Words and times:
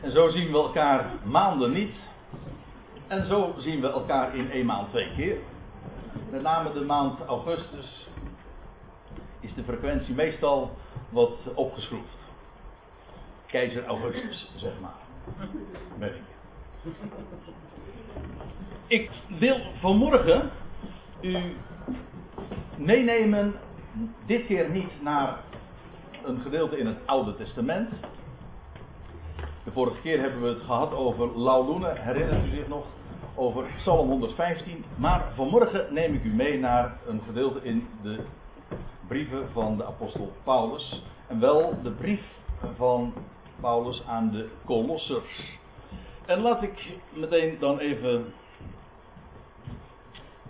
En 0.00 0.12
zo 0.12 0.30
zien 0.30 0.50
we 0.50 0.58
elkaar 0.58 1.10
maanden 1.24 1.72
niet. 1.72 1.94
En 3.06 3.26
zo 3.26 3.54
zien 3.58 3.80
we 3.80 3.90
elkaar 3.90 4.36
in 4.36 4.50
één 4.50 4.66
maand 4.66 4.90
twee 4.90 5.14
keer. 5.16 5.36
Met 6.30 6.42
name 6.42 6.72
de 6.72 6.84
maand 6.84 7.20
augustus 7.26 8.08
is 9.40 9.54
de 9.54 9.62
frequentie 9.62 10.14
meestal 10.14 10.76
wat 11.08 11.54
opgeschroefd. 11.54 12.16
Keizer 13.46 13.86
Augustus, 13.86 14.50
zeg 14.56 14.72
maar. 14.80 14.96
Ben 15.98 16.08
ik. 16.08 16.22
Ik 18.86 19.10
wil 19.38 19.60
vanmorgen 19.80 20.50
u 21.20 21.56
meenemen, 22.76 23.54
dit 24.26 24.46
keer 24.46 24.70
niet 24.70 25.02
naar 25.02 25.38
een 26.24 26.40
gedeelte 26.40 26.78
in 26.78 26.86
het 26.86 26.98
Oude 27.06 27.36
Testament. 27.36 27.90
De 29.68 29.74
vorige 29.74 30.00
keer 30.00 30.20
hebben 30.20 30.42
we 30.42 30.48
het 30.48 30.62
gehad 30.62 30.94
over 30.94 31.38
Laulunen, 31.38 31.96
herinnert 31.96 32.46
u 32.46 32.48
zich 32.50 32.68
nog? 32.68 32.84
Over 33.34 33.64
Psalm 33.76 34.08
115. 34.08 34.84
Maar 34.96 35.32
vanmorgen 35.34 35.94
neem 35.94 36.14
ik 36.14 36.24
u 36.24 36.34
mee 36.34 36.58
naar 36.58 36.98
een 37.06 37.20
gedeelte 37.26 37.62
in 37.62 37.88
de 38.02 38.18
brieven 39.08 39.48
van 39.52 39.76
de 39.76 39.84
apostel 39.84 40.32
Paulus. 40.44 41.02
En 41.26 41.40
wel 41.40 41.82
de 41.82 41.90
brief 41.90 42.20
van 42.76 43.12
Paulus 43.60 44.02
aan 44.06 44.30
de 44.30 44.48
Colossers. 44.64 45.58
En 46.26 46.40
laat 46.40 46.62
ik 46.62 46.98
meteen 47.12 47.56
dan 47.60 47.78
even 47.78 48.32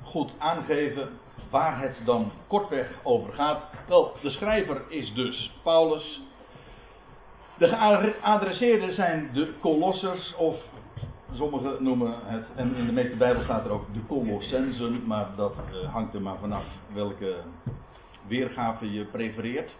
goed 0.02 0.32
aangeven 0.38 1.08
waar 1.50 1.80
het 1.80 1.96
dan 2.04 2.30
kortweg 2.46 2.90
over 3.02 3.32
gaat. 3.32 3.62
Wel, 3.88 4.12
de 4.22 4.30
schrijver 4.30 4.82
is 4.88 5.14
dus 5.14 5.52
Paulus. 5.62 6.20
De 7.58 7.68
geadresseerden 7.68 8.94
zijn 8.94 9.30
de 9.32 9.52
Colossers, 9.60 10.34
of 10.34 10.56
sommigen 11.32 11.82
noemen 11.82 12.14
het, 12.24 12.44
en 12.56 12.74
in 12.74 12.86
de 12.86 12.92
meeste 12.92 13.16
Bijbel 13.16 13.42
staat 13.42 13.64
er 13.64 13.70
ook 13.70 13.94
de 13.94 14.06
Colossensen, 14.06 15.06
maar 15.06 15.28
dat 15.36 15.54
uh, 15.54 15.92
hangt 15.92 16.14
er 16.14 16.22
maar 16.22 16.38
vanaf 16.38 16.64
welke 16.92 17.36
weergave 18.26 18.92
je 18.92 19.04
prefereert. 19.04 19.70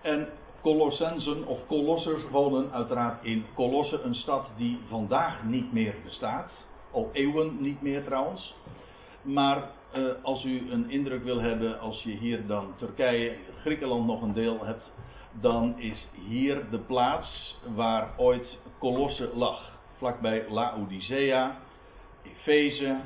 En 0.00 0.28
Colossensen 0.62 1.46
of 1.46 1.58
Colossers 1.66 2.22
wonen 2.30 2.72
uiteraard 2.72 3.24
in 3.24 3.44
Colosse, 3.54 4.00
een 4.00 4.14
stad 4.14 4.46
die 4.56 4.78
vandaag 4.88 5.44
niet 5.44 5.72
meer 5.72 5.94
bestaat. 6.04 6.50
Al 6.90 7.10
eeuwen 7.12 7.56
niet 7.60 7.82
meer 7.82 8.04
trouwens. 8.04 8.54
Maar 9.22 9.70
uh, 9.96 10.04
als 10.22 10.44
u 10.44 10.70
een 10.70 10.90
indruk 10.90 11.24
wil 11.24 11.40
hebben, 11.40 11.80
als 11.80 12.02
je 12.02 12.10
hier 12.10 12.46
dan 12.46 12.74
Turkije, 12.76 13.36
Griekenland 13.60 14.06
nog 14.06 14.22
een 14.22 14.32
deel 14.32 14.64
hebt, 14.64 14.90
dan 15.40 15.78
is 15.78 16.08
hier 16.28 16.70
de 16.70 16.78
plaats 16.78 17.56
waar 17.74 18.14
ooit 18.16 18.58
Colosse 18.78 19.30
lag. 19.34 19.74
Vlakbij 19.96 20.44
Laodicea, 20.48 21.56
Efeze, 22.22 22.96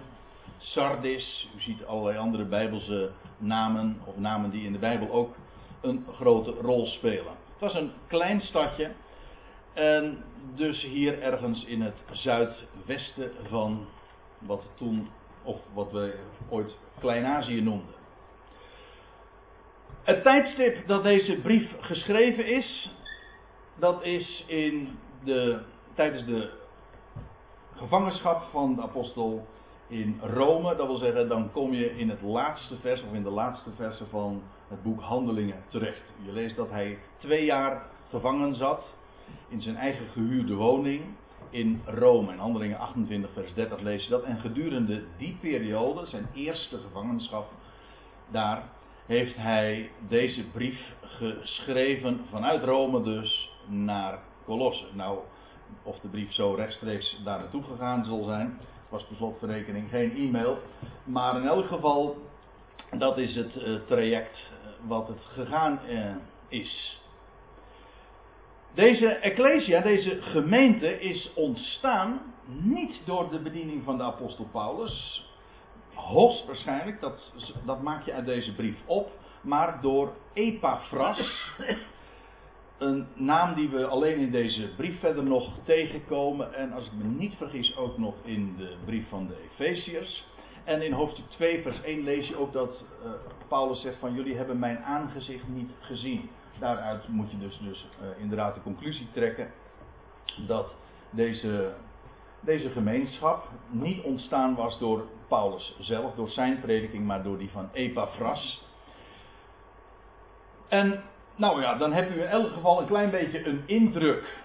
Sardis. 0.59 1.49
U 1.57 1.61
ziet 1.61 1.85
allerlei 1.85 2.19
andere 2.19 2.45
Bijbelse 2.45 3.11
namen, 3.39 4.01
of 4.05 4.17
namen 4.17 4.51
die 4.51 4.65
in 4.67 4.73
de 4.73 4.79
Bijbel 4.79 5.11
ook 5.11 5.35
een 5.81 6.07
grote 6.15 6.51
rol 6.51 6.87
spelen. 6.87 7.33
Het 7.53 7.61
was 7.61 7.75
een 7.75 7.93
klein 8.07 8.41
stadje. 8.41 8.91
En 9.73 10.25
dus 10.55 10.83
hier 10.83 11.23
ergens 11.23 11.65
in 11.65 11.81
het 11.83 12.03
zuidwesten 12.13 13.31
van 13.49 13.87
wat 14.39 14.63
toen, 14.77 15.09
of 15.43 15.61
wat 15.73 15.93
we 15.93 16.19
ooit 16.49 16.77
Klein-Azië 16.99 17.61
noemden. 17.61 17.95
Het 20.03 20.23
tijdstip 20.23 20.87
dat 20.87 21.03
deze 21.03 21.41
brief 21.41 21.75
geschreven 21.81 22.47
is, 22.47 22.91
dat 23.79 24.05
is 24.05 24.45
in 24.47 24.99
de, 25.25 25.61
tijdens 25.95 26.25
de 26.25 26.51
gevangenschap 27.77 28.43
van 28.51 28.75
de 28.75 28.83
apostel 28.83 29.47
in 29.89 30.21
Rome. 30.23 30.77
Dat 30.77 30.87
wil 30.87 30.97
zeggen, 30.97 31.29
dan 31.29 31.51
kom 31.53 31.73
je 31.73 31.99
in 31.99 32.09
het 32.09 32.23
laatste 32.23 32.77
vers, 32.77 33.03
of 33.03 33.13
in 33.13 33.23
de 33.23 33.31
laatste 33.31 33.71
versen 33.77 34.09
van 34.09 34.43
het 34.69 34.83
boek 34.83 35.01
Handelingen 35.01 35.63
terecht. 35.69 36.03
Je 36.23 36.33
leest 36.33 36.57
dat 36.57 36.71
hij 36.71 36.99
twee 37.19 37.45
jaar 37.45 37.83
gevangen 38.11 38.55
zat 38.55 38.85
in 39.49 39.63
zijn 39.63 39.77
eigen 39.77 40.07
gehuurde 40.07 40.55
woning 40.55 41.05
in 41.51 41.83
Rome. 41.85 42.33
In 42.33 42.39
Handelingen 42.39 42.79
28, 42.79 43.31
vers 43.33 43.55
30 43.55 43.81
lees 43.81 44.05
je 44.05 44.11
dat. 44.11 44.23
En 44.23 44.39
gedurende 44.39 45.05
die 45.17 45.37
periode, 45.41 46.07
zijn 46.07 46.29
eerste 46.35 46.79
gevangenschap, 46.79 47.51
daar 48.29 48.63
heeft 49.11 49.37
hij 49.37 49.91
deze 50.09 50.45
brief 50.45 50.81
geschreven 51.01 52.21
vanuit 52.31 52.65
Rome 52.65 53.03
dus 53.03 53.51
naar 53.67 54.19
Colosse. 54.45 54.85
Nou, 54.93 55.19
of 55.83 56.01
de 56.01 56.09
brief 56.09 56.33
zo 56.33 56.55
rechtstreeks 56.55 57.21
daar 57.25 57.39
naartoe 57.39 57.63
gegaan 57.63 58.05
zal 58.05 58.25
zijn, 58.25 58.59
was 58.89 59.05
per 59.05 59.17
slotverrekening 59.17 59.89
geen 59.89 60.17
e-mail. 60.17 60.59
Maar 61.05 61.37
in 61.37 61.47
elk 61.47 61.67
geval, 61.67 62.17
dat 62.99 63.19
is 63.19 63.35
het 63.35 63.57
uh, 63.57 63.81
traject 63.87 64.37
uh, 64.37 64.89
wat 64.89 65.09
het 65.09 65.21
gegaan 65.33 65.81
uh, 65.89 66.11
is. 66.49 67.01
Deze 68.75 69.09
Ecclesia, 69.09 69.81
deze 69.81 70.23
gemeente, 70.23 71.01
is 71.01 71.31
ontstaan 71.35 72.21
niet 72.47 73.01
door 73.05 73.31
de 73.31 73.39
bediening 73.39 73.85
van 73.85 73.97
de 73.97 74.03
apostel 74.03 74.49
Paulus. 74.53 75.25
Hoogstwaarschijnlijk, 75.95 77.01
dat, 77.01 77.33
dat 77.65 77.83
maak 77.83 78.05
je 78.05 78.13
uit 78.13 78.25
deze 78.25 78.55
brief 78.55 78.77
op. 78.87 79.11
Maar 79.41 79.81
door 79.81 80.13
Epaphras, 80.33 81.55
een 82.79 83.07
naam 83.15 83.55
die 83.55 83.69
we 83.69 83.87
alleen 83.87 84.19
in 84.19 84.31
deze 84.31 84.69
brief 84.77 85.01
verder 85.01 85.25
nog 85.25 85.53
tegenkomen. 85.65 86.55
En 86.55 86.73
als 86.73 86.87
ik 86.87 86.93
me 86.93 87.05
niet 87.05 87.35
vergis 87.37 87.77
ook 87.77 87.99
nog 87.99 88.15
in 88.25 88.55
de 88.57 88.77
brief 88.85 89.09
van 89.09 89.27
de 89.27 89.49
Efeziërs. 89.51 90.29
En 90.65 90.83
in 90.83 90.93
hoofdstuk 90.93 91.25
2 91.31 91.63
vers 91.63 91.83
1 91.83 92.03
lees 92.03 92.29
je 92.29 92.37
ook 92.37 92.53
dat 92.53 92.85
uh, 93.05 93.11
Paulus 93.49 93.81
zegt 93.81 93.99
van 93.99 94.15
jullie 94.15 94.37
hebben 94.37 94.59
mijn 94.59 94.79
aangezicht 94.79 95.49
niet 95.49 95.71
gezien. 95.81 96.31
Daaruit 96.59 97.09
moet 97.09 97.31
je 97.31 97.39
dus, 97.39 97.59
dus 97.63 97.87
uh, 98.03 98.23
inderdaad 98.23 98.55
de 98.55 98.63
conclusie 98.63 99.09
trekken 99.13 99.51
dat 100.47 100.73
deze, 101.11 101.73
deze 102.41 102.71
gemeenschap 102.71 103.49
niet 103.69 104.03
ontstaan 104.03 104.55
was 104.55 104.79
door 104.79 105.07
Paulus 105.29 105.77
zelf, 105.79 106.15
door 106.15 106.29
zijn 106.29 106.61
prediking, 106.61 107.07
maar 107.07 107.23
door 107.23 107.39
die 107.39 107.51
van 107.51 107.69
Epaphras. 107.73 108.65
En 110.69 111.03
nou 111.37 111.61
ja, 111.61 111.75
dan 111.75 111.93
hebt 111.93 112.17
u 112.17 112.21
in 112.21 112.27
elk 112.27 112.53
geval 112.53 112.81
een 112.81 112.87
klein 112.87 113.11
beetje 113.11 113.47
een 113.47 113.63
indruk 113.67 114.39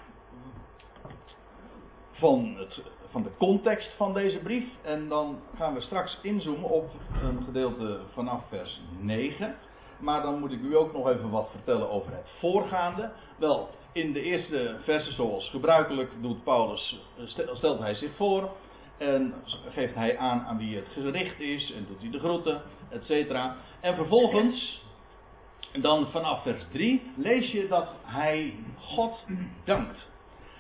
van, 2.11 2.55
het, 2.57 2.81
van 3.09 3.23
de 3.23 3.31
context 3.37 3.95
van 3.95 4.13
deze 4.13 4.37
brief. 4.37 4.65
En 4.81 5.07
dan 5.09 5.39
gaan 5.57 5.73
we 5.73 5.81
straks 5.81 6.19
inzoomen 6.21 6.69
op 6.69 6.89
een 7.23 7.43
gedeelte 7.43 7.99
vanaf 8.13 8.43
vers 8.49 8.81
9. 8.99 9.55
Maar 9.97 10.21
dan 10.21 10.39
moet 10.39 10.51
ik 10.51 10.61
u 10.61 10.75
ook 10.75 10.93
nog 10.93 11.09
even 11.09 11.29
wat 11.29 11.49
vertellen 11.51 11.89
over 11.89 12.11
het 12.11 12.29
voorgaande. 12.39 13.11
Wel, 13.37 13.69
in 13.95 14.13
de 14.13 14.21
eerste 14.21 14.75
versen, 14.83 15.13
zoals 15.13 15.49
gebruikelijk, 15.49 16.11
doet 16.21 16.43
Paulus, 16.43 16.99
stelt 17.53 17.79
hij 17.79 17.95
zich 17.95 18.15
voor. 18.15 18.49
En 18.97 19.33
geeft 19.69 19.95
hij 19.95 20.17
aan 20.17 20.41
aan 20.41 20.57
wie 20.57 20.75
het 20.75 20.87
gericht 20.93 21.39
is. 21.39 21.71
En 21.71 21.85
doet 21.87 22.01
hij 22.01 22.11
de 22.11 22.19
groeten, 22.19 22.61
et 22.89 23.05
cetera. 23.05 23.55
En 23.81 23.95
vervolgens 23.95 24.83
en 25.71 25.81
dan 25.81 26.07
vanaf 26.11 26.43
vers 26.43 26.65
3 26.71 27.11
lees 27.15 27.51
je 27.51 27.67
dat 27.67 27.87
hij 28.03 28.53
God 28.79 29.25
dankt. 29.63 30.09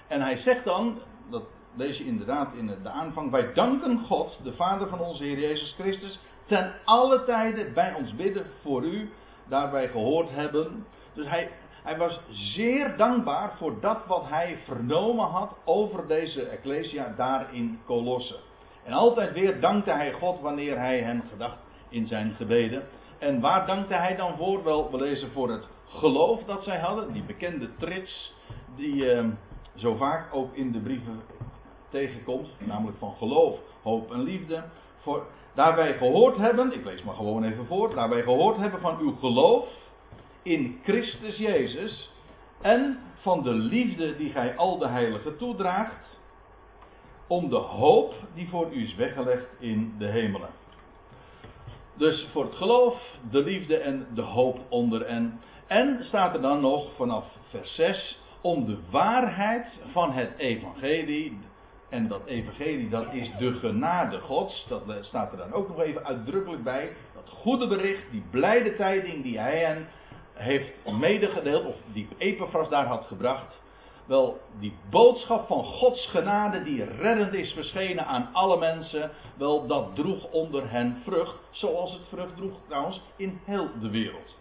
En 0.07 0.21
hij 0.21 0.37
zegt 0.37 0.63
dan, 0.63 0.99
dat 1.29 1.43
lees 1.75 1.97
je 1.97 2.05
inderdaad 2.05 2.53
in 2.53 2.67
de 2.83 2.89
aanvang, 2.89 3.31
wij 3.31 3.53
danken 3.53 3.99
God, 4.05 4.39
de 4.43 4.53
Vader 4.53 4.87
van 4.87 4.99
onze 4.99 5.23
Heer 5.23 5.39
Jezus 5.39 5.75
Christus, 5.79 6.19
ten 6.45 6.73
alle 6.85 7.23
tijden 7.23 7.73
bij 7.73 7.93
ons 7.93 8.15
bidden 8.15 8.45
voor 8.61 8.83
u, 8.83 9.09
daarbij 9.47 9.87
gehoord 9.87 10.29
hebben. 10.29 10.85
Dus 11.13 11.27
hij, 11.27 11.49
hij 11.85 11.97
was 11.97 12.19
zeer 12.29 12.97
dankbaar 12.97 13.57
voor 13.57 13.79
dat 13.79 14.05
wat 14.07 14.23
hij 14.27 14.57
vernomen 14.63 15.25
had 15.25 15.55
over 15.65 16.07
deze 16.07 16.43
Ecclesia 16.43 17.13
daar 17.17 17.53
in 17.53 17.79
Colosse. 17.85 18.35
En 18.83 18.93
altijd 18.93 19.33
weer 19.33 19.59
dankte 19.59 19.91
hij 19.91 20.11
God 20.11 20.41
wanneer 20.41 20.79
hij 20.79 20.99
hen 20.99 21.23
gedacht 21.31 21.57
in 21.89 22.07
zijn 22.07 22.33
gebeden. 22.33 22.83
En 23.19 23.39
waar 23.39 23.65
dankte 23.65 23.93
hij 23.93 24.15
dan 24.15 24.37
voor? 24.37 24.63
Wel, 24.63 24.91
we 24.91 24.97
lezen 24.97 25.31
voor 25.31 25.49
het 25.49 25.67
geloof 25.87 26.43
dat 26.43 26.63
zij 26.63 26.79
hadden, 26.79 27.13
die 27.13 27.23
bekende 27.23 27.69
trits, 27.75 28.33
die 28.75 29.11
eh, 29.11 29.25
zo 29.75 29.95
vaak 29.95 30.35
ook 30.35 30.55
in 30.55 30.71
de 30.71 30.79
brieven 30.79 31.21
tegenkomt, 31.89 32.47
namelijk 32.59 32.97
van 32.97 33.13
geloof, 33.17 33.59
hoop 33.83 34.11
en 34.11 34.23
liefde. 34.23 34.63
Voor, 34.97 35.25
daarbij 35.53 35.93
gehoord 35.93 36.37
hebben, 36.37 36.73
ik 36.73 36.85
lees 36.85 37.03
maar 37.03 37.15
gewoon 37.15 37.43
even 37.43 37.65
voor, 37.65 37.95
daarbij 37.95 38.21
gehoord 38.21 38.57
hebben 38.57 38.81
van 38.81 38.97
uw 38.99 39.15
geloof 39.15 39.67
in 40.45 40.79
Christus 40.83 41.37
Jezus 41.37 42.11
en 42.61 42.99
van 43.15 43.43
de 43.43 43.53
liefde 43.53 44.17
die 44.17 44.31
gij 44.31 44.55
al 44.55 44.77
de 44.77 44.87
heiligen 44.87 45.37
toedraagt, 45.37 46.19
om 47.27 47.49
de 47.49 47.55
hoop 47.55 48.13
die 48.33 48.49
voor 48.49 48.73
u 48.73 48.83
is 48.83 48.95
weggelegd 48.95 49.47
in 49.59 49.95
de 49.97 50.05
hemelen. 50.05 50.49
Dus 51.97 52.27
voor 52.31 52.43
het 52.43 52.55
geloof, 52.55 53.01
de 53.31 53.43
liefde 53.43 53.77
en 53.77 54.07
de 54.13 54.21
hoop 54.21 54.59
onder 54.69 55.01
en. 55.01 55.39
En 55.67 55.99
staat 56.01 56.33
er 56.35 56.41
dan 56.41 56.61
nog 56.61 56.95
vanaf 56.95 57.25
vers 57.49 57.75
6 57.75 58.19
om 58.41 58.65
de 58.65 58.77
waarheid 58.89 59.67
van 59.91 60.11
het 60.11 60.31
evangelie. 60.37 61.39
En 61.89 62.07
dat 62.07 62.25
evangelie, 62.25 62.89
dat 62.89 63.13
is 63.13 63.31
de 63.39 63.53
genade 63.53 64.19
gods. 64.19 64.65
Dat 64.67 64.83
staat 65.01 65.31
er 65.31 65.37
dan 65.37 65.53
ook 65.53 65.67
nog 65.67 65.79
even 65.79 66.05
uitdrukkelijk 66.05 66.63
bij. 66.63 66.91
Dat 67.13 67.29
goede 67.29 67.67
bericht, 67.67 68.11
die 68.11 68.23
blijde 68.31 68.75
tijding 68.75 69.23
die 69.23 69.39
hij 69.39 69.59
hen 69.59 69.87
heeft 70.35 70.71
medegedeeld, 70.99 71.65
of 71.65 71.75
die 71.93 72.07
Epaphras 72.17 72.69
daar 72.69 72.85
had 72.85 73.05
gebracht. 73.05 73.63
Wel, 74.05 74.39
die 74.59 74.73
boodschap 74.89 75.47
van 75.47 75.63
Gods 75.63 76.07
genade 76.07 76.63
die 76.63 76.83
reddend 76.83 77.33
is 77.33 77.51
verschenen 77.51 78.05
aan 78.05 78.29
alle 78.33 78.57
mensen, 78.57 79.11
wel, 79.37 79.67
dat 79.67 79.95
droeg 79.95 80.31
onder 80.31 80.71
hen 80.71 81.01
vrucht, 81.03 81.37
zoals 81.51 81.93
het 81.93 82.07
vrucht 82.09 82.35
droeg 82.35 82.55
trouwens 82.67 83.01
in 83.15 83.39
heel 83.45 83.67
de 83.81 83.89
wereld. 83.89 84.37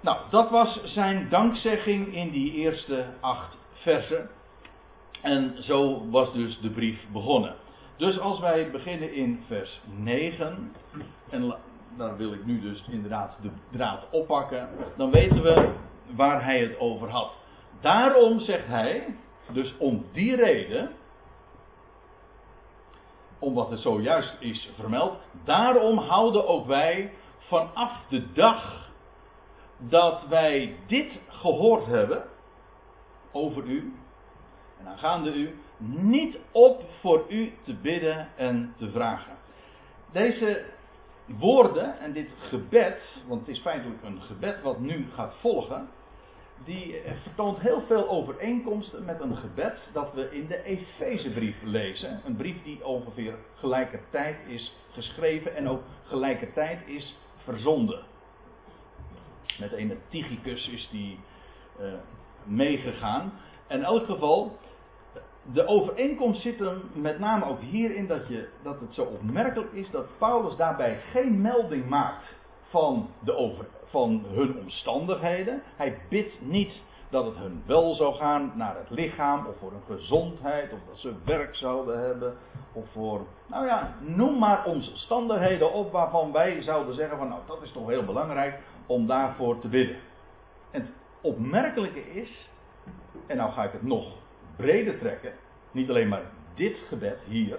Nou, 0.00 0.18
dat 0.30 0.50
was 0.50 0.80
zijn 0.84 1.28
dankzegging 1.28 2.14
in 2.14 2.30
die 2.30 2.52
eerste 2.52 3.06
acht 3.20 3.56
versen. 3.72 4.30
En 5.22 5.56
zo 5.62 6.10
was 6.10 6.32
dus 6.32 6.60
de 6.60 6.70
brief 6.70 7.06
begonnen. 7.12 7.54
Dus 7.96 8.18
als 8.18 8.40
wij 8.40 8.70
beginnen 8.70 9.14
in 9.14 9.44
vers 9.46 9.80
9, 9.84 10.72
en 11.30 11.54
daar 11.96 12.16
wil 12.16 12.32
ik 12.32 12.44
nu 12.44 12.60
dus 12.60 12.84
inderdaad 12.90 13.36
de 13.42 13.50
draad 13.70 14.06
oppakken, 14.10 14.68
dan 14.96 15.10
weten 15.10 15.42
we 15.42 15.72
waar 16.14 16.44
hij 16.44 16.60
het 16.60 16.78
over 16.78 17.08
had. 17.08 17.32
Daarom 17.80 18.40
zegt 18.40 18.66
hij, 18.66 19.16
dus 19.52 19.74
om 19.78 20.04
die 20.12 20.36
reden, 20.36 20.90
omdat 23.38 23.70
het 23.70 23.80
zojuist 23.80 24.36
is 24.38 24.68
vermeld, 24.74 25.18
daarom 25.44 25.98
houden 25.98 26.48
ook 26.48 26.66
wij 26.66 27.12
vanaf 27.38 27.92
de 28.08 28.32
dag 28.32 28.88
dat 29.78 30.22
wij 30.28 30.76
dit 30.86 31.12
gehoord 31.28 31.86
hebben 31.86 32.24
over 33.32 33.64
u, 33.64 33.94
en 34.78 34.86
aangaande 34.86 35.32
u, 35.32 35.58
niet 36.00 36.38
op 36.52 36.82
voor 37.00 37.24
u 37.28 37.52
te 37.62 37.74
bidden 37.74 38.28
en 38.36 38.74
te 38.78 38.90
vragen. 38.90 39.32
Deze 40.12 40.64
woorden 41.38 41.98
en 41.98 42.12
dit 42.12 42.28
gebed, 42.38 43.00
want 43.26 43.40
het 43.40 43.56
is 43.56 43.62
feitelijk 43.62 44.02
een 44.02 44.20
gebed 44.20 44.62
wat 44.62 44.78
nu 44.78 45.06
gaat 45.14 45.34
volgen, 45.40 45.88
die 46.64 47.02
vertoont 47.22 47.58
heel 47.58 47.82
veel 47.86 48.08
overeenkomsten 48.08 49.04
met 49.04 49.20
een 49.20 49.36
gebed 49.36 49.78
dat 49.92 50.14
we 50.14 50.28
in 50.30 50.46
de 50.46 50.62
Efezebrief 50.62 51.56
lezen. 51.62 52.20
Een 52.24 52.36
brief 52.36 52.62
die 52.62 52.86
ongeveer 52.86 53.34
gelijkertijd 53.54 54.36
is 54.46 54.76
geschreven 54.92 55.56
en 55.56 55.68
ook 55.68 55.82
gelijkertijd 56.04 56.78
is 56.86 57.16
verzonden. 57.44 58.02
Met 59.58 59.72
een 59.72 59.98
Tychicus 60.08 60.68
is 60.68 60.88
die 60.90 61.18
uh, 61.80 61.92
meegegaan. 62.44 63.32
In 63.68 63.84
elk 63.84 64.04
geval, 64.04 64.58
de 65.52 65.66
overeenkomst 65.66 66.42
zit 66.42 66.60
er 66.60 66.76
met 66.92 67.18
name 67.18 67.44
ook 67.44 67.60
hierin 67.60 68.06
dat, 68.06 68.28
je, 68.28 68.48
dat 68.62 68.80
het 68.80 68.94
zo 68.94 69.02
opmerkelijk 69.02 69.72
is 69.72 69.90
dat 69.90 70.18
Paulus 70.18 70.56
daarbij 70.56 71.00
geen 71.12 71.40
melding 71.40 71.88
maakt 71.88 72.24
van, 72.68 73.08
de 73.24 73.36
over, 73.36 73.66
van 73.84 74.24
hun 74.28 74.58
omstandigheden. 74.58 75.62
Hij 75.76 75.98
bidt 76.08 76.40
niet 76.40 76.82
dat 77.10 77.24
het 77.24 77.36
hun 77.36 77.62
wel 77.66 77.94
zou 77.94 78.14
gaan 78.14 78.52
naar 78.54 78.76
het 78.76 78.90
lichaam 78.90 79.46
of 79.46 79.56
voor 79.58 79.70
hun 79.70 79.98
gezondheid 79.98 80.72
of 80.72 80.78
dat 80.88 80.98
ze 80.98 81.14
werk 81.24 81.56
zouden 81.56 82.00
hebben 82.00 82.36
of 82.72 82.84
voor, 82.92 83.20
nou 83.46 83.66
ja, 83.66 83.94
noem 84.00 84.38
maar 84.38 84.64
omstandigheden 84.64 85.72
op 85.72 85.92
waarvan 85.92 86.32
wij 86.32 86.62
zouden 86.62 86.94
zeggen 86.94 87.18
van 87.18 87.28
nou 87.28 87.40
dat 87.46 87.62
is 87.62 87.72
toch 87.72 87.88
heel 87.88 88.04
belangrijk 88.04 88.58
om 88.86 89.06
daarvoor 89.06 89.58
te 89.58 89.68
bidden. 89.68 89.96
En 90.70 90.80
het 90.80 90.90
opmerkelijke 91.20 92.12
is, 92.12 92.50
en 93.26 93.36
nou 93.36 93.52
ga 93.52 93.64
ik 93.64 93.72
het 93.72 93.82
nog 93.82 94.19
breder 94.60 94.98
trekken, 94.98 95.32
niet 95.70 95.88
alleen 95.88 96.08
maar 96.08 96.22
dit 96.54 96.78
gebed 96.88 97.18
hier, 97.26 97.58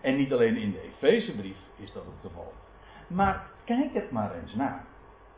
en 0.00 0.16
niet 0.16 0.32
alleen 0.32 0.56
in 0.56 0.70
de 0.70 0.80
Efezebrief 0.80 1.56
is 1.76 1.92
dat 1.92 2.04
het 2.04 2.30
geval, 2.30 2.52
maar 3.06 3.46
kijk 3.64 3.94
het 3.94 4.10
maar 4.10 4.34
eens 4.34 4.54
na. 4.54 4.84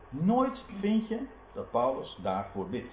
Nooit 0.08 0.64
vind 0.80 1.08
je 1.08 1.18
dat 1.52 1.70
Paulus 1.70 2.18
daarvoor 2.22 2.68
bidt. 2.68 2.92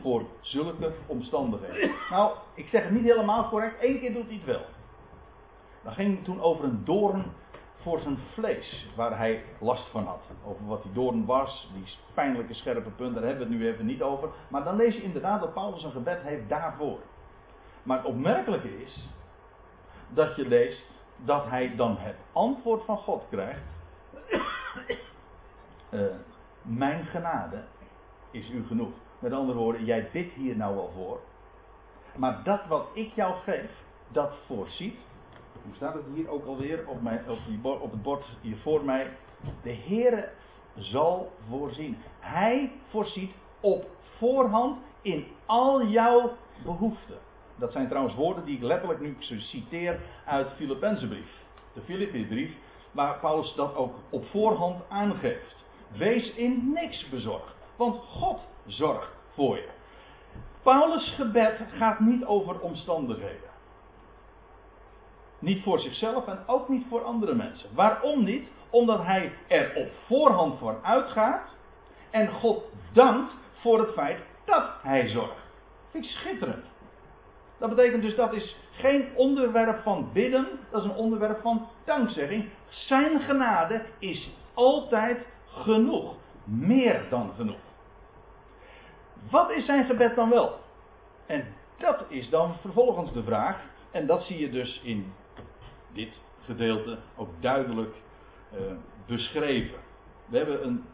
Voor 0.00 0.24
zulke 0.40 0.92
omstandigheden. 1.06 1.90
Nou, 2.10 2.36
ik 2.54 2.68
zeg 2.68 2.82
het 2.82 2.92
niet 2.92 3.04
helemaal 3.04 3.48
correct. 3.48 3.82
Eén 3.82 3.98
keer 3.98 4.12
doet 4.12 4.26
hij 4.26 4.34
het 4.34 4.44
wel. 4.44 4.64
Dat 5.82 5.92
ging 5.92 6.24
toen 6.24 6.40
over 6.40 6.64
een 6.64 6.84
doorn 6.84 7.24
voor 7.82 8.00
zijn 8.00 8.18
vlees, 8.34 8.90
waar 8.96 9.16
hij 9.16 9.44
last 9.60 9.88
van 9.88 10.04
had. 10.04 10.22
Over 10.44 10.66
wat 10.66 10.82
die 10.82 10.92
doorn 10.92 11.24
was, 11.24 11.70
die 11.74 11.84
pijnlijke 12.14 12.54
scherpe 12.54 12.90
punt, 12.90 13.14
daar 13.14 13.24
hebben 13.24 13.48
we 13.48 13.52
het 13.54 13.62
nu 13.62 13.68
even 13.68 13.86
niet 13.86 14.02
over. 14.02 14.28
Maar 14.48 14.64
dan 14.64 14.76
lees 14.76 14.94
je 14.94 15.02
inderdaad 15.02 15.40
dat 15.40 15.54
Paulus 15.54 15.82
een 15.82 15.90
gebed 15.90 16.22
heeft 16.22 16.48
daarvoor. 16.48 16.98
Maar 17.82 17.96
het 17.96 18.06
opmerkelijke 18.06 18.82
is 18.82 19.10
dat 20.08 20.36
je 20.36 20.48
leest 20.48 20.86
dat 21.16 21.48
hij 21.48 21.76
dan 21.76 21.96
het 21.98 22.16
antwoord 22.32 22.84
van 22.84 22.96
God 22.96 23.22
krijgt. 23.30 23.62
Uh, 25.90 26.00
mijn 26.62 27.04
genade 27.04 27.64
is 28.30 28.50
u 28.50 28.66
genoeg. 28.66 28.92
Met 29.18 29.32
andere 29.32 29.58
woorden, 29.58 29.84
jij 29.84 30.08
bidt 30.12 30.32
hier 30.32 30.56
nou 30.56 30.74
wel 30.74 30.90
voor. 30.94 31.20
Maar 32.16 32.42
dat 32.44 32.66
wat 32.66 32.86
ik 32.92 33.12
jou 33.14 33.34
geef, 33.44 33.70
dat 34.08 34.32
voorziet. 34.46 34.96
Hoe 35.64 35.74
staat 35.74 35.94
het 35.94 36.04
hier 36.14 36.28
ook 36.28 36.46
alweer 36.46 36.88
op, 36.88 37.02
mijn, 37.02 37.24
op, 37.28 37.80
op 37.80 37.90
het 37.90 38.02
bord 38.02 38.24
hier 38.40 38.56
voor 38.56 38.84
mij? 38.84 39.16
De 39.62 39.74
Heere 39.74 40.28
zal 40.74 41.32
voorzien. 41.48 41.96
Hij 42.18 42.72
voorziet 42.88 43.32
op 43.60 43.86
voorhand 44.18 44.78
in 45.02 45.26
al 45.46 45.86
jouw 45.86 46.36
behoeften. 46.64 47.18
Dat 47.60 47.72
zijn 47.72 47.88
trouwens 47.88 48.14
woorden 48.14 48.44
die 48.44 48.56
ik 48.56 48.62
letterlijk 48.62 49.00
nu 49.00 49.16
citeer 49.20 50.00
uit 50.24 50.52
Filippenzenbrief. 50.56 51.30
De 51.72 51.80
Filippenbrief, 51.80 52.54
waar 52.90 53.18
Paulus 53.18 53.54
dat 53.54 53.74
ook 53.74 53.94
op 54.10 54.24
voorhand 54.26 54.82
aangeeft. 54.88 55.64
Wees 55.96 56.34
in 56.34 56.72
niks 56.74 57.08
bezorgd, 57.08 57.54
want 57.76 57.96
God 57.96 58.40
zorgt 58.66 59.12
voor 59.34 59.56
je. 59.56 59.68
Paulus' 60.62 61.14
gebed 61.14 61.60
gaat 61.72 62.00
niet 62.00 62.24
over 62.24 62.60
omstandigheden. 62.60 63.50
Niet 65.38 65.62
voor 65.62 65.78
zichzelf 65.78 66.26
en 66.26 66.38
ook 66.46 66.68
niet 66.68 66.86
voor 66.88 67.02
andere 67.02 67.34
mensen. 67.34 67.74
Waarom 67.74 68.24
niet? 68.24 68.48
Omdat 68.70 69.02
hij 69.04 69.32
er 69.48 69.72
op 69.74 69.90
voorhand 70.06 70.58
voor 70.58 70.78
uitgaat 70.82 71.48
en 72.10 72.28
God 72.28 72.64
dankt 72.92 73.32
voor 73.60 73.78
het 73.78 73.92
feit 73.92 74.20
dat 74.44 74.64
hij 74.82 75.08
zorgt. 75.08 75.48
Vind 75.90 76.04
ik 76.04 76.10
schitterend. 76.10 76.69
Dat 77.60 77.68
betekent 77.68 78.02
dus 78.02 78.16
dat 78.16 78.32
is 78.32 78.56
geen 78.72 79.08
onderwerp 79.14 79.82
van 79.82 80.10
bidden, 80.12 80.46
dat 80.70 80.84
is 80.84 80.90
een 80.90 80.96
onderwerp 80.96 81.40
van 81.40 81.68
dankzegging. 81.84 82.48
Zijn 82.68 83.20
genade 83.20 83.82
is 83.98 84.30
altijd 84.54 85.26
genoeg. 85.46 86.14
Meer 86.44 87.06
dan 87.10 87.32
genoeg. 87.36 87.60
Wat 89.30 89.50
is 89.50 89.64
zijn 89.64 89.84
gebed 89.84 90.14
dan 90.14 90.30
wel? 90.30 90.58
En 91.26 91.44
dat 91.78 92.04
is 92.08 92.30
dan 92.30 92.54
vervolgens 92.60 93.12
de 93.12 93.22
vraag, 93.22 93.60
en 93.90 94.06
dat 94.06 94.22
zie 94.22 94.38
je 94.38 94.50
dus 94.50 94.80
in 94.84 95.12
dit 95.92 96.20
gedeelte 96.44 96.98
ook 97.16 97.30
duidelijk 97.40 97.94
uh, 98.54 98.60
beschreven. 99.06 99.78
We 100.26 100.36
hebben 100.36 100.66
een, 100.66 100.84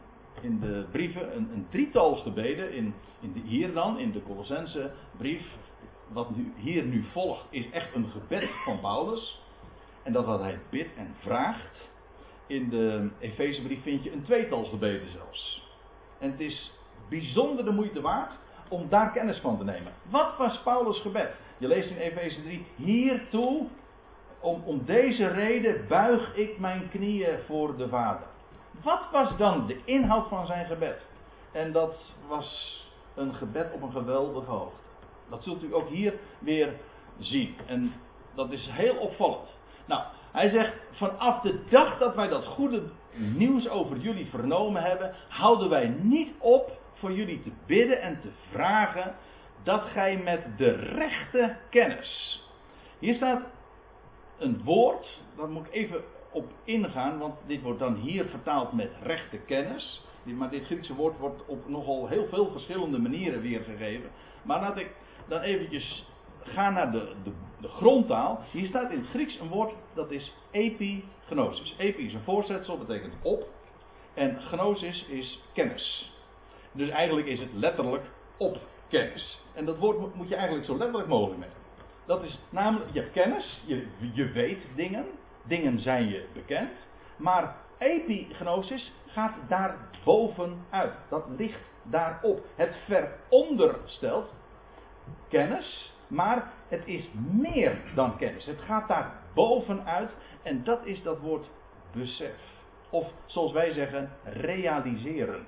in 0.41 0.61
de 0.61 0.85
brieven 0.91 1.37
een, 1.37 1.51
een 1.53 1.67
drietal 1.71 2.17
gebeden, 2.17 2.73
in, 2.73 2.95
in 3.21 3.33
de, 3.33 3.41
hier 3.41 3.73
dan, 3.73 3.99
in 3.99 4.13
de 4.13 4.23
Colossense 4.23 4.91
brief, 5.17 5.47
wat 6.13 6.37
nu, 6.37 6.53
hier 6.57 6.85
nu 6.85 7.05
volgt, 7.13 7.45
is 7.51 7.71
echt 7.71 7.95
een 7.95 8.07
gebed 8.11 8.51
van 8.65 8.81
Paulus. 8.81 9.41
En 10.03 10.13
dat 10.13 10.25
wat 10.25 10.41
hij 10.41 10.59
bidt 10.71 10.97
en 10.97 11.15
vraagt. 11.19 11.89
In 12.47 12.69
de 12.69 13.11
Efezebrief 13.19 13.83
vind 13.83 14.05
je 14.05 14.13
een 14.13 14.23
tweetal 14.23 14.65
gebeden 14.65 15.11
zelfs. 15.11 15.63
En 16.19 16.31
het 16.31 16.41
is 16.41 16.73
bijzonder 17.09 17.65
de 17.65 17.71
moeite 17.71 18.01
waard 18.01 18.33
om 18.69 18.89
daar 18.89 19.13
kennis 19.13 19.39
van 19.39 19.59
te 19.59 19.65
nemen. 19.65 19.93
Wat 20.11 20.37
was 20.37 20.59
Paulus' 20.59 21.01
gebed? 21.01 21.35
Je 21.59 21.69
leest 21.69 21.91
in 21.91 21.97
Efeze 21.97 22.43
3: 22.43 22.67
Hiertoe, 22.77 23.67
om, 24.41 24.63
om 24.65 24.85
deze 24.85 25.27
reden 25.27 25.87
buig 25.89 26.37
ik 26.37 26.59
mijn 26.59 26.89
knieën 26.89 27.39
voor 27.47 27.77
de 27.77 27.89
Vader. 27.89 28.27
Wat 28.83 29.03
was 29.13 29.37
dan 29.37 29.67
de 29.67 29.81
inhoud 29.85 30.29
van 30.29 30.47
zijn 30.47 30.67
gebed? 30.67 31.01
En 31.53 31.73
dat 31.73 31.95
was 32.29 32.81
een 33.15 33.35
gebed 33.35 33.73
op 33.73 33.83
een 33.83 33.93
geweldige 33.93 34.51
hoogte. 34.51 34.86
Dat 35.31 35.43
zult 35.43 35.63
u 35.63 35.75
ook 35.75 35.89
hier 35.89 36.15
weer 36.39 36.73
zien. 37.19 37.55
En 37.67 37.93
dat 38.35 38.53
is 38.53 38.69
heel 38.71 38.97
opvallend. 38.97 39.49
Nou, 39.87 40.03
hij 40.33 40.49
zegt: 40.51 40.73
vanaf 40.91 41.41
de 41.41 41.61
dag 41.71 41.99
dat 41.99 42.15
wij 42.15 42.29
dat 42.29 42.45
goede 42.45 42.83
nieuws 43.15 43.69
over 43.69 43.97
jullie 43.97 44.27
vernomen 44.27 44.83
hebben, 44.83 45.15
houden 45.29 45.69
wij 45.69 45.89
niet 46.03 46.33
op 46.39 46.79
voor 46.93 47.13
jullie 47.13 47.43
te 47.43 47.51
bidden 47.67 48.01
en 48.01 48.21
te 48.21 48.31
vragen 48.51 49.15
dat 49.63 49.83
gij 49.83 50.17
met 50.17 50.59
de 50.59 50.71
rechte 50.71 51.57
kennis. 51.71 52.43
Hier 52.99 53.15
staat 53.15 53.43
een 54.39 54.63
woord, 54.65 55.21
daar 55.37 55.49
moet 55.49 55.67
ik 55.67 55.73
even 55.73 56.05
op 56.31 56.53
ingaan, 56.65 57.19
want 57.19 57.35
dit 57.47 57.63
wordt 57.63 57.79
dan 57.79 57.95
hier 57.95 58.25
vertaald 58.25 58.73
met 58.73 58.91
rechte 59.03 59.37
kennis. 59.37 60.05
Maar 60.23 60.51
dit 60.51 60.65
Griekse 60.65 60.95
woord 60.95 61.19
wordt 61.19 61.47
op 61.47 61.69
nogal 61.69 62.09
heel 62.09 62.27
veel 62.27 62.51
verschillende 62.51 62.99
manieren 62.99 63.41
weergegeven. 63.41 64.11
Maar 64.43 64.61
laat 64.61 64.77
ik 64.77 64.91
dan 65.29 65.41
eventjes 65.41 66.07
gaan 66.43 66.73
naar 66.73 66.93
de, 66.93 67.13
de, 67.25 67.33
de 67.61 67.69
grondtaal. 67.69 68.41
Hier 68.51 68.67
staat 68.67 68.91
in 68.91 68.99
het 68.99 69.09
Grieks 69.09 69.39
een 69.39 69.49
woord 69.49 69.73
dat 69.95 70.11
is 70.11 70.33
epignosis. 70.51 71.75
Epi 71.79 72.07
is 72.07 72.13
een 72.13 72.25
voorzetsel, 72.25 72.79
betekent 72.79 73.15
op. 73.23 73.49
En 74.15 74.41
gnosis 74.41 75.07
is 75.09 75.43
kennis. 75.53 76.13
Dus 76.73 76.89
eigenlijk 76.89 77.27
is 77.27 77.41
het 77.41 77.53
letterlijk 77.53 78.05
op 78.37 78.59
kennis. 78.89 79.43
En 79.55 79.65
dat 79.65 79.79
woord 79.79 80.15
moet 80.15 80.29
je 80.29 80.35
eigenlijk 80.35 80.67
zo 80.67 80.77
letterlijk 80.77 81.09
mogelijk 81.09 81.41
nemen. 81.41 81.57
Dat 82.07 82.23
is 82.23 82.39
namelijk, 82.49 82.93
je 82.93 83.01
hebt 83.01 83.13
kennis, 83.13 83.63
je, 83.65 83.87
je 84.13 84.31
weet 84.31 84.63
dingen, 84.75 85.05
dingen 85.43 85.81
zijn 85.81 86.09
je 86.09 86.25
bekend. 86.33 86.71
Maar 87.17 87.57
epignosis 87.79 88.93
gaat 89.07 89.35
daar 89.49 89.77
bovenuit. 90.05 90.93
Dat 91.09 91.25
ligt 91.37 91.61
daarop. 91.83 92.45
Het 92.55 92.77
veronderstelt 92.87 94.33
kennis, 95.29 95.95
maar 96.07 96.53
het 96.69 96.83
is 96.87 97.09
meer 97.31 97.79
dan 97.95 98.17
kennis. 98.17 98.45
Het 98.45 98.61
gaat 98.61 98.89
daar 98.89 99.13
bovenuit 99.35 100.15
en 100.43 100.65
dat 100.65 100.87
is 100.87 101.03
dat 101.03 101.19
woord 101.19 101.51
besef. 101.93 102.55
Of 102.91 103.13
zoals 103.27 103.53
wij 103.53 103.73
zeggen, 103.73 104.13
realiseren. 104.25 105.47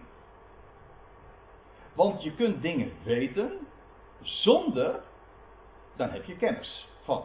Want 1.95 2.23
je 2.23 2.35
kunt 2.35 2.63
dingen 2.63 2.93
weten 3.05 3.67
zonder, 4.21 5.01
dan 5.97 6.11
heb 6.11 6.25
je 6.25 6.37
kennis 6.37 6.89
van. 7.03 7.25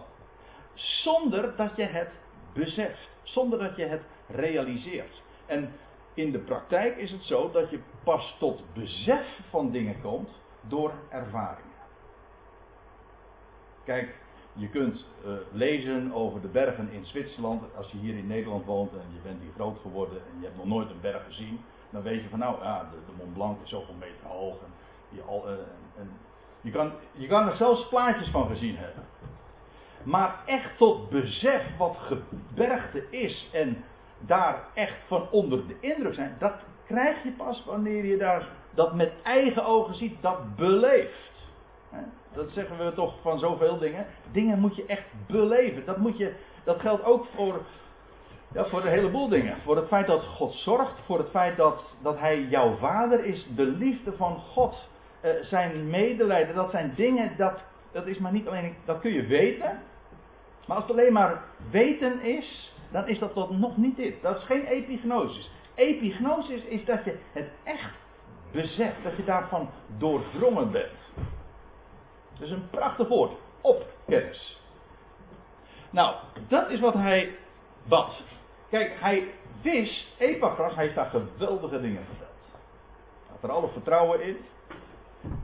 Zonder 0.74 1.56
dat 1.56 1.76
je 1.76 1.84
het 1.84 2.10
beseft. 2.54 3.10
Zonder 3.24 3.60
dat 3.60 3.76
je 3.76 3.86
het 3.86 4.02
realiseert. 4.28 5.22
En 5.46 5.74
in 6.14 6.32
de 6.32 6.40
praktijk 6.40 6.98
is 6.98 7.12
het 7.12 7.24
zo 7.24 7.52
dat 7.52 7.70
je 7.70 7.80
pas 8.04 8.36
tot 8.40 8.64
besef 8.74 9.40
van 9.50 9.72
dingen 9.72 10.02
komt 10.02 10.30
door 10.62 10.94
ervaringen. 11.10 11.73
Kijk, 13.84 14.16
je 14.54 14.70
kunt 14.70 15.06
uh, 15.26 15.32
lezen 15.52 16.14
over 16.14 16.42
de 16.42 16.48
bergen 16.48 16.90
in 16.92 17.06
Zwitserland. 17.06 17.64
Als 17.76 17.92
je 17.92 17.98
hier 17.98 18.18
in 18.18 18.28
Nederland 18.28 18.66
woont 18.66 18.92
en 18.92 19.14
je 19.14 19.22
bent 19.24 19.42
hier 19.42 19.52
groot 19.56 19.80
geworden 19.82 20.18
en 20.18 20.40
je 20.40 20.46
hebt 20.46 20.58
nog 20.58 20.66
nooit 20.66 20.90
een 20.90 21.02
berg 21.02 21.26
gezien, 21.26 21.60
dan 21.90 22.02
weet 22.02 22.24
je 22.24 22.30
van 22.30 22.40
nou, 22.40 22.64
ja, 22.64 22.90
de, 22.92 23.14
Mont 23.18 23.34
Blanc 23.34 23.58
is 23.64 23.70
zoveel 23.70 23.96
meter 24.00 24.28
hoog. 24.28 24.56
En 24.60 24.74
je, 25.10 25.22
al, 25.22 25.44
uh, 25.48 25.54
en 25.98 26.12
je, 26.62 26.72
kan, 26.72 26.92
je 27.12 27.28
kan 27.28 27.50
er 27.50 27.56
zelfs 27.56 27.88
plaatjes 27.88 28.30
van 28.30 28.48
gezien 28.48 28.78
hebben. 28.78 29.04
Maar 30.04 30.40
echt 30.46 30.78
tot 30.78 31.10
besef 31.10 31.78
wat 31.78 31.98
gebergte 31.98 33.10
is 33.10 33.50
en 33.54 33.84
daar 34.20 34.64
echt 34.74 34.98
van 35.08 35.30
onder 35.32 35.68
de 35.68 35.76
indruk 35.80 36.14
zijn, 36.14 36.36
dat 36.40 36.54
krijg 36.86 37.24
je 37.24 37.32
pas 37.32 37.64
wanneer 37.66 38.06
je 38.06 38.18
daar 38.18 38.48
dat 38.74 38.94
met 38.94 39.14
eigen 39.24 39.66
ogen 39.66 39.96
ziet, 39.96 40.22
dat 40.22 40.56
beleeft. 40.56 41.32
Dat 42.34 42.50
zeggen 42.52 42.86
we 42.86 42.94
toch 42.94 43.14
van 43.22 43.40
zoveel 43.40 43.78
dingen. 43.78 44.06
Dingen 44.32 44.60
moet 44.60 44.76
je 44.76 44.86
echt 44.86 45.04
beleven. 45.28 45.86
Dat, 45.86 45.98
moet 45.98 46.18
je, 46.18 46.34
dat 46.64 46.80
geldt 46.80 47.04
ook 47.04 47.26
voor, 47.36 47.62
ja, 48.54 48.66
voor 48.66 48.82
een 48.82 48.92
heleboel 48.92 49.28
dingen. 49.28 49.58
Voor 49.64 49.76
het 49.76 49.88
feit 49.88 50.08
dat 50.08 50.24
God 50.24 50.54
zorgt. 50.54 51.00
Voor 51.06 51.18
het 51.18 51.30
feit 51.30 51.58
dat, 51.58 51.96
dat 52.02 52.20
Hij 52.20 52.42
jouw 52.42 52.76
vader 52.76 53.26
is. 53.26 53.48
De 53.56 53.66
liefde 53.66 54.14
van 54.14 54.38
God. 54.38 54.90
Eh, 55.22 55.32
zijn 55.42 55.90
medelijden. 55.90 56.56
Dat 56.56 56.72
zijn 56.72 56.94
dingen. 56.96 57.32
Dat, 57.38 57.64
dat 57.92 58.08
is 58.08 58.18
maar 58.18 58.32
niet 58.32 58.48
alleen. 58.48 58.76
Dat 58.86 59.00
kun 59.00 59.14
je 59.14 59.26
weten. 59.26 59.82
Maar 60.68 60.76
als 60.76 60.86
het 60.88 60.98
alleen 60.98 61.14
maar 61.14 61.44
weten 61.72 62.22
is. 62.22 62.76
Dan 62.92 63.08
is 63.08 63.20
dat 63.20 63.34
tot 63.34 63.60
nog 63.60 63.78
niet 63.78 63.96
dit. 63.96 64.22
Dat 64.22 64.38
is 64.38 64.44
geen 64.44 64.66
epignosis. 64.66 65.52
Epignosis 65.76 66.64
is 66.64 66.86
dat 66.86 67.04
je 67.04 67.18
het 67.34 67.50
echt 67.64 67.92
beseft. 68.52 69.04
Dat 69.04 69.18
je 69.18 69.24
daarvan 69.24 69.70
doordrongen 69.98 70.72
bent. 70.72 71.03
Dus 72.40 72.50
een 72.50 72.70
prachtig 72.70 73.08
woord. 73.08 73.32
Op 73.62 73.86
kennis. 74.08 74.62
Nou, 75.90 76.16
dat 76.48 76.70
is 76.70 76.80
wat 76.80 76.94
hij 76.94 77.36
bad. 77.84 78.22
Kijk, 78.70 78.96
hij 79.00 79.28
wist, 79.62 80.08
hij 80.18 80.38
heeft 80.76 80.96
daar 80.96 81.10
geweldige 81.10 81.82
dingen 81.82 82.06
verteld. 82.06 82.30
Hij 83.26 83.36
had 83.42 83.44
er 83.44 83.52
alle 83.52 83.68
vertrouwen 83.68 84.24
in. 84.24 84.38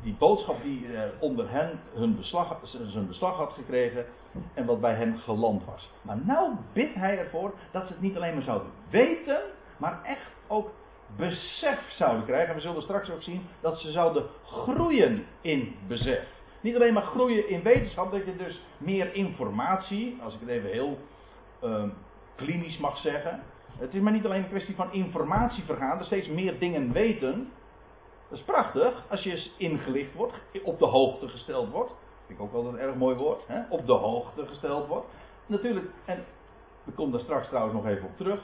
Die 0.04 0.16
boodschap 0.20 0.64
die 0.64 0.94
eh, 0.94 1.02
onder 1.20 1.50
hen 1.50 1.80
hun 1.94 2.16
beslag, 2.16 2.60
zijn 2.64 3.08
beslag 3.08 3.38
had 3.38 3.54
gekregen 3.54 4.06
en 4.54 4.66
wat 4.66 4.82
bij 4.82 4.94
hen 4.94 5.18
geland 5.18 5.66
was. 5.66 5.90
Maar 6.02 6.18
nou 6.24 6.52
bidt 6.74 6.96
hij 6.96 7.18
ervoor 7.18 7.54
dat 7.72 7.88
ze 7.88 7.94
het 7.94 8.02
niet 8.02 8.16
alleen 8.16 8.34
maar 8.34 8.44
zouden 8.44 8.72
weten, 8.90 9.40
maar 9.78 10.04
echt 10.04 10.32
ook 10.48 10.72
besef 11.16 11.80
zouden 11.90 12.26
krijgen. 12.26 12.50
En 12.50 12.56
we 12.56 12.62
zullen 12.62 12.82
straks 12.82 13.12
ook 13.12 13.22
zien 13.22 13.48
dat 13.62 13.80
ze 13.80 13.92
zouden 13.92 14.26
groeien 14.46 15.26
in 15.42 15.76
besef. 15.88 16.28
Niet 16.62 16.76
alleen 16.76 16.94
maar 16.94 17.04
groeien 17.04 17.50
in 17.50 17.64
wetenschap, 17.64 18.12
dat 18.12 18.26
je 18.26 18.36
dus 18.36 18.62
meer 18.78 19.14
informatie, 19.14 20.18
als 20.24 20.34
ik 20.34 20.40
het 20.40 20.50
even 20.50 20.70
heel 20.70 20.98
uh, 21.64 21.84
klinisch 22.36 22.78
mag 22.78 22.98
zeggen. 22.98 23.44
Het 23.78 23.94
is 23.94 24.02
maar 24.02 24.14
niet 24.14 24.26
alleen 24.26 24.44
een 24.44 24.50
kwestie 24.50 24.76
van 24.76 24.94
informatie 24.94 25.64
vergaan, 25.64 26.00
er 26.00 26.06
steeds 26.06 26.28
meer 26.28 26.60
dingen 26.60 26.92
weten. 26.92 27.52
Dat 28.30 28.40
is 28.40 28.46
prachtig, 28.46 29.04
als 29.10 29.24
je 29.24 29.52
ingelicht 29.58 30.14
wordt, 30.14 30.34
op 30.64 30.80
de 30.80 30.86
hoogte 30.86 31.28
gesteld 31.28 31.70
wordt. 31.70 31.92
Vind 32.26 32.40
ik 32.40 32.46
ook 32.46 32.52
wel 32.52 32.66
een 32.66 32.80
erg 32.80 32.96
mooi 32.96 33.16
woord, 33.16 33.48
hè? 33.48 33.62
op 33.70 33.86
de 33.86 33.94
hoogte 33.94 34.46
gesteld 34.46 34.88
wordt. 34.88 35.08
Natuurlijk, 35.46 35.86
en 36.06 36.26
we 36.84 36.92
komen 36.92 37.12
daar 37.12 37.22
straks 37.22 37.48
trouwens 37.48 37.76
nog 37.76 37.86
even 37.86 38.06
op 38.06 38.18
terug. 38.18 38.42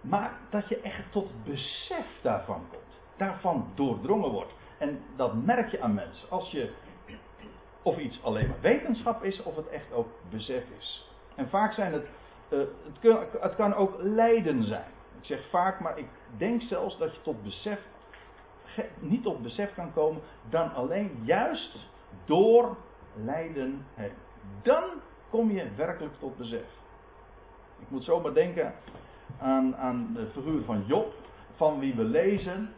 Maar 0.00 0.38
dat 0.50 0.68
je 0.68 0.80
echt 0.80 1.12
tot 1.12 1.30
besef 1.44 2.06
daarvan 2.22 2.62
komt. 2.70 3.00
Daarvan 3.16 3.70
doordrongen 3.74 4.30
wordt. 4.30 4.52
En 4.78 5.00
dat 5.16 5.34
merk 5.34 5.70
je 5.70 5.80
aan 5.80 5.94
mensen. 5.94 6.30
Als 6.30 6.50
je 6.50 6.70
of 7.82 7.98
iets 7.98 8.22
alleen 8.22 8.48
maar 8.48 8.60
wetenschap 8.60 9.24
is, 9.24 9.42
of 9.42 9.56
het 9.56 9.68
echt 9.68 9.92
ook 9.92 10.08
besef 10.30 10.64
is. 10.78 11.08
En 11.34 11.48
vaak 11.48 11.72
zijn 11.72 11.92
het, 11.92 12.06
uh, 12.48 12.58
het, 13.00 13.40
het 13.40 13.54
kan 13.54 13.74
ook 13.74 13.94
lijden 13.98 14.64
zijn. 14.64 14.90
Ik 15.18 15.24
zeg 15.24 15.48
vaak, 15.50 15.80
maar 15.80 15.98
ik 15.98 16.08
denk 16.36 16.62
zelfs 16.62 16.98
dat 16.98 17.14
je 17.14 17.22
tot 17.22 17.42
besef, 17.42 17.78
niet 18.98 19.22
tot 19.22 19.42
besef 19.42 19.74
kan 19.74 19.92
komen, 19.92 20.22
dan 20.50 20.74
alleen 20.74 21.20
juist 21.24 21.86
door 22.24 22.76
lijden. 23.14 23.86
Dan 24.62 24.84
kom 25.30 25.50
je 25.50 25.74
werkelijk 25.76 26.14
tot 26.18 26.36
besef. 26.36 26.66
Ik 27.80 27.90
moet 27.90 28.04
zomaar 28.04 28.34
denken 28.34 28.74
aan, 29.38 29.76
aan 29.76 30.10
de 30.14 30.26
figuur 30.26 30.62
van 30.64 30.84
Job, 30.86 31.14
van 31.56 31.78
wie 31.78 31.94
we 31.94 32.04
lezen 32.04 32.74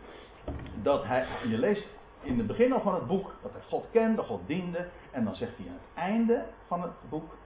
dat 0.82 1.04
hij, 1.04 1.26
je 1.48 1.58
leest 1.58 1.86
in 2.20 2.38
het 2.38 2.46
begin 2.46 2.72
al 2.72 2.80
van 2.80 2.94
het 2.94 3.06
boek 3.06 3.32
dat 3.42 3.52
hij 3.52 3.62
God 3.68 3.86
kende, 3.90 4.22
God 4.22 4.46
diende. 4.46 4.88
En 5.10 5.24
dan 5.24 5.34
zegt 5.34 5.56
hij 5.56 5.66
aan 5.66 5.72
het 5.72 6.04
einde 6.04 6.46
van 6.66 6.82
het 6.82 6.92
boek: 7.08 7.36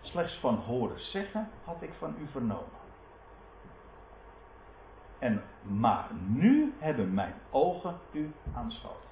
Slechts 0.00 0.34
van 0.34 0.54
horen 0.54 1.00
zeggen 1.00 1.48
had 1.64 1.76
ik 1.80 1.92
van 1.98 2.14
u 2.18 2.26
vernomen. 2.30 2.78
En 5.18 5.42
maar 5.62 6.08
nu 6.26 6.74
hebben 6.78 7.14
mijn 7.14 7.34
ogen 7.50 7.98
u 8.12 8.32
aanschouwd. 8.54 9.06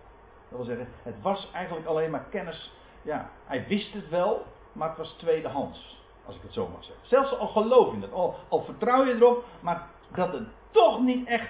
Dat 0.48 0.58
wil 0.58 0.64
zeggen, 0.64 0.88
het 1.02 1.22
was 1.22 1.50
eigenlijk 1.52 1.86
alleen 1.86 2.10
maar 2.10 2.24
kennis. 2.30 2.72
Ja, 3.02 3.30
hij 3.44 3.66
wist 3.66 3.92
het 3.92 4.08
wel, 4.08 4.46
maar 4.72 4.88
het 4.88 4.98
was 4.98 5.12
tweedehands. 5.12 6.04
Als 6.24 6.36
ik 6.36 6.42
het 6.42 6.52
zo 6.52 6.68
mag 6.68 6.84
zeggen. 6.84 7.06
Zelfs 7.06 7.38
al 7.38 7.48
geloof 7.48 7.94
je 7.94 8.00
het, 8.00 8.12
al, 8.12 8.34
al 8.48 8.64
vertrouw 8.64 9.04
je 9.04 9.14
erop, 9.14 9.44
maar 9.60 9.86
dat 10.14 10.32
het 10.32 10.48
toch 10.70 11.00
niet 11.00 11.26
echt 11.26 11.48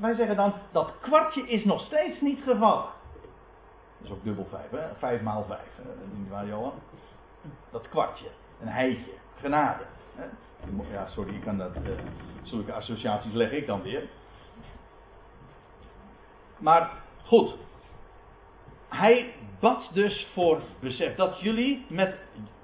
wij 0.00 0.14
zeggen 0.14 0.36
dan, 0.36 0.52
dat 0.72 0.92
kwartje 1.00 1.48
is 1.48 1.64
nog 1.64 1.80
steeds 1.80 2.20
niet 2.20 2.42
gevallen. 2.42 2.84
Dat 3.98 4.10
is 4.10 4.10
ook 4.10 4.24
dubbel 4.24 4.46
vijf, 4.50 4.70
hè? 4.70 4.94
Vijf 4.98 5.22
maal 5.22 5.44
vijf. 5.44 5.80
Niet 6.12 6.28
waar, 6.28 6.46
Johan? 6.46 6.72
Dat 7.70 7.88
kwartje. 7.88 8.26
Een 8.60 8.68
heitje. 8.68 9.12
Genade. 9.40 9.82
Ja, 10.90 11.06
sorry, 11.06 11.34
ik 11.34 11.40
kan 11.40 11.58
dat. 11.58 11.76
Uh, 11.76 11.98
zulke 12.42 12.72
associaties 12.72 13.32
leg 13.32 13.50
ik 13.50 13.66
dan 13.66 13.82
weer. 13.82 14.08
Maar 16.58 16.90
goed. 17.24 17.54
Hij 18.88 19.34
bad 19.60 19.90
dus 19.92 20.28
voor 20.32 20.60
besef 20.80 21.14
dat 21.14 21.40
jullie 21.40 21.86
met. 21.88 22.18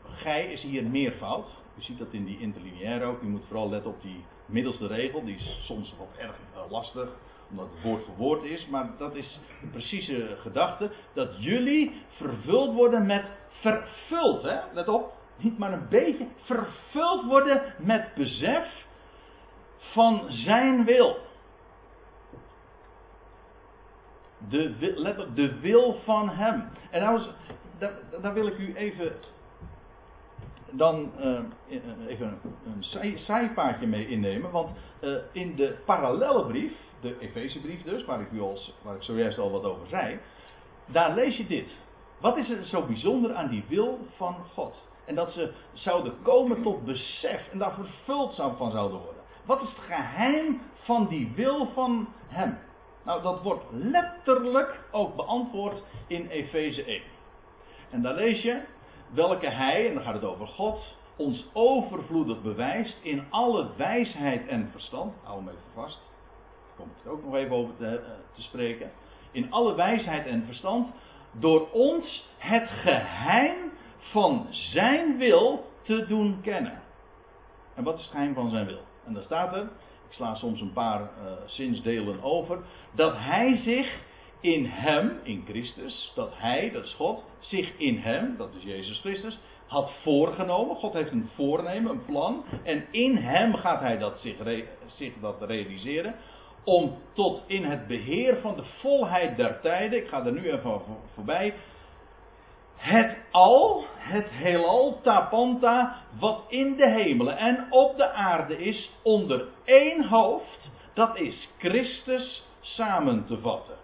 Gij 0.04 0.52
is 0.52 0.62
hier 0.62 0.84
meervoud. 0.84 1.46
U 1.80 1.82
ziet 1.82 1.98
dat 1.98 2.12
in 2.12 2.24
die 2.24 2.38
interlineair 2.38 3.04
ook. 3.04 3.22
U 3.22 3.26
moet 3.26 3.44
vooral 3.46 3.68
letten 3.68 3.90
op 3.90 4.02
die 4.02 4.24
middelste 4.46 4.86
regel. 4.86 5.24
Die 5.24 5.36
is 5.36 5.64
soms 5.64 5.94
wat 5.98 6.08
erg 6.16 6.36
uh, 6.54 6.70
lastig, 6.70 7.08
omdat 7.50 7.68
het 7.70 7.82
woord 7.82 8.04
voor 8.04 8.16
woord 8.16 8.42
is. 8.42 8.66
Maar 8.66 8.90
dat 8.98 9.14
is 9.14 9.40
de 9.60 9.66
precieze 9.66 10.36
gedachte. 10.40 10.90
Dat 11.12 11.42
jullie 11.42 12.02
vervuld 12.10 12.74
worden 12.74 13.06
met 13.06 13.24
vervuld. 13.50 14.42
Hè? 14.42 14.58
Let 14.72 14.88
op, 14.88 15.12
niet 15.36 15.58
maar 15.58 15.72
een 15.72 15.88
beetje. 15.88 16.26
Vervuld 16.40 17.24
worden 17.24 17.62
met 17.78 18.14
besef 18.14 18.86
van 19.78 20.24
zijn 20.28 20.84
wil. 20.84 21.18
De, 24.48 24.92
let 24.96 25.18
op, 25.18 25.36
de 25.36 25.58
wil 25.60 26.00
van 26.04 26.28
hem. 26.28 26.68
En 26.90 27.02
nou, 27.02 27.20
daar 28.20 28.34
wil 28.34 28.46
ik 28.46 28.58
u 28.58 28.74
even 28.74 29.12
dan 30.70 31.12
uh, 31.18 31.40
even 32.08 32.38
een 32.64 33.18
zijpaadje 33.18 33.86
mee 33.86 34.08
innemen. 34.08 34.50
Want 34.50 34.70
in 35.32 35.56
de 35.56 35.76
parallelle 35.84 36.46
brief, 36.46 36.72
de 37.00 37.18
Efezebrief 37.18 37.82
dus, 37.82 38.04
waar 38.04 38.20
ik, 38.20 38.28
waar 38.82 38.96
ik 38.96 39.02
zojuist 39.02 39.38
al 39.38 39.50
wat 39.50 39.64
over 39.64 39.86
zei. 39.88 40.18
Daar 40.86 41.14
lees 41.14 41.36
je 41.36 41.46
dit. 41.46 41.66
Wat 42.20 42.36
is 42.36 42.50
er 42.50 42.64
zo 42.64 42.82
bijzonder 42.82 43.34
aan 43.34 43.48
die 43.48 43.64
wil 43.68 43.98
van 44.16 44.36
God? 44.54 44.88
En 45.04 45.14
dat 45.14 45.32
ze 45.32 45.52
zouden 45.72 46.22
komen 46.22 46.62
tot 46.62 46.84
besef 46.84 47.48
en 47.52 47.58
daar 47.58 47.74
vervuld 47.74 48.34
van 48.34 48.70
zouden 48.70 48.98
worden. 49.00 49.22
Wat 49.44 49.62
is 49.62 49.68
het 49.68 49.84
geheim 49.84 50.60
van 50.74 51.06
die 51.08 51.32
wil 51.34 51.66
van 51.74 52.08
Hem? 52.28 52.58
Nou, 53.04 53.22
dat 53.22 53.42
wordt 53.42 53.64
letterlijk 53.70 54.80
ook 54.90 55.16
beantwoord 55.16 55.82
in 56.06 56.26
Efeze 56.26 56.84
1. 56.84 57.02
En 57.90 58.02
daar 58.02 58.14
lees 58.14 58.42
je 58.42 58.60
welke 59.10 59.50
Hij, 59.50 59.88
en 59.88 59.94
dan 59.94 60.02
gaat 60.02 60.14
het 60.14 60.24
over 60.24 60.46
God, 60.46 60.96
ons 61.16 61.46
overvloedig 61.52 62.42
bewijst 62.42 62.98
in 63.02 63.24
alle 63.30 63.66
wijsheid 63.76 64.46
en 64.46 64.68
verstand. 64.72 65.14
Hou 65.22 65.38
hem 65.38 65.48
even 65.48 65.60
vast. 65.74 65.98
Daar 66.66 66.76
kom 66.76 66.88
ik 67.04 67.10
ook 67.12 67.24
nog 67.24 67.34
even 67.34 67.56
over 67.56 67.76
te, 67.76 67.86
eh, 67.86 68.10
te 68.34 68.42
spreken. 68.42 68.90
In 69.30 69.52
alle 69.52 69.74
wijsheid 69.74 70.26
en 70.26 70.44
verstand. 70.46 70.88
Door 71.32 71.70
ons 71.70 72.28
het 72.38 72.68
geheim 72.68 73.56
van 73.98 74.46
zijn 74.50 75.18
wil 75.18 75.64
te 75.82 76.06
doen 76.06 76.40
kennen. 76.42 76.82
En 77.74 77.84
wat 77.84 77.94
is 77.98 78.02
het 78.02 78.10
geheim 78.10 78.34
van 78.34 78.50
zijn 78.50 78.66
wil? 78.66 78.80
En 79.06 79.14
daar 79.14 79.22
staat 79.22 79.54
er, 79.54 79.62
ik 80.08 80.16
sla 80.16 80.34
soms 80.34 80.60
een 80.60 80.72
paar 80.72 81.00
uh, 81.00 81.08
zinsdelen 81.46 82.22
over, 82.22 82.58
dat 82.92 83.14
hij 83.16 83.56
zich 83.56 83.98
in 84.40 84.64
hem, 84.64 85.20
in 85.22 85.44
Christus, 85.48 86.12
dat 86.14 86.30
hij, 86.34 86.70
dat 86.70 86.84
is 86.84 86.94
God, 86.94 87.24
zich 87.38 87.78
in 87.78 87.98
hem, 87.98 88.36
dat 88.36 88.54
is 88.54 88.62
Jezus 88.62 89.00
Christus, 89.00 89.38
had 89.66 89.90
voorgenomen. 90.02 90.76
God 90.76 90.92
heeft 90.92 91.10
een 91.10 91.30
voornemen, 91.34 91.92
een 91.92 92.04
plan. 92.04 92.44
En 92.62 92.86
in 92.90 93.16
hem 93.16 93.54
gaat 93.54 93.80
hij 93.80 93.98
dat 93.98 94.18
zich, 94.18 94.36
zich 94.86 95.12
dat 95.20 95.42
realiseren. 95.42 96.14
Om 96.64 96.96
tot 97.12 97.44
in 97.46 97.64
het 97.64 97.86
beheer 97.86 98.36
van 98.40 98.56
de 98.56 98.64
volheid 98.80 99.36
der 99.36 99.60
tijden, 99.60 99.98
ik 99.98 100.08
ga 100.08 100.24
er 100.24 100.32
nu 100.32 100.50
even 100.50 100.80
voorbij, 101.14 101.54
het 102.76 103.16
al, 103.30 103.84
het 103.96 104.30
heelal, 104.30 105.00
tapanta, 105.02 105.96
wat 106.18 106.44
in 106.48 106.76
de 106.76 106.88
hemelen 106.88 107.36
en 107.36 107.66
op 107.70 107.96
de 107.96 108.10
aarde 108.10 108.58
is, 108.58 108.90
onder 109.02 109.48
één 109.64 110.08
hoofd, 110.08 110.70
dat 110.94 111.16
is 111.16 111.48
Christus 111.58 112.46
samen 112.60 113.26
te 113.26 113.38
vatten. 113.38 113.74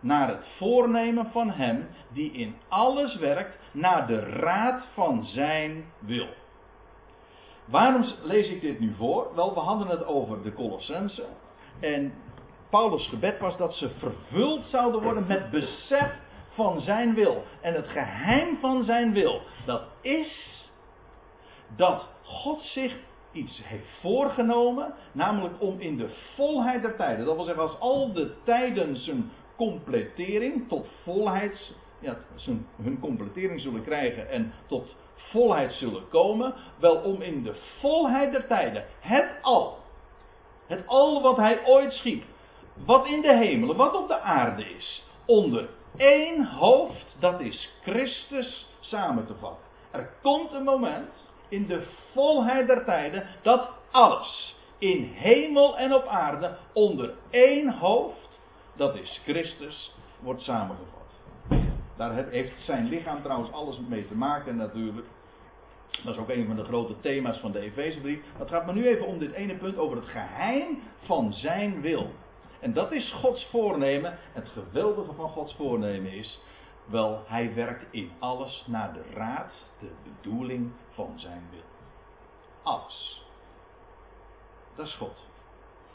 Naar 0.00 0.28
het 0.28 0.44
voornemen 0.56 1.30
van 1.30 1.50
Hem 1.50 1.88
die 2.12 2.32
in 2.32 2.56
alles 2.68 3.16
werkt, 3.16 3.58
naar 3.72 4.06
de 4.06 4.20
raad 4.20 4.84
van 4.94 5.24
Zijn 5.24 5.84
wil. 5.98 6.28
Waarom 7.64 8.04
lees 8.22 8.48
ik 8.48 8.60
dit 8.60 8.80
nu 8.80 8.94
voor? 8.94 9.34
Wel, 9.34 9.54
we 9.54 9.60
hadden 9.60 9.88
het 9.88 10.04
over 10.04 10.42
de 10.42 10.52
Colossense. 10.52 11.24
En 11.80 12.12
Paulus' 12.70 13.08
gebed 13.08 13.38
was 13.38 13.56
dat 13.56 13.74
ze 13.74 13.90
vervuld 13.98 14.66
zouden 14.66 15.02
worden 15.02 15.26
met 15.26 15.50
besef 15.50 16.12
van 16.48 16.80
zijn 16.80 17.14
wil. 17.14 17.44
En 17.60 17.74
het 17.74 17.88
geheim 17.88 18.58
van 18.60 18.84
zijn 18.84 19.12
wil, 19.12 19.40
dat 19.66 19.82
is 20.00 20.66
dat 21.76 22.08
God 22.22 22.62
zich 22.62 22.96
iets 23.32 23.60
heeft 23.64 23.88
voorgenomen, 24.00 24.94
namelijk 25.12 25.54
om 25.58 25.80
in 25.80 25.96
de 25.96 26.08
volheid 26.36 26.82
der 26.82 26.96
tijden, 26.96 27.24
dat 27.24 27.36
wil 27.36 27.44
zeggen 27.44 27.62
als 27.62 27.80
al 27.80 28.12
de 28.12 28.34
tijden 28.44 28.96
zijn 28.96 29.30
completering 29.58 30.68
tot 30.68 30.86
volheid, 31.02 31.74
ja, 31.98 32.16
hun 32.82 32.98
completering 33.00 33.60
zullen 33.60 33.84
krijgen 33.84 34.30
en 34.30 34.52
tot 34.66 34.96
volheid 35.14 35.72
zullen 35.72 36.08
komen, 36.08 36.54
wel 36.78 36.96
om 36.96 37.22
in 37.22 37.42
de 37.42 37.54
volheid 37.80 38.32
der 38.32 38.46
tijden, 38.46 38.84
het 39.00 39.28
al, 39.42 39.78
het 40.66 40.86
al 40.86 41.22
wat 41.22 41.36
hij 41.36 41.66
ooit 41.66 41.92
schiep, 41.92 42.22
wat 42.86 43.06
in 43.06 43.20
de 43.20 43.36
hemelen, 43.36 43.76
wat 43.76 43.94
op 43.94 44.08
de 44.08 44.20
aarde 44.20 44.64
is, 44.64 45.04
onder 45.26 45.68
één 45.96 46.46
hoofd, 46.46 47.16
dat 47.18 47.40
is 47.40 47.72
Christus, 47.82 48.68
samen 48.80 49.26
te 49.26 49.34
vatten. 49.34 49.64
Er 49.90 50.10
komt 50.22 50.52
een 50.52 50.64
moment 50.64 51.10
in 51.48 51.66
de 51.66 51.86
volheid 52.12 52.66
der 52.66 52.84
tijden 52.84 53.26
dat 53.42 53.68
alles 53.90 54.56
in 54.78 55.12
hemel 55.14 55.78
en 55.78 55.94
op 55.94 56.06
aarde 56.06 56.56
onder 56.72 57.14
één 57.30 57.72
hoofd, 57.72 58.27
dat 58.78 58.94
is 58.94 59.20
Christus, 59.24 59.94
wordt 60.20 60.42
samengevat. 60.42 61.06
Daar 61.96 62.14
heeft 62.14 62.62
zijn 62.62 62.88
lichaam 62.88 63.22
trouwens 63.22 63.52
alles 63.52 63.80
mee 63.88 64.06
te 64.06 64.14
maken 64.14 64.56
natuurlijk. 64.56 65.06
Dat 66.04 66.14
is 66.14 66.20
ook 66.20 66.28
een 66.28 66.46
van 66.46 66.56
de 66.56 66.64
grote 66.64 67.00
thema's 67.00 67.38
van 67.38 67.52
de 67.52 67.60
Efezebrief. 67.60 68.20
Het 68.36 68.48
gaat 68.48 68.66
me 68.66 68.72
nu 68.72 68.86
even 68.86 69.06
om 69.06 69.18
dit 69.18 69.32
ene 69.32 69.54
punt 69.54 69.76
over 69.76 69.96
het 69.96 70.06
geheim 70.06 70.82
van 71.04 71.32
zijn 71.32 71.80
wil. 71.80 72.10
En 72.60 72.72
dat 72.72 72.92
is 72.92 73.12
Gods 73.12 73.46
voornemen. 73.50 74.18
Het 74.32 74.48
geweldige 74.48 75.12
van 75.12 75.28
Gods 75.28 75.54
voornemen 75.54 76.12
is, 76.12 76.40
wel, 76.84 77.22
hij 77.26 77.54
werkt 77.54 77.84
in 77.90 78.10
alles 78.18 78.64
naar 78.66 78.92
de 78.92 79.02
raad, 79.14 79.52
de 79.80 79.90
bedoeling 80.02 80.72
van 80.90 81.12
zijn 81.16 81.42
wil. 81.50 81.60
Alles. 82.62 83.26
Dat 84.74 84.86
is 84.86 84.94
God. 84.94 85.16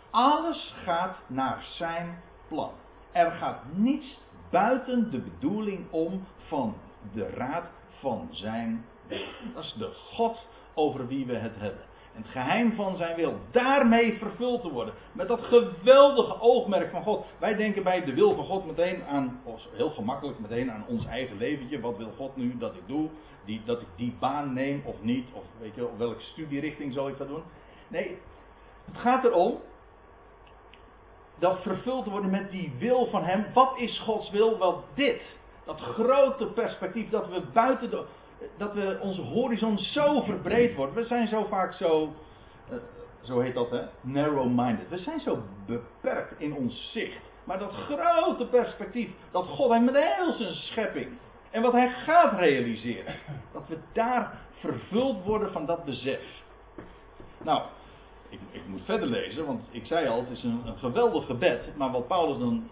Alles 0.10 0.74
gaat 0.84 1.18
naar 1.28 1.64
zijn 1.78 2.22
Er 3.12 3.32
gaat 3.32 3.60
niets 3.74 4.20
buiten 4.50 5.12
de 5.12 5.18
bedoeling 5.18 5.92
om 5.92 6.26
van 6.48 6.76
de 7.14 7.30
raad 7.30 7.66
van 8.00 8.28
zijn 8.32 8.86
wil. 9.08 9.18
Dat 9.54 9.64
is 9.64 9.74
de 9.78 9.92
God 9.94 10.48
over 10.74 11.08
wie 11.08 11.26
we 11.26 11.36
het 11.36 11.56
hebben. 11.56 11.82
En 12.16 12.22
het 12.22 12.32
geheim 12.32 12.74
van 12.74 12.98
zijn 12.98 13.16
wil, 13.16 13.40
daarmee 13.52 14.18
vervuld 14.18 14.62
te 14.62 14.72
worden. 14.72 14.94
Met 15.12 15.28
dat 15.28 15.42
geweldige 15.42 16.42
oogmerk 16.42 16.92
van 16.92 17.04
God. 17.04 17.26
Wij 17.40 17.56
denken 17.56 17.84
bij 17.84 18.04
de 18.04 18.14
wil 18.14 18.36
van 18.36 18.46
God 18.46 18.66
meteen 18.66 19.04
aan, 19.04 19.42
heel 19.72 19.90
gemakkelijk 19.90 20.40
meteen 20.40 20.72
aan 20.72 20.86
ons 20.88 21.06
eigen 21.06 21.38
leventje. 21.38 21.80
Wat 21.80 21.98
wil 21.98 22.12
God 22.18 22.36
nu 22.36 22.58
dat 22.58 22.76
ik 22.76 22.88
doe? 22.88 23.10
Die, 23.46 23.62
dat 23.66 23.82
ik 23.82 23.88
die 23.96 24.16
baan 24.20 24.54
neem 24.54 24.82
of 24.86 24.96
niet? 25.02 25.28
Of 25.34 25.44
weet 25.60 25.76
je, 25.76 25.88
welke 25.98 26.22
studierichting 26.22 26.94
zal 26.94 27.08
ik 27.08 27.18
dat 27.18 27.28
doen? 27.28 27.44
Nee, 27.88 28.18
het 28.86 28.98
gaat 28.98 29.24
erom 29.24 29.60
dat 31.44 31.62
vervuld 31.62 32.06
worden 32.06 32.30
met 32.30 32.52
die 32.52 32.74
wil 32.80 33.08
van 33.08 33.24
Hem. 33.24 33.46
Wat 33.54 33.74
is 33.78 34.00
Gods 34.00 34.30
wil? 34.30 34.60
Wel 34.60 34.84
dit. 34.94 35.22
Dat 35.66 35.80
grote 35.80 36.46
perspectief 36.46 37.10
dat 37.10 37.28
we 37.28 37.42
buiten 37.54 37.90
de 37.90 38.06
dat 38.58 38.74
we 38.74 38.98
onze 39.02 39.22
horizon 39.22 39.78
zo 39.78 40.22
verbreed 40.22 40.76
wordt. 40.76 40.94
We 40.94 41.06
zijn 41.06 41.28
zo 41.28 41.44
vaak 41.44 41.74
zo, 41.74 42.14
uh, 42.72 42.78
zo 43.22 43.40
heet 43.40 43.54
dat 43.54 43.72
hè, 43.72 43.82
narrow-minded. 44.02 44.90
We 44.90 44.98
zijn 44.98 45.20
zo 45.20 45.44
beperkt 45.66 46.40
in 46.40 46.54
ons 46.54 46.92
zicht. 46.92 47.22
Maar 47.44 47.60
dat 47.60 47.72
grote 47.72 48.46
perspectief, 48.46 49.10
dat 49.32 49.46
God 49.46 49.72
heeft 49.72 49.84
met 49.84 49.96
heel 49.96 50.34
zijn 50.34 50.54
schepping. 50.54 51.08
En 51.52 51.62
wat 51.62 51.72
hij 51.72 51.90
gaat 51.90 52.40
realiseren. 52.40 53.16
Dat 53.54 53.68
we 53.68 53.78
daar 53.94 54.38
vervuld 54.54 55.24
worden 55.24 55.52
van 55.52 55.66
dat 55.66 55.86
besef. 55.86 56.22
Nou, 57.44 57.62
ik, 58.52 58.68
moet 58.68 58.82
verder 58.86 59.08
lezen, 59.08 59.46
want 59.46 59.62
ik 59.72 59.86
zei 59.86 60.08
al, 60.08 60.20
het 60.20 60.30
is 60.30 60.44
een, 60.44 60.62
een 60.66 60.78
geweldig 60.78 61.26
gebed. 61.26 61.78
Maar 61.78 61.92
wat 61.92 62.08
Paulus 62.08 62.40
dan 62.40 62.70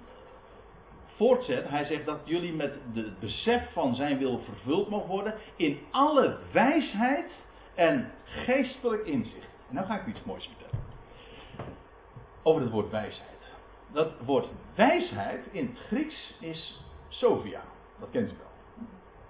voortzet. 1.22 1.70
Hij 1.70 1.86
zegt 1.86 2.06
dat 2.06 2.20
jullie 2.24 2.54
met 2.54 2.74
het 2.94 3.20
besef 3.20 3.74
van 3.74 3.96
zijn 3.96 4.18
wil 4.18 4.40
vervuld 4.40 4.90
mogen 4.90 5.10
worden. 5.10 5.34
In 5.56 5.80
alle 5.92 6.38
wijsheid 6.52 7.32
en 7.76 8.12
geestelijk 8.26 9.06
inzicht. 9.06 9.50
En 9.68 9.76
nou 9.76 9.88
ga 9.88 10.00
ik 10.00 10.08
iets 10.08 10.24
moois 10.24 10.46
vertellen. 10.48 10.86
Over 12.44 12.62
het 12.62 12.72
woord 12.72 12.90
wijsheid. 12.90 13.30
Dat 13.92 14.12
woord 14.26 14.48
wijsheid 14.76 15.46
in 15.52 15.66
het 15.66 15.78
Grieks 15.78 16.34
is 16.40 16.82
Sophia. 17.08 17.62
Dat 18.00 18.10
kent 18.12 18.32
u 18.32 18.36
wel. 18.38 18.86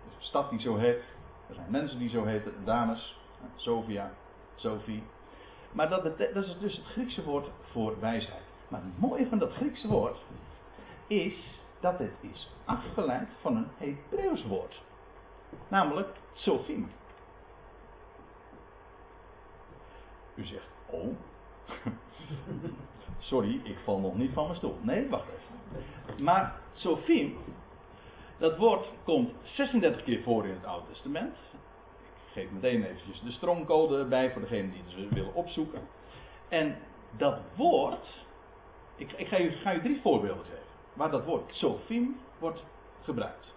Dus 0.05 0.15
een 0.17 0.23
stad 0.23 0.49
die 0.49 0.59
zo 0.59 0.77
heet. 0.77 1.03
Er 1.49 1.55
zijn 1.55 1.71
mensen 1.71 1.99
die 1.99 2.09
zo 2.09 2.25
heten, 2.25 2.53
dames. 2.65 3.17
Sophia, 3.55 4.11
Sophie. 4.55 5.03
Maar 5.71 5.89
dat, 5.89 6.03
dat 6.17 6.45
is 6.45 6.57
dus 6.59 6.75
het 6.75 6.85
Griekse 6.85 7.23
woord 7.23 7.49
voor 7.71 7.99
wijsheid. 7.99 8.43
Maar 8.67 8.81
het 8.83 8.99
mooie 8.99 9.27
van 9.27 9.37
dat 9.37 9.53
Griekse 9.53 9.87
woord 9.87 10.17
is 11.07 11.61
dat 11.79 11.99
het 11.99 12.13
is 12.19 12.51
afgeleid 12.65 13.29
van 13.41 13.55
een 13.55 13.67
Hebreeuws 13.77 14.45
woord. 14.45 14.81
Namelijk 15.67 16.09
Sofim. 16.33 16.91
U 20.35 20.45
zegt, 20.45 20.67
oh. 20.85 21.15
Sorry, 23.19 23.61
ik 23.63 23.77
val 23.83 23.99
nog 23.99 24.17
niet 24.17 24.33
van 24.33 24.43
mijn 24.43 24.57
stoel. 24.57 24.77
Nee, 24.81 25.09
wacht 25.09 25.27
even. 25.27 26.23
Maar 26.23 26.55
Sofim, 26.73 27.37
dat 28.37 28.57
woord 28.57 28.91
komt 29.03 29.31
36 29.43 30.03
keer 30.03 30.21
voor 30.23 30.45
in 30.45 30.53
het 30.53 30.65
Oude 30.65 30.87
Testament. 30.87 31.37
Geef 32.33 32.51
meteen 32.51 32.83
eventjes 32.83 33.21
de 33.21 33.31
stroomcode 33.31 33.97
erbij 33.97 34.31
voor 34.31 34.41
degenen 34.41 34.71
die 34.71 35.03
het 35.03 35.13
willen 35.13 35.33
opzoeken. 35.33 35.81
En 36.49 36.77
dat 37.17 37.39
woord, 37.55 38.25
ik, 38.95 39.11
ik 39.11 39.27
ga, 39.27 39.73
u 39.73 39.81
drie 39.81 40.01
voorbeelden 40.01 40.45
geven 40.45 40.61
waar 40.93 41.11
dat 41.11 41.25
woord 41.25 41.55
Sofim 41.55 42.19
wordt 42.39 42.63
gebruikt. 43.03 43.53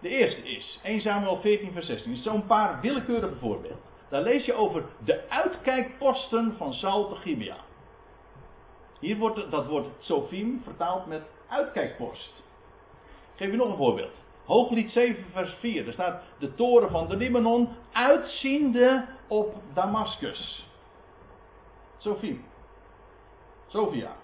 De 0.00 0.08
eerste 0.08 0.40
is 0.40 0.80
1 0.82 1.00
Samuel 1.00 1.40
14 1.40 1.72
vers 1.72 1.86
16. 1.86 2.16
Zo'n 2.16 2.46
paar 2.46 2.80
willekeurige 2.80 3.36
voorbeelden. 3.36 3.92
Daar 4.08 4.22
lees 4.22 4.44
je 4.44 4.54
over 4.54 4.84
de 5.04 5.28
uitkijkposten 5.28 6.54
van 6.56 6.74
Saul 6.74 7.08
te 7.08 7.16
Gibea. 7.16 7.56
Hier 9.00 9.16
wordt 9.16 9.50
dat 9.50 9.66
woord 9.66 9.86
Sofim 9.98 10.60
vertaald 10.62 11.06
met 11.06 11.22
uitkijkpost. 11.48 12.32
Ik 13.32 13.40
geef 13.40 13.52
u 13.52 13.56
nog 13.56 13.68
een 13.68 13.76
voorbeeld. 13.76 14.23
Hooglied 14.44 14.90
7, 14.90 15.24
vers 15.32 15.54
4. 15.60 15.86
Er 15.86 15.92
staat 15.92 16.22
de 16.38 16.54
toren 16.54 16.90
van 16.90 17.08
de 17.08 17.16
Libanon 17.16 17.68
uitziende 17.92 19.04
op 19.28 19.54
Damascus. 19.74 20.68
Sophie. 21.98 22.44
Sophia. 23.66 24.16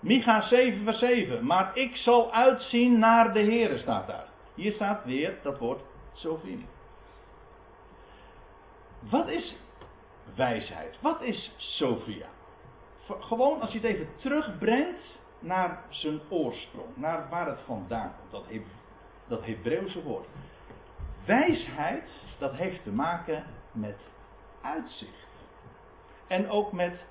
Micha 0.00 0.40
7, 0.40 0.84
vers 0.84 0.98
7. 0.98 1.46
Maar 1.46 1.76
ik 1.76 1.96
zal 1.96 2.32
uitzien 2.32 2.98
naar 2.98 3.32
de 3.32 3.40
Heer, 3.40 3.78
staat 3.78 4.06
daar. 4.06 4.28
Hier 4.54 4.72
staat 4.72 5.04
weer 5.04 5.38
dat 5.42 5.58
woord 5.58 5.80
Sophie. 6.12 6.66
Wat 8.98 9.28
is 9.28 9.56
wijsheid? 10.34 10.98
Wat 11.00 11.22
is 11.22 11.52
Sophia? 11.56 12.26
Gewoon 13.20 13.60
als 13.60 13.72
je 13.72 13.78
het 13.78 13.86
even 13.86 14.08
terugbrengt 14.16 15.20
naar 15.42 15.82
zijn 15.88 16.20
oorsprong, 16.28 16.96
naar 16.96 17.26
waar 17.30 17.46
het 17.46 17.60
vandaan 17.66 18.12
komt, 18.18 18.30
dat, 18.30 18.44
He 18.48 18.62
dat 19.26 19.44
Hebreeuwse 19.44 20.02
woord. 20.02 20.26
Wijsheid, 21.24 22.04
dat 22.38 22.52
heeft 22.52 22.82
te 22.82 22.92
maken 22.92 23.44
met 23.72 23.98
uitzicht. 24.62 25.30
En 26.26 26.50
ook 26.50 26.72
met 26.72 27.04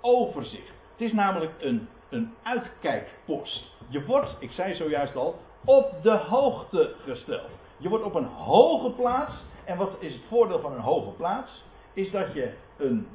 overzicht. 0.00 0.72
Het 0.92 1.00
is 1.00 1.12
namelijk 1.12 1.52
een, 1.58 1.88
een 2.08 2.34
uitkijkpost. 2.42 3.72
Je 3.88 4.04
wordt, 4.04 4.36
ik 4.38 4.50
zei 4.50 4.74
zojuist 4.74 5.16
al, 5.16 5.38
op 5.64 6.02
de 6.02 6.16
hoogte 6.16 6.94
gesteld. 7.04 7.50
Je 7.76 7.88
wordt 7.88 8.04
op 8.04 8.14
een 8.14 8.26
hoge 8.26 8.90
plaats. 8.90 9.44
En 9.64 9.76
wat 9.76 9.96
is 9.98 10.12
het 10.12 10.22
voordeel 10.28 10.60
van 10.60 10.72
een 10.72 10.80
hoge 10.80 11.10
plaats? 11.10 11.64
Is 11.92 12.10
dat 12.10 12.32
je 12.34 12.54
een, 12.76 13.08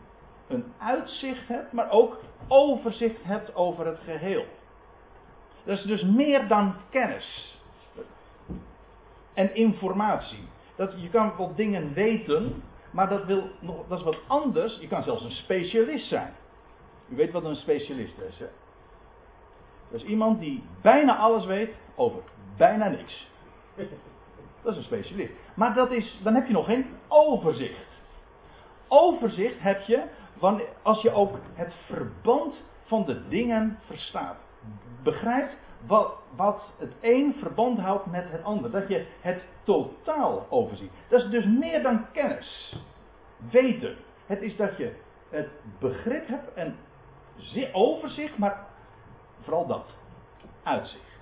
een 0.48 0.74
uitzicht 0.78 1.48
hebt, 1.48 1.72
maar 1.72 1.90
ook 1.90 2.18
overzicht 2.48 3.24
hebt 3.24 3.56
over 3.56 3.86
het 3.86 4.00
geheel. 4.00 4.46
Dat 5.64 5.78
is 5.78 5.84
dus 5.84 6.04
meer 6.04 6.48
dan 6.48 6.76
kennis. 6.90 7.58
En 9.34 9.56
informatie. 9.56 10.48
Dat, 10.76 10.94
je 11.02 11.10
kan 11.10 11.34
wel 11.38 11.56
dingen 11.56 11.94
weten, 11.94 12.64
maar 12.92 13.10
dat, 13.10 13.26
wil 13.26 13.50
dat 13.88 13.98
is 13.98 14.04
wat 14.04 14.20
anders. 14.28 14.78
Je 14.80 14.88
kan 14.88 15.04
zelfs 15.04 15.24
een 15.24 15.32
specialist 15.32 16.08
zijn. 16.08 16.34
U 17.10 17.16
weet 17.16 17.32
wat 17.32 17.44
een 17.44 17.56
specialist 17.56 18.18
is, 18.18 18.40
hè? 18.40 18.48
Dat 19.92 20.02
is 20.02 20.08
iemand 20.08 20.40
die 20.40 20.64
bijna 20.82 21.18
alles 21.18 21.46
weet 21.46 21.76
over 21.96 22.22
bijna 22.58 22.88
niks. 22.88 23.28
Dat 24.62 24.72
is 24.72 24.78
een 24.78 24.84
specialist. 24.84 25.34
Maar 25.56 25.74
dat 25.74 25.92
is, 25.92 26.20
dan 26.24 26.36
heb 26.36 26.48
je 26.48 26.54
nog 26.54 26.66
geen 26.66 26.86
overzicht. 27.08 27.88
Overzicht 28.88 29.60
heb 29.60 29.82
je 29.82 30.04
als 30.82 31.02
je 31.02 31.12
ook 31.12 31.38
het 31.54 31.74
verband 31.86 32.56
van 32.84 33.06
de 33.06 33.28
dingen 33.28 33.80
verstaat 33.86 34.38
begrijpt 35.04 35.56
wat, 35.86 36.14
wat 36.36 36.62
het 36.78 36.94
een 37.02 37.36
verband 37.40 37.80
houdt 37.80 38.06
met 38.06 38.32
het 38.32 38.44
ander. 38.44 38.72
Dat 38.72 38.88
je 38.88 39.06
het 39.22 39.44
totaal 39.64 40.46
overziet. 40.50 40.92
Dat 41.08 41.24
is 41.24 41.30
dus 41.30 41.46
meer 41.46 41.84
dan 41.84 42.12
kennis. 42.12 42.78
Weten. 43.52 43.96
Het 44.26 44.42
is 44.42 44.56
dat 44.56 44.78
je 44.78 44.96
het 45.30 45.50
begrip 45.80 46.28
hebt 46.28 46.54
en 46.54 46.76
overzicht, 47.72 48.38
maar 48.38 48.68
vooral 49.42 49.68
dat. 49.68 49.86
Uitzicht. 50.64 51.14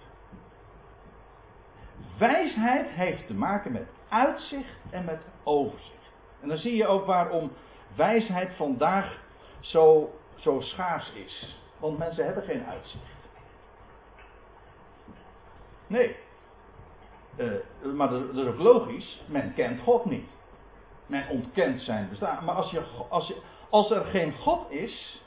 Wijsheid 2.18 2.88
heeft 2.88 3.28
te 3.28 3.34
maken 3.34 3.72
met 3.72 3.88
uitzicht 4.10 4.78
en 4.90 5.06
met 5.06 5.20
overzicht. 5.44 6.12
En 6.42 6.48
dan 6.48 6.58
zie 6.58 6.76
je 6.76 6.88
ook 6.88 7.06
waarom 7.06 7.52
wijsheid 7.96 8.56
vandaag 8.56 9.20
zo, 9.60 10.14
zo 10.36 10.60
schaars 10.60 11.12
is. 11.14 11.60
Want 11.80 11.98
mensen 11.98 12.26
hebben 12.26 12.44
geen 12.44 12.66
uitzicht. 12.66 13.21
Nee. 15.92 16.16
Uh, 17.38 17.94
maar 17.94 18.10
dat, 18.10 18.36
is 18.36 18.58
logisch. 18.58 19.22
Men 19.26 19.54
kent 19.54 19.80
God 19.82 20.06
niet. 20.06 20.30
Men 21.06 21.30
ontkent 21.30 21.82
zijn 21.82 22.10
bestaan. 22.10 22.46
Maar 22.46 22.56
als, 22.56 22.72
je, 22.72 22.82
als, 23.10 23.34
als 23.70 23.92
er 23.92 24.06
geen 24.06 24.34
God 24.34 24.72
is, 24.72 25.24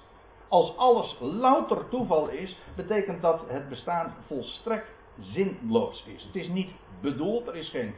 als 0.49 0.77
alles 0.77 1.17
louter 1.21 1.89
toeval 1.89 2.29
is, 2.29 2.59
betekent 2.77 3.23
dat 3.23 3.41
het 3.47 3.69
bestaan 3.69 4.15
volstrekt 4.27 4.91
zinloos 5.19 6.05
is. 6.07 6.25
Het 6.25 6.35
is 6.35 6.49
niet 6.49 6.71
bedoeld, 7.01 7.47
er 7.47 7.57
is, 7.57 7.69
geen, 7.69 7.95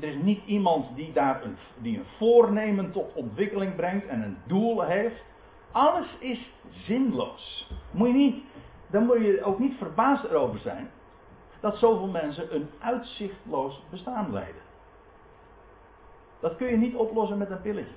er 0.00 0.08
is 0.08 0.22
niet 0.22 0.40
iemand 0.46 0.96
die 0.96 1.12
daar 1.12 1.44
een, 1.44 1.56
die 1.78 1.98
een 1.98 2.06
voornemen 2.18 2.92
tot 2.92 3.14
ontwikkeling 3.14 3.74
brengt 3.74 4.06
en 4.06 4.22
een 4.22 4.36
doel 4.46 4.82
heeft. 4.82 5.24
Alles 5.72 6.16
is 6.18 6.52
zinloos. 6.70 7.70
Moet 7.90 8.08
je 8.08 8.14
niet, 8.14 8.44
dan 8.90 9.06
moet 9.06 9.20
je 9.20 9.44
ook 9.44 9.58
niet 9.58 9.76
verbaasd 9.78 10.24
erover 10.24 10.58
zijn 10.58 10.90
dat 11.62 11.76
zoveel 11.76 12.06
mensen 12.06 12.54
een 12.54 12.70
uitzichtloos 12.78 13.82
bestaan 13.90 14.32
leiden. 14.32 14.62
Dat 16.40 16.56
kun 16.56 16.66
je 16.66 16.76
niet 16.76 16.94
oplossen 16.94 17.38
met 17.38 17.50
een 17.50 17.60
pilletje. 17.60 17.94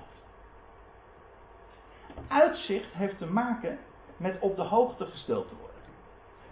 Uitzicht 2.28 2.92
heeft 2.92 3.18
te 3.18 3.26
maken 3.26 3.78
met 4.16 4.36
op 4.40 4.56
de 4.56 4.62
hoogte 4.62 5.06
gesteld 5.06 5.48
te 5.48 5.54
worden. 5.60 5.80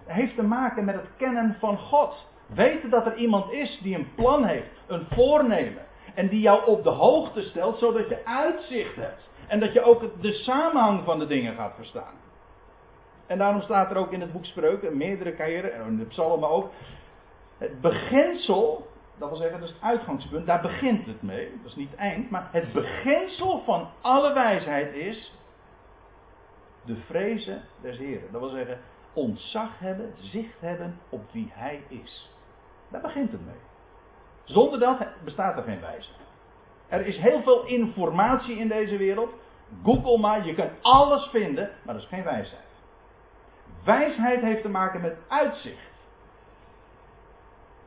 Het 0.04 0.14
heeft 0.14 0.34
te 0.34 0.42
maken 0.42 0.84
met 0.84 0.94
het 0.94 1.08
kennen 1.16 1.56
van 1.58 1.78
God. 1.78 2.28
Weten 2.46 2.90
dat 2.90 3.06
er 3.06 3.16
iemand 3.16 3.52
is 3.52 3.80
die 3.82 3.94
een 3.94 4.14
plan 4.14 4.44
heeft, 4.44 4.80
een 4.86 5.06
voornemen. 5.10 5.82
En 6.14 6.28
die 6.28 6.40
jou 6.40 6.66
op 6.66 6.82
de 6.82 6.90
hoogte 6.90 7.42
stelt, 7.42 7.78
zodat 7.78 8.08
je 8.08 8.24
uitzicht 8.24 8.96
hebt. 8.96 9.30
En 9.46 9.60
dat 9.60 9.72
je 9.72 9.82
ook 9.82 10.22
de 10.22 10.32
samenhang 10.32 11.04
van 11.04 11.18
de 11.18 11.26
dingen 11.26 11.54
gaat 11.54 11.74
verstaan. 11.74 12.14
En 13.26 13.38
daarom 13.38 13.60
staat 13.60 13.90
er 13.90 13.96
ook 13.96 14.12
in 14.12 14.20
het 14.20 14.32
boek 14.32 14.44
Spreuken, 14.44 14.96
meerdere 14.96 15.32
keren, 15.32 15.74
en 15.74 15.86
in 15.86 15.98
de 15.98 16.04
psalmen 16.04 16.48
ook, 16.48 16.70
het 17.58 17.80
beginsel, 17.80 18.86
dat 19.18 19.28
wil 19.28 19.38
zeggen, 19.38 19.60
dat 19.60 19.68
is 19.68 19.74
het 19.74 19.84
uitgangspunt, 19.84 20.46
daar 20.46 20.60
begint 20.60 21.06
het 21.06 21.22
mee. 21.22 21.50
Dat 21.62 21.70
is 21.70 21.76
niet 21.76 21.90
het 21.90 21.98
eind, 21.98 22.30
maar 22.30 22.48
het 22.52 22.72
beginsel 22.72 23.62
van 23.64 23.88
alle 24.00 24.32
wijsheid 24.32 24.94
is 24.94 25.32
de 26.84 26.96
vrezen 26.96 27.62
des 27.82 27.98
Heren. 27.98 28.32
Dat 28.32 28.40
wil 28.40 28.50
zeggen, 28.50 28.78
ontzag 29.12 29.78
hebben, 29.78 30.14
zicht 30.16 30.60
hebben 30.60 30.98
op 31.08 31.32
wie 31.32 31.50
Hij 31.52 31.82
is. 31.88 32.30
Daar 32.88 33.00
begint 33.00 33.32
het 33.32 33.46
mee. 33.46 33.60
Zonder 34.44 34.78
dat 34.78 34.98
bestaat 35.24 35.56
er 35.56 35.62
geen 35.62 35.80
wijsheid. 35.80 36.18
Er 36.88 37.06
is 37.06 37.16
heel 37.16 37.42
veel 37.42 37.64
informatie 37.64 38.56
in 38.56 38.68
deze 38.68 38.96
wereld. 38.96 39.34
Google 39.84 40.18
maar, 40.18 40.46
je 40.46 40.54
kunt 40.54 40.72
alles 40.82 41.26
vinden, 41.26 41.70
maar 41.82 41.94
dat 41.94 42.02
is 42.02 42.08
geen 42.08 42.24
wijsheid. 42.24 42.62
Wijsheid 43.84 44.40
heeft 44.40 44.62
te 44.62 44.68
maken 44.68 45.00
met 45.00 45.16
uitzicht. 45.28 45.92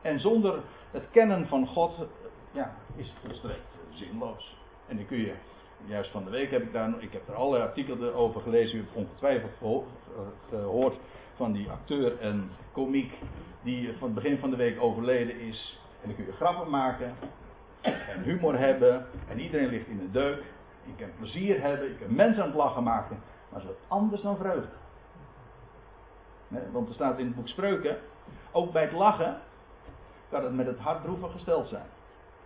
En 0.02 0.20
zonder 0.20 0.60
het 0.90 1.04
kennen 1.10 1.46
van 1.46 1.66
God 1.66 2.06
ja, 2.52 2.74
is 2.96 3.08
het 3.08 3.18
volstrekt 3.24 3.78
zinloos. 3.90 4.56
En 4.86 4.96
dan 4.96 5.06
kun 5.06 5.18
je, 5.18 5.34
juist 5.86 6.10
van 6.10 6.24
de 6.24 6.30
week 6.30 6.50
heb 6.50 6.62
ik 6.62 6.72
daar, 6.72 7.02
ik 7.02 7.12
heb 7.12 7.28
er 7.28 7.34
allerlei 7.34 7.62
artikelen 7.62 8.14
over 8.14 8.40
gelezen, 8.40 8.76
u 8.76 8.80
hebt 8.80 8.94
ongetwijfeld 8.94 9.52
gehoord 10.48 10.96
van 11.36 11.52
die 11.52 11.70
acteur 11.70 12.20
en 12.20 12.50
komiek 12.72 13.12
die 13.62 13.92
van 13.98 14.08
het 14.08 14.14
begin 14.14 14.38
van 14.38 14.50
de 14.50 14.56
week 14.56 14.80
overleden 14.80 15.40
is. 15.40 15.80
En 16.02 16.08
dan 16.08 16.16
kun 16.16 16.26
je 16.26 16.32
grappen 16.32 16.70
maken 16.70 17.14
en 17.82 18.22
humor 18.22 18.58
hebben 18.58 19.06
en 19.28 19.40
iedereen 19.40 19.68
ligt 19.68 19.86
in 19.86 19.98
de 19.98 20.10
deuk. 20.10 20.42
Je 20.84 20.94
kan 20.96 21.10
plezier 21.18 21.60
hebben, 21.60 21.88
je 21.88 21.94
kan 21.94 22.14
mensen 22.14 22.42
aan 22.42 22.48
het 22.48 22.56
lachen 22.56 22.82
maken, 22.82 23.18
maar 23.48 23.60
zo 23.60 23.76
anders 23.88 24.22
dan 24.22 24.36
vreugde. 24.36 24.68
want 26.72 26.88
er 26.88 26.94
staat 26.94 27.18
in 27.18 27.26
het 27.26 27.34
boek 27.34 27.48
Spreuken, 27.48 27.96
ook 28.52 28.72
bij 28.72 28.82
het 28.82 28.92
lachen, 28.92 29.40
kan 30.30 30.44
het 30.44 30.54
met 30.54 30.66
het 30.66 30.78
hart 30.78 31.02
droevig 31.02 31.32
gesteld 31.32 31.68
zijn. 31.68 31.86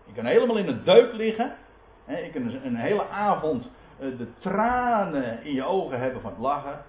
Je 0.05 0.13
kan 0.13 0.25
helemaal 0.25 0.57
in 0.57 0.67
het 0.67 0.85
deuk 0.85 1.13
liggen. 1.13 1.57
Hè, 2.05 2.19
je 2.19 2.31
kan 2.31 2.43
een 2.43 2.77
hele 2.77 3.09
avond 3.09 3.71
eh, 3.99 4.19
de 4.19 4.33
tranen 4.39 5.45
in 5.45 5.55
je 5.55 5.65
ogen 5.65 6.01
hebben 6.01 6.21
van 6.21 6.31
het 6.31 6.41
lachen. 6.41 6.85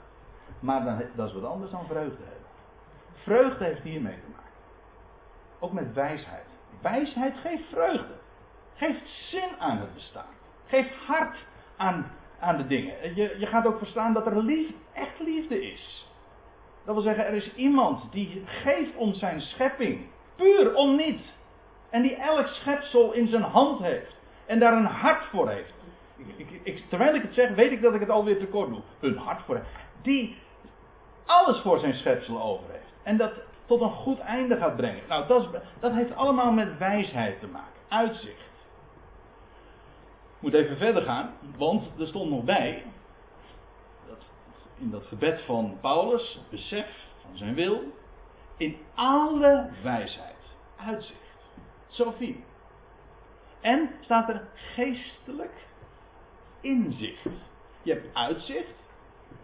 Maar 0.59 0.83
dan, 0.83 1.01
dat 1.15 1.27
is 1.27 1.33
wat 1.33 1.45
anders 1.51 1.71
dan 1.71 1.85
vreugde 1.85 2.23
hebben. 2.23 2.47
Vreugde 3.13 3.63
heeft 3.63 3.81
hiermee 3.81 4.13
te 4.13 4.29
maken. 4.31 4.51
Ook 5.59 5.71
met 5.71 5.93
wijsheid. 5.93 6.45
Wijsheid 6.81 7.37
geeft 7.37 7.63
vreugde. 7.71 8.13
Geeft 8.73 9.07
zin 9.07 9.49
aan 9.59 9.77
het 9.77 9.93
bestaan. 9.93 10.33
Geeft 10.65 10.95
hart 10.95 11.37
aan, 11.77 12.11
aan 12.39 12.57
de 12.57 12.67
dingen. 12.67 13.15
Je, 13.15 13.35
je 13.39 13.45
gaat 13.45 13.65
ook 13.65 13.77
verstaan 13.77 14.13
dat 14.13 14.25
er 14.25 14.43
liefde, 14.43 14.73
echt 14.93 15.19
liefde 15.19 15.71
is. 15.71 16.11
Dat 16.85 16.95
wil 16.95 17.03
zeggen, 17.03 17.25
er 17.25 17.33
is 17.33 17.55
iemand 17.55 18.11
die 18.11 18.43
geeft 18.45 18.95
om 18.95 19.13
zijn 19.13 19.41
schepping 19.41 20.05
Puur 20.35 20.75
om 20.75 20.95
niet. 20.95 21.21
En 21.89 22.01
die 22.01 22.15
elk 22.15 22.47
schepsel 22.47 23.11
in 23.11 23.27
zijn 23.27 23.41
hand 23.41 23.79
heeft. 23.79 24.15
En 24.45 24.59
daar 24.59 24.73
een 24.73 24.85
hart 24.85 25.25
voor 25.25 25.49
heeft. 25.49 25.73
Ik, 26.37 26.59
ik, 26.63 26.83
terwijl 26.89 27.15
ik 27.15 27.21
het 27.21 27.33
zeg, 27.33 27.49
weet 27.49 27.71
ik 27.71 27.81
dat 27.81 27.93
ik 27.93 27.99
het 27.99 28.09
alweer 28.09 28.39
tekort 28.39 28.69
doe. 28.69 28.81
Een 28.99 29.17
hart 29.17 29.41
voor 29.41 29.55
heeft. 29.55 29.67
Die 30.01 30.37
alles 31.25 31.61
voor 31.61 31.79
zijn 31.79 31.93
schepsel 31.93 32.41
over 32.41 32.65
heeft. 32.71 32.93
En 33.03 33.17
dat 33.17 33.31
tot 33.65 33.81
een 33.81 33.91
goed 33.91 34.19
einde 34.19 34.57
gaat 34.57 34.75
brengen. 34.75 35.03
Nou, 35.07 35.27
dat, 35.27 35.41
is, 35.41 35.59
dat 35.79 35.93
heeft 35.93 36.15
allemaal 36.15 36.51
met 36.51 36.77
wijsheid 36.77 37.39
te 37.39 37.47
maken. 37.47 37.81
Uitzicht. 37.87 38.51
Ik 40.35 40.49
moet 40.49 40.53
even 40.53 40.77
verder 40.77 41.01
gaan, 41.01 41.33
want 41.57 41.83
er 41.99 42.07
stond 42.07 42.29
nog 42.29 42.43
bij. 42.43 42.83
Dat, 44.07 44.21
in 44.77 44.89
dat 44.89 45.05
gebed 45.05 45.41
van 45.45 45.77
Paulus, 45.81 46.39
besef 46.49 46.87
van 47.21 47.37
zijn 47.37 47.53
wil 47.53 47.83
in 48.57 48.77
alle 48.93 49.69
wijsheid. 49.83 50.35
uitzicht. 50.75 51.19
Sophie. 51.87 52.43
En 53.61 53.89
staat 54.01 54.29
er 54.29 54.47
geestelijk 54.55 55.65
inzicht. 56.61 57.27
Je 57.81 57.91
hebt 57.91 58.15
uitzicht 58.15 58.75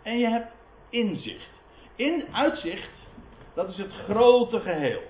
en 0.02 0.18
je 0.18 0.28
hebt 0.28 0.52
inzicht. 0.90 1.50
In 1.96 2.26
uitzicht, 2.32 2.90
dat 3.54 3.70
is 3.70 3.78
het 3.78 3.92
grote 3.92 4.60
geheel. 4.60 5.02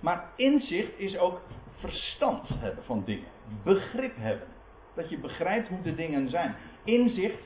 Maar 0.00 0.30
inzicht 0.36 0.98
is 0.98 1.18
ook 1.18 1.40
verstand 1.78 2.48
hebben 2.48 2.84
van 2.84 3.02
dingen. 3.04 3.28
Begrip 3.64 4.16
hebben. 4.16 4.48
Dat 4.94 5.10
je 5.10 5.18
begrijpt 5.18 5.68
hoe 5.68 5.82
de 5.82 5.94
dingen 5.94 6.30
zijn. 6.30 6.56
Inzicht, 6.84 7.38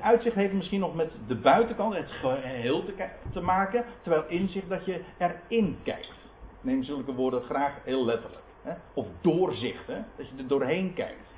uitzicht 0.00 0.34
heeft 0.34 0.52
misschien 0.52 0.80
nog 0.80 0.94
met 0.94 1.12
de 1.26 1.34
buitenkant, 1.34 1.94
het 1.94 2.10
geheel 2.10 2.84
te, 2.84 3.08
te 3.32 3.40
maken. 3.40 3.84
Terwijl 4.02 4.24
inzicht 4.28 4.68
dat 4.68 4.84
je 4.84 5.04
erin 5.18 5.78
kijkt. 5.82 6.16
Ik 6.58 6.64
neem 6.64 6.82
zulke 6.82 7.14
woorden 7.14 7.42
graag 7.42 7.72
heel 7.84 8.04
letterlijk. 8.04 8.42
Hè? 8.62 8.74
Of 8.94 9.06
doorzicht, 9.20 9.86
hè? 9.86 10.00
dat 10.16 10.28
je 10.28 10.34
er 10.36 10.48
doorheen 10.48 10.94
kijkt. 10.94 11.28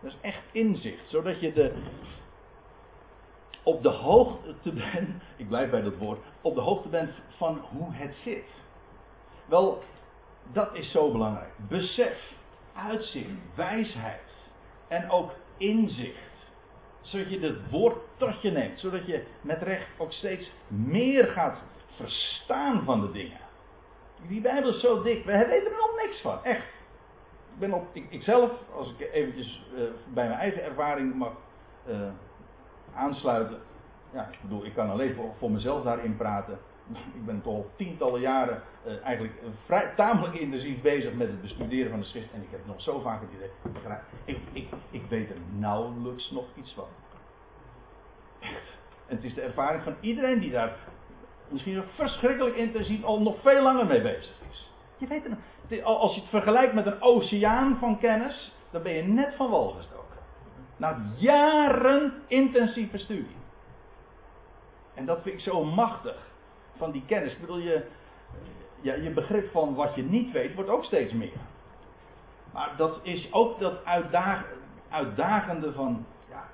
Dat 0.00 0.12
is 0.12 0.18
echt 0.20 0.42
inzicht, 0.52 1.08
zodat 1.08 1.40
je 1.40 1.52
de, 1.52 1.72
op 3.62 3.82
de 3.82 3.88
hoogte 3.88 4.72
bent, 4.72 5.22
ik 5.36 5.48
blijf 5.48 5.70
bij 5.70 5.82
dat 5.82 5.96
woord, 5.96 6.18
op 6.40 6.54
de 6.54 6.60
hoogte 6.60 6.88
bent 6.88 7.10
van 7.36 7.64
hoe 7.70 7.92
het 7.92 8.14
zit. 8.14 8.48
Wel, 9.46 9.82
dat 10.52 10.74
is 10.74 10.90
zo 10.90 11.12
belangrijk. 11.12 11.52
Besef, 11.68 12.32
uitzicht, 12.74 13.30
wijsheid 13.54 14.33
en 14.88 15.10
ook 15.10 15.32
inzicht. 15.56 16.32
Zodat 17.00 17.30
je 17.30 17.40
het 17.40 17.70
woord 17.70 17.96
tot 18.16 18.42
je 18.42 18.50
neemt, 18.50 18.80
zodat 18.80 19.06
je 19.06 19.24
met 19.40 19.62
recht 19.62 19.86
ook 19.98 20.12
steeds 20.12 20.50
meer 20.66 21.24
gaat 21.26 21.58
verstaan 21.96 22.84
van 22.84 23.00
de 23.00 23.10
dingen. 23.10 23.38
Die 24.28 24.40
Bijbel 24.40 24.70
is 24.70 24.80
zo 24.80 25.02
dik, 25.02 25.24
we 25.24 25.32
weten 25.32 25.70
er 25.72 25.78
nog 25.78 25.96
niks 25.96 26.20
van, 26.20 26.44
echt. 26.44 26.72
Ik 27.52 27.60
ben 27.60 27.72
op, 27.72 27.86
ik, 27.92 28.06
ikzelf, 28.10 28.50
als 28.74 28.94
ik 28.98 29.10
eventjes 29.12 29.62
uh, 29.74 29.82
bij 30.14 30.28
mijn 30.28 30.38
eigen 30.38 30.62
ervaring 30.62 31.14
mag 31.14 31.32
uh, 31.88 32.08
aansluiten. 32.94 33.58
Ja, 34.12 34.28
ik 34.32 34.38
bedoel, 34.40 34.64
ik 34.64 34.74
kan 34.74 34.90
alleen 34.90 35.16
voor 35.38 35.50
mezelf 35.50 35.82
daarin 35.82 36.16
praten. 36.16 36.58
Ik 36.92 37.24
ben 37.24 37.42
al 37.44 37.70
tientallen 37.76 38.20
jaren 38.20 38.62
uh, 38.86 39.04
eigenlijk 39.04 39.34
vrij, 39.64 39.92
tamelijk 39.96 40.34
intensief 40.34 40.80
bezig 40.80 41.14
met 41.14 41.26
het 41.26 41.40
bestuderen 41.40 41.90
van 41.90 42.00
de 42.00 42.06
schrift. 42.06 42.32
En 42.32 42.42
ik 42.42 42.50
heb 42.50 42.66
nog 42.66 42.80
zo 42.80 43.00
vaak 43.00 43.20
het 43.20 43.30
idee, 43.32 43.50
ik, 44.24 44.38
ik, 44.52 44.68
ik 44.90 45.02
weet 45.08 45.30
er 45.30 45.36
nauwelijks 45.50 46.30
nog 46.30 46.44
iets 46.56 46.72
van. 46.72 46.86
Echt. 48.40 48.76
En 49.06 49.16
het 49.16 49.24
is 49.24 49.34
de 49.34 49.40
ervaring 49.40 49.82
van 49.82 49.94
iedereen 50.00 50.38
die 50.38 50.50
daar 50.50 50.76
misschien 51.48 51.82
verschrikkelijk 51.94 52.56
intensief 52.56 53.04
al 53.04 53.22
nog 53.22 53.40
veel 53.40 53.62
langer 53.62 53.86
mee 53.86 54.02
bezig 54.02 54.34
is. 54.50 54.72
Je 54.96 55.06
weet 55.06 55.24
het, 55.68 55.84
als 55.84 56.14
je 56.14 56.20
het 56.20 56.30
vergelijkt 56.30 56.74
met 56.74 56.86
een 56.86 57.02
oceaan 57.02 57.76
van 57.78 57.98
kennis, 57.98 58.54
dan 58.70 58.82
ben 58.82 58.92
je 58.92 59.02
net 59.02 59.34
van 59.34 59.50
wal 59.50 59.68
gestoken. 59.68 60.18
Na 60.76 61.02
jaren 61.16 62.12
intensieve 62.26 62.98
studie. 62.98 63.36
En 64.94 65.06
dat 65.06 65.22
vind 65.22 65.34
ik 65.34 65.40
zo 65.40 65.64
machtig 65.64 66.32
van 66.76 66.90
die 66.90 67.02
kennis. 67.06 67.38
Bedoel, 67.40 67.58
je, 67.58 67.86
ja, 68.80 68.94
je 68.94 69.10
begrip 69.10 69.50
van 69.50 69.74
wat 69.74 69.94
je 69.94 70.02
niet 70.02 70.32
weet 70.32 70.54
wordt 70.54 70.70
ook 70.70 70.84
steeds 70.84 71.12
meer. 71.12 71.38
Maar 72.52 72.72
dat 72.76 73.00
is 73.02 73.32
ook 73.32 73.58
dat 73.60 73.84
uitdag, 73.84 74.44
uitdagende 74.88 75.72
van. 75.72 76.06
Ja, 76.30 76.48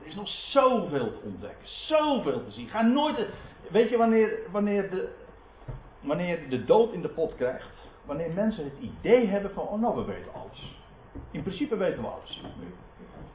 er 0.00 0.06
is 0.06 0.14
nog 0.14 0.28
zoveel 0.28 1.12
te 1.12 1.20
ontdekken, 1.24 1.68
zoveel 1.68 2.44
te 2.44 2.50
zien. 2.50 2.68
Ga 2.68 2.82
nooit. 2.82 3.26
Weet 3.70 3.90
je 3.90 3.96
wanneer, 3.96 4.38
wanneer, 4.50 4.90
de, 4.90 5.08
wanneer 6.00 6.48
de 6.48 6.64
dood 6.64 6.92
in 6.92 7.02
de 7.02 7.08
pot 7.08 7.34
krijgt? 7.34 7.68
Wanneer 8.04 8.32
mensen 8.32 8.64
het 8.64 8.78
idee 8.80 9.26
hebben 9.26 9.50
van: 9.50 9.66
oh, 9.66 9.80
nou, 9.80 9.96
we 9.96 10.04
weten 10.04 10.32
alles. 10.34 10.76
In 11.30 11.42
principe 11.42 11.76
weten 11.76 12.02
we 12.02 12.08
alles. 12.08 12.42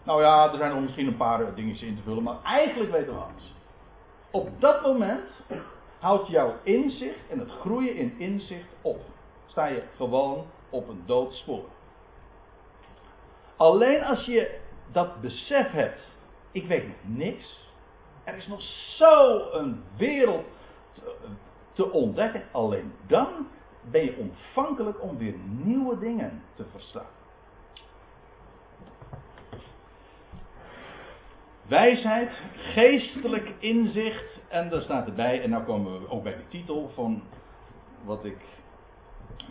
Nou 0.04 0.22
ja, 0.22 0.52
er 0.52 0.58
zijn 0.58 0.72
nog 0.72 0.82
misschien 0.82 1.08
een 1.08 1.18
paar 1.18 1.56
dingetjes 1.56 1.90
in 1.90 1.96
te 1.96 2.02
vullen, 2.02 2.24
maar 2.24 2.44
eigenlijk 2.44 2.92
weten 2.92 3.14
we 3.14 3.20
alles. 3.20 3.56
Op 4.32 4.50
dat 4.60 4.82
moment 4.82 5.30
houdt 6.00 6.28
jouw 6.28 6.56
inzicht 6.64 7.30
en 7.30 7.40
het 7.40 7.52
groeien 7.52 7.96
in 7.96 8.20
inzicht 8.20 8.74
op. 8.82 9.00
Sta 9.46 9.66
je 9.66 9.84
gewoon 9.96 10.46
op 10.70 10.88
een 10.88 11.04
doodspoor. 11.06 11.64
Alleen 13.56 14.04
als 14.04 14.26
je 14.26 14.60
dat 14.92 15.22
besef 15.22 15.72
hebt, 15.72 16.02
ik 16.52 16.68
weet 16.68 16.88
nog 16.88 17.18
niks. 17.18 17.68
Er 18.24 18.38
is 18.38 18.48
nog 18.48 18.62
zo'n 18.98 19.84
wereld 19.98 20.46
te, 20.94 21.16
te 21.74 21.92
ontdekken. 21.92 22.44
Alleen 22.52 22.94
dan 23.08 23.48
ben 23.82 24.04
je 24.04 24.18
ontvankelijk 24.18 25.02
om 25.02 25.18
weer 25.18 25.36
nieuwe 25.48 26.00
dingen 26.00 26.44
te 26.56 26.66
verstaan. 26.72 27.18
Wijsheid, 31.68 32.32
geestelijk 32.54 33.54
inzicht. 33.60 34.39
En 34.50 34.70
daar 34.70 34.82
staat 34.82 35.08
erbij, 35.08 35.42
en 35.42 35.50
nou 35.50 35.64
komen 35.64 36.02
we 36.02 36.10
ook 36.10 36.24
bij 36.24 36.36
de 36.36 36.48
titel 36.48 36.92
van 36.94 37.22
wat 38.04 38.26
ik 38.26 38.38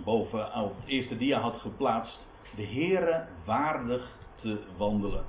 boven 0.04 0.54
op 0.62 0.76
het 0.76 0.88
eerste 0.88 1.16
dia 1.16 1.40
had 1.40 1.54
geplaatst. 1.54 2.26
De 2.56 2.66
Heere 2.66 3.26
waardig 3.44 4.16
te 4.34 4.58
wandelen. 4.76 5.24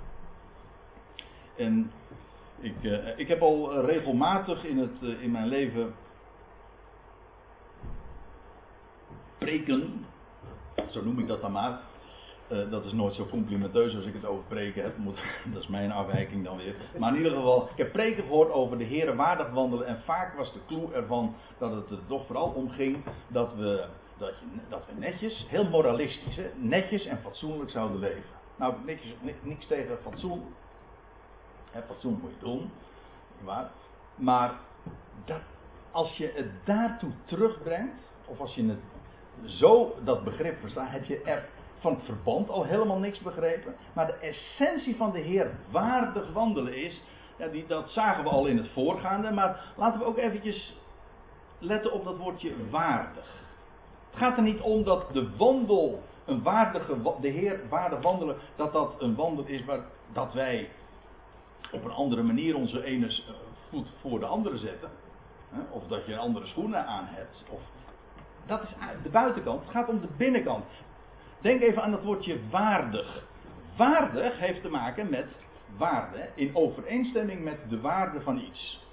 En 1.56 1.92
ik, 2.60 2.76
uh, 2.82 3.18
ik 3.18 3.28
heb 3.28 3.42
al 3.42 3.82
regelmatig 3.86 4.66
in, 4.66 4.78
het, 4.78 5.02
uh, 5.02 5.22
in 5.22 5.32
mijn 5.32 5.48
leven 5.48 5.94
preken, 9.38 10.06
zo 10.90 11.04
noem 11.04 11.20
ik 11.20 11.28
dat 11.28 11.42
dan 11.42 11.52
maar, 11.52 11.80
uh, 12.52 12.72
dat 12.72 12.86
is 12.86 12.92
nooit 12.92 13.16
zo 13.16 13.26
complimenteus 13.26 13.96
als 13.96 14.06
ik 14.06 14.14
het 14.14 14.26
over 14.26 14.44
preken 14.48 14.84
heb. 14.84 14.98
Moet, 14.98 15.20
dat 15.54 15.62
is 15.62 15.68
mijn 15.68 15.92
afwijking 15.92 16.44
dan 16.44 16.58
weer. 16.58 16.76
Maar 16.98 17.10
in 17.10 17.18
ieder 17.18 17.32
geval, 17.32 17.70
ik 17.72 17.78
heb 17.78 17.92
preken 17.92 18.24
gehoord 18.24 18.52
over 18.52 18.78
de 18.78 18.84
Heeren 18.84 19.16
waardig 19.16 19.50
wandelen. 19.50 19.88
En 19.88 20.02
vaak 20.06 20.38
was 20.38 20.54
de 20.54 20.60
clue 20.68 20.94
ervan 20.94 21.36
dat 21.58 21.72
het 21.72 21.90
er 21.90 22.08
toch 22.08 22.26
vooral 22.26 22.50
om 22.50 22.70
ging 22.70 22.98
dat 23.28 23.56
we, 23.56 23.86
dat, 24.18 24.34
dat 24.70 24.86
we 24.86 25.00
netjes, 25.00 25.46
heel 25.50 25.70
moralistisch, 25.70 26.40
netjes 26.56 27.06
en 27.06 27.18
fatsoenlijk 27.18 27.70
zouden 27.70 28.00
leven. 28.00 28.38
Nou, 28.56 28.74
netjes, 28.86 29.14
niks 29.42 29.68
tegen 29.68 29.98
fatsoen. 30.02 30.44
Hè, 31.72 31.82
fatsoen 31.82 32.20
moet 32.22 32.32
je 32.40 32.46
doen. 32.46 32.72
Maar, 33.44 33.72
maar 34.16 34.54
dat, 35.26 35.42
als 35.92 36.18
je 36.18 36.32
het 36.36 36.50
daartoe 36.66 37.12
terugbrengt, 37.26 38.02
of 38.26 38.40
als 38.40 38.56
je 38.56 38.68
het 38.68 38.80
zo 39.46 39.96
dat 40.04 40.24
begrip 40.24 40.60
verstaat, 40.60 40.92
heb 40.92 41.06
je 41.06 41.22
er 41.22 41.50
van 41.80 41.94
het 41.94 42.04
verband 42.04 42.50
al 42.50 42.64
helemaal 42.64 42.98
niks 42.98 43.20
begrepen. 43.20 43.76
Maar 43.94 44.06
de 44.06 44.14
essentie 44.14 44.96
van 44.96 45.12
de 45.12 45.20
Heer 45.20 45.52
waardig 45.72 46.34
wandelen 46.34 46.76
is. 46.76 47.04
Ja, 47.38 47.48
die, 47.48 47.68
dat 47.68 47.90
zagen 47.90 48.24
we 48.24 48.30
al 48.30 48.46
in 48.46 48.58
het 48.58 48.70
voorgaande. 48.70 49.32
Maar 49.32 49.74
laten 49.76 50.00
we 50.00 50.06
ook 50.06 50.18
eventjes 50.18 50.76
letten 51.60 51.92
op 51.92 52.04
dat 52.04 52.18
woordje 52.18 52.54
waardig. 52.70 53.38
Het 54.10 54.20
gaat 54.20 54.38
er 54.38 54.44
niet 54.44 54.62
om 54.62 54.84
dat 54.84 55.14
de 55.14 55.36
wandel, 55.38 56.04
een 56.26 56.44
waardige, 56.44 56.98
de 57.22 57.28
Heer 57.28 57.60
waardig 57.70 58.02
wandelen, 58.02 58.36
dat 58.56 58.74
dat 58.74 58.96
een 59.00 59.16
wandel 59.16 59.46
is 59.46 59.66
waar 59.66 59.80
dat 60.14 60.34
wij 60.34 60.70
op 61.72 61.84
een 61.86 61.92
andere 61.92 62.24
manier 62.24 62.56
onze 62.56 62.84
ene 62.84 63.08
eh, 63.08 63.34
voet 63.70 63.88
voor 64.02 64.20
de 64.20 64.26
andere 64.26 64.58
zetten. 64.58 64.90
Of 65.70 65.88
dat 65.88 66.06
je 66.06 66.18
andere 66.18 66.46
schoenen 66.46 66.86
aan 66.86 67.06
hebt. 67.08 67.46
Of, 67.50 67.62
dat 68.46 68.62
is 68.62 68.70
de 69.04 69.10
buitenkant. 69.10 69.62
Het 69.62 69.72
gaat 69.72 69.90
om 69.90 70.02
de 70.02 70.10
binnenkant. 70.18 70.66
Denk 71.42 71.62
even 71.62 71.84
aan 71.84 71.92
dat 71.92 72.04
woordje 72.04 72.40
waardig. 72.50 73.24
Waardig 73.78 74.40
heeft 74.40 74.62
te 74.62 74.70
maken 74.70 75.10
met 75.10 75.28
waarde, 75.78 76.30
in 76.36 76.56
overeenstemming 76.56 77.44
met 77.44 77.70
de 77.70 77.82
waarde 77.82 78.22
van 78.22 78.38
iets. 78.38 78.88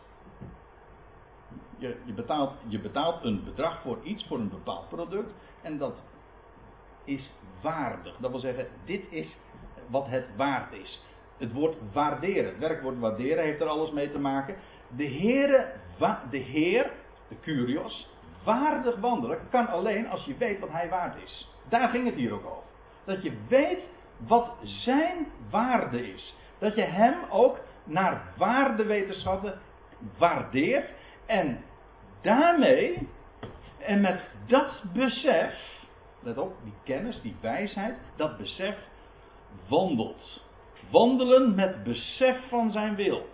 Je, 1.78 1.96
je, 2.04 2.12
betaalt, 2.12 2.52
je 2.68 2.78
betaalt 2.78 3.24
een 3.24 3.44
bedrag 3.44 3.80
voor 3.80 3.98
iets, 4.02 4.26
voor 4.26 4.38
een 4.38 4.48
bepaald 4.48 4.88
product, 4.88 5.34
en 5.62 5.78
dat 5.78 5.94
is 7.04 7.30
waardig. 7.62 8.16
Dat 8.16 8.30
wil 8.30 8.40
zeggen, 8.40 8.66
dit 8.84 9.04
is 9.10 9.36
wat 9.86 10.06
het 10.06 10.26
waard 10.36 10.72
is. 10.72 11.02
Het 11.36 11.52
woord 11.52 11.76
waarderen, 11.92 12.44
het 12.44 12.58
werkwoord 12.58 12.98
waarderen 12.98 13.44
heeft 13.44 13.60
er 13.60 13.68
alles 13.68 13.90
mee 13.90 14.10
te 14.10 14.18
maken. 14.18 14.56
De, 14.96 15.08
Heere, 15.08 15.72
de 16.30 16.38
Heer, 16.38 16.90
de 17.28 17.40
Curios, 17.40 18.08
waardig 18.44 18.96
wandelen 18.96 19.38
kan 19.50 19.66
alleen 19.66 20.08
als 20.08 20.24
je 20.24 20.36
weet 20.36 20.60
wat 20.60 20.70
hij 20.70 20.88
waard 20.88 21.22
is. 21.22 21.55
Daar 21.68 21.88
ging 21.88 22.04
het 22.04 22.14
hier 22.14 22.32
ook 22.32 22.46
over. 22.46 22.62
Dat 23.04 23.22
je 23.22 23.32
weet 23.48 23.80
wat 24.16 24.56
zijn 24.62 25.26
waarde 25.50 26.12
is. 26.12 26.36
Dat 26.58 26.74
je 26.74 26.84
hem 26.84 27.14
ook 27.30 27.58
naar 27.84 28.22
waarde 28.36 28.84
weet 28.84 29.06
te 29.06 29.18
schatten, 29.18 29.58
waardeert. 30.18 30.90
En 31.26 31.64
daarmee, 32.22 33.08
en 33.78 34.00
met 34.00 34.20
dat 34.46 34.82
besef, 34.92 35.54
let 36.20 36.38
op, 36.38 36.54
die 36.64 36.74
kennis, 36.84 37.20
die 37.20 37.36
wijsheid, 37.40 37.94
dat 38.16 38.36
besef 38.36 38.76
wandelt. 39.68 40.44
Wandelen 40.90 41.54
met 41.54 41.84
besef 41.84 42.48
van 42.48 42.70
zijn 42.72 42.94
wil. 42.94 43.26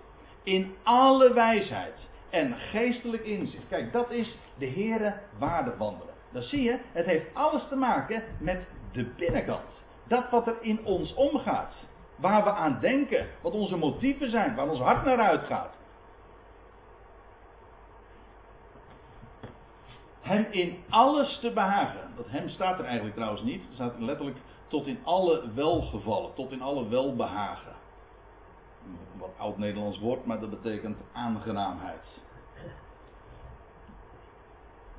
In 0.42 0.74
alle 0.82 1.32
wijsheid. 1.32 2.10
en 2.30 2.54
geestelijk 2.54 3.24
inzicht. 3.24 3.68
Kijk, 3.68 3.92
dat 3.92 4.10
is 4.10 4.36
de 4.58 4.66
Heere 4.66 5.14
waarde 5.38 5.76
wandelen. 5.76 6.11
Dan 6.32 6.42
zie 6.42 6.62
je, 6.62 6.78
het 6.92 7.06
heeft 7.06 7.34
alles 7.34 7.68
te 7.68 7.76
maken 7.76 8.22
met 8.38 8.64
de 8.92 9.04
binnenkant. 9.04 9.82
Dat 10.04 10.30
wat 10.30 10.46
er 10.46 10.56
in 10.60 10.84
ons 10.84 11.14
omgaat. 11.14 11.74
Waar 12.16 12.44
we 12.44 12.50
aan 12.50 12.78
denken, 12.80 13.26
wat 13.42 13.52
onze 13.52 13.76
motieven 13.76 14.30
zijn, 14.30 14.54
waar 14.54 14.68
ons 14.68 14.80
hart 14.80 15.04
naar 15.04 15.18
uitgaat. 15.18 15.74
Hem 20.20 20.46
in 20.50 20.84
alles 20.88 21.38
te 21.38 21.50
behagen. 21.50 22.10
Dat 22.16 22.26
hem 22.28 22.48
staat 22.48 22.78
er 22.78 22.84
eigenlijk 22.84 23.14
trouwens 23.14 23.42
niet. 23.42 23.68
Er 23.68 23.74
staat 23.74 23.98
letterlijk 23.98 24.36
tot 24.68 24.86
in 24.86 24.98
alle 25.02 25.52
welgevallen, 25.54 26.34
tot 26.34 26.52
in 26.52 26.62
alle 26.62 26.88
welbehagen. 26.88 27.72
Wat 29.18 29.30
oud-Nederlands 29.38 29.98
woord, 29.98 30.26
maar 30.26 30.40
dat 30.40 30.50
betekent 30.50 30.96
aangenaamheid. 31.12 32.04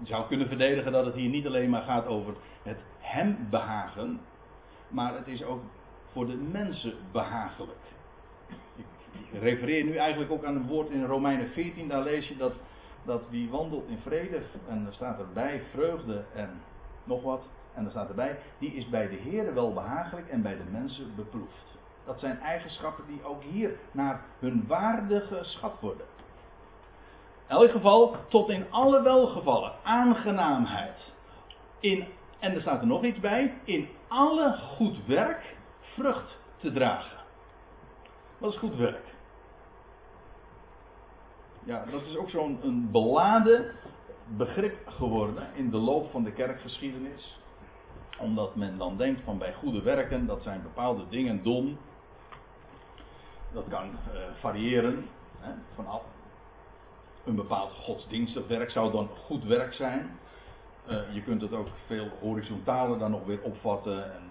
Zou 0.02 0.28
kunnen 0.28 0.48
verdedigen 0.48 0.92
dat 0.92 1.06
het 1.06 1.16
hier 1.16 1.30
niet 1.30 1.46
alleen 1.46 1.70
maar 1.70 1.82
gaat 1.82 2.08
over 2.08 2.34
het 2.64 2.80
hem 3.00 3.48
behagen, 3.50 4.20
maar 4.88 5.16
het 5.16 5.28
is 5.28 5.44
ook 5.44 5.62
voor 6.12 6.26
de 6.26 6.48
mensen 6.52 6.94
behagelijk. 7.12 7.78
Ik, 8.76 8.86
refereer 9.42 9.84
nu 9.84 9.96
eigenlijk 9.96 10.32
ook 10.32 10.44
aan 10.44 10.56
het 10.56 10.68
woord 10.68 10.90
in 10.90 11.06
Romeinen 11.06 11.50
14, 11.50 11.88
daar 11.88 12.04
lees 12.04 12.28
je 12.28 12.38
dat, 12.38 12.54
dat 13.04 13.30
wie 13.30 13.50
wandelt 13.50 13.88
in 13.88 13.98
vrede, 13.98 14.42
en 14.70 14.86
er 14.86 14.94
staat 14.94 15.20
erbij 15.20 15.62
vreugde 15.72 16.24
en 16.36 16.50
nog 17.04 17.24
wat, 17.24 17.44
en 17.74 17.86
er 17.86 17.92
staat 17.92 18.10
erbij, 18.10 18.40
die 18.58 18.74
is 18.74 18.90
bij 18.90 19.10
de 19.10 19.16
Heer 19.16 19.54
wel 19.54 19.74
behagelijk 19.74 20.30
en 20.30 20.42
bij 20.42 20.58
de 20.58 20.72
mensen 20.72 21.16
beproefd. 21.16 21.78
Dat 22.06 22.20
zijn 22.20 22.40
eigenschappen 22.40 23.04
die 23.08 23.24
ook 23.24 23.44
hier 23.44 23.72
naar 23.92 24.22
hun 24.40 24.64
waarde 24.68 25.22
geschat 25.22 25.80
worden. 25.80 26.06
Elk 27.54 27.72
geval, 27.72 28.16
tot 28.28 28.50
in 28.50 28.66
alle 28.70 29.02
welgevallen, 29.02 29.72
aangenaamheid. 29.84 30.98
In, 31.80 32.06
en 32.40 32.54
er 32.54 32.62
staat 32.62 32.82
er 32.82 32.88
nog 32.88 33.04
iets 33.04 33.20
bij, 33.20 33.54
in 33.64 33.90
alle 34.08 34.58
goed 34.58 35.06
werk 35.06 35.56
vrucht 35.82 36.38
te 36.58 36.72
dragen. 36.72 37.18
Wat 38.38 38.54
is 38.54 38.60
goed 38.60 38.76
werk? 38.76 39.06
Ja, 41.64 41.86
dat 41.92 42.02
is 42.02 42.18
ook 42.18 42.30
zo'n 42.30 42.90
beladen 42.92 43.72
begrip 44.28 44.88
geworden 44.88 45.48
in 45.54 45.70
de 45.70 45.78
loop 45.78 46.12
van 46.12 46.24
de 46.24 46.32
kerkgeschiedenis. 46.32 47.40
Omdat 48.20 48.56
men 48.56 48.78
dan 48.78 48.98
denkt 48.98 49.22
van 49.24 49.38
bij 49.38 49.54
goede 49.54 49.82
werken, 49.82 50.26
dat 50.26 50.44
zijn 50.44 50.62
bepaalde 50.62 51.04
dingen 51.10 51.44
doen. 51.44 51.78
Dat 53.52 53.66
kan 53.70 53.90
uh, 53.90 54.20
variëren. 54.40 55.10
Hè, 55.40 55.52
vanaf 55.76 56.02
een 57.26 57.36
bepaald 57.36 57.72
godsdienstig 57.72 58.48
werk 58.48 58.72
zou 58.72 58.92
dan 58.92 59.10
goed 59.26 59.44
werk 59.44 59.74
zijn. 59.74 60.20
Uh, 60.90 61.14
je 61.14 61.24
kunt 61.24 61.42
het 61.42 61.54
ook 61.54 61.68
veel 61.86 62.08
horizontaler 62.20 63.00
dan 63.00 63.12
nog 63.12 63.26
weer 63.26 63.42
opvatten. 63.42 64.14
En 64.14 64.30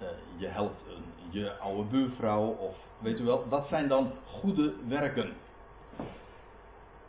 uh, 0.00 0.06
je 0.36 0.46
helpt 0.46 0.82
een, 0.88 1.04
je 1.30 1.56
oude 1.58 1.82
buurvrouw 1.82 2.46
of 2.46 2.76
weet 2.98 3.20
u 3.20 3.24
wel, 3.24 3.48
dat 3.48 3.66
zijn 3.66 3.88
dan 3.88 4.12
goede 4.24 4.74
werken. 4.88 5.32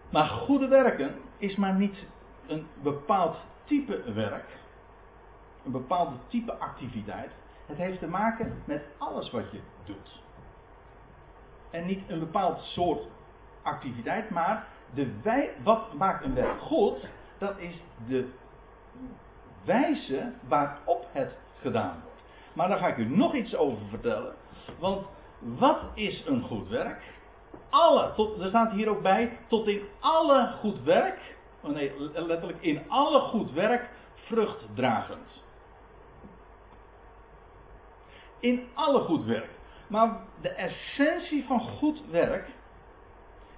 Maar 0.09 0.27
goede 0.27 0.67
werken 0.67 1.15
is 1.37 1.55
maar 1.55 1.73
niet 1.73 2.05
een 2.47 2.67
bepaald 2.83 3.37
type 3.63 4.13
werk, 4.13 4.57
een 5.65 5.71
bepaalde 5.71 6.15
type 6.27 6.53
activiteit. 6.53 7.31
Het 7.65 7.77
heeft 7.77 7.99
te 7.99 8.07
maken 8.07 8.61
met 8.65 8.83
alles 8.97 9.31
wat 9.31 9.51
je 9.51 9.59
doet. 9.83 10.21
En 11.69 11.85
niet 11.85 12.09
een 12.09 12.19
bepaald 12.19 12.61
soort 12.61 13.07
activiteit, 13.61 14.29
maar 14.29 14.67
de 14.93 15.19
wij, 15.23 15.49
wat 15.63 15.93
maakt 15.93 16.25
een 16.25 16.35
werk 16.35 16.59
goed? 16.61 17.07
Dat 17.37 17.57
is 17.57 17.83
de 18.07 18.29
wijze 19.65 20.31
waarop 20.47 21.07
het 21.11 21.37
gedaan 21.61 22.01
wordt. 22.03 22.23
Maar 22.53 22.67
daar 22.67 22.77
ga 22.77 22.87
ik 22.87 22.97
u 22.97 23.05
nog 23.15 23.33
iets 23.33 23.55
over 23.55 23.85
vertellen. 23.89 24.35
Want 24.79 25.05
wat 25.39 25.79
is 25.93 26.25
een 26.25 26.41
goed 26.41 26.67
werk? 26.67 27.01
Alle, 27.69 28.13
er 28.39 28.47
staat 28.47 28.71
hier 28.71 28.89
ook 28.89 29.01
bij, 29.01 29.37
tot 29.47 29.67
in 29.67 29.81
alle 29.99 30.51
goed 30.59 30.83
werk, 30.83 31.35
oh 31.61 31.71
nee, 31.71 31.91
letterlijk 32.13 32.61
in 32.61 32.89
alle 32.89 33.19
goed 33.19 33.51
werk 33.51 33.89
vruchtdragend. 34.15 35.43
In 38.39 38.67
alle 38.73 38.99
goed 38.99 39.23
werk. 39.23 39.49
Maar 39.87 40.19
de 40.41 40.49
essentie 40.49 41.45
van 41.45 41.59
goed 41.59 42.01
werk 42.09 42.47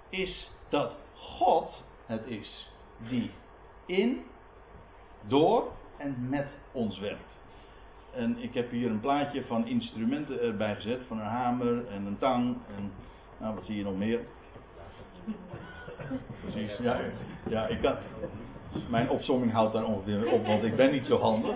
is 0.09 0.51
dat 0.69 0.91
God 1.25 1.83
het 2.05 2.25
is 2.25 2.71
die 3.09 3.31
in, 3.85 4.23
door 5.27 5.71
en 5.97 6.29
met 6.29 6.47
ons 6.71 6.99
werkt. 6.99 7.33
En 8.13 8.37
ik 8.43 8.53
heb 8.53 8.71
hier 8.71 8.89
een 8.89 8.99
plaatje 8.99 9.45
van 9.45 9.67
instrumenten 9.67 10.41
erbij 10.41 10.75
gezet. 10.75 11.01
Van 11.07 11.19
een 11.19 11.25
hamer 11.25 11.87
en 11.87 12.05
een 12.05 12.17
tang. 12.17 12.57
En 12.77 12.91
nou, 13.37 13.55
wat 13.55 13.65
zie 13.65 13.77
je 13.77 13.83
nog 13.83 13.97
meer? 13.97 14.19
Precies, 16.41 16.77
ja. 16.77 16.99
Ja, 17.49 17.67
ik 17.67 17.81
kan. 17.81 17.95
Mijn 18.89 19.09
opzomming 19.09 19.51
houdt 19.51 19.73
daar 19.73 19.85
ongeveer 19.85 20.31
op, 20.31 20.45
want 20.45 20.63
ik 20.63 20.75
ben 20.75 20.91
niet 20.91 21.05
zo 21.05 21.19
handig. 21.19 21.55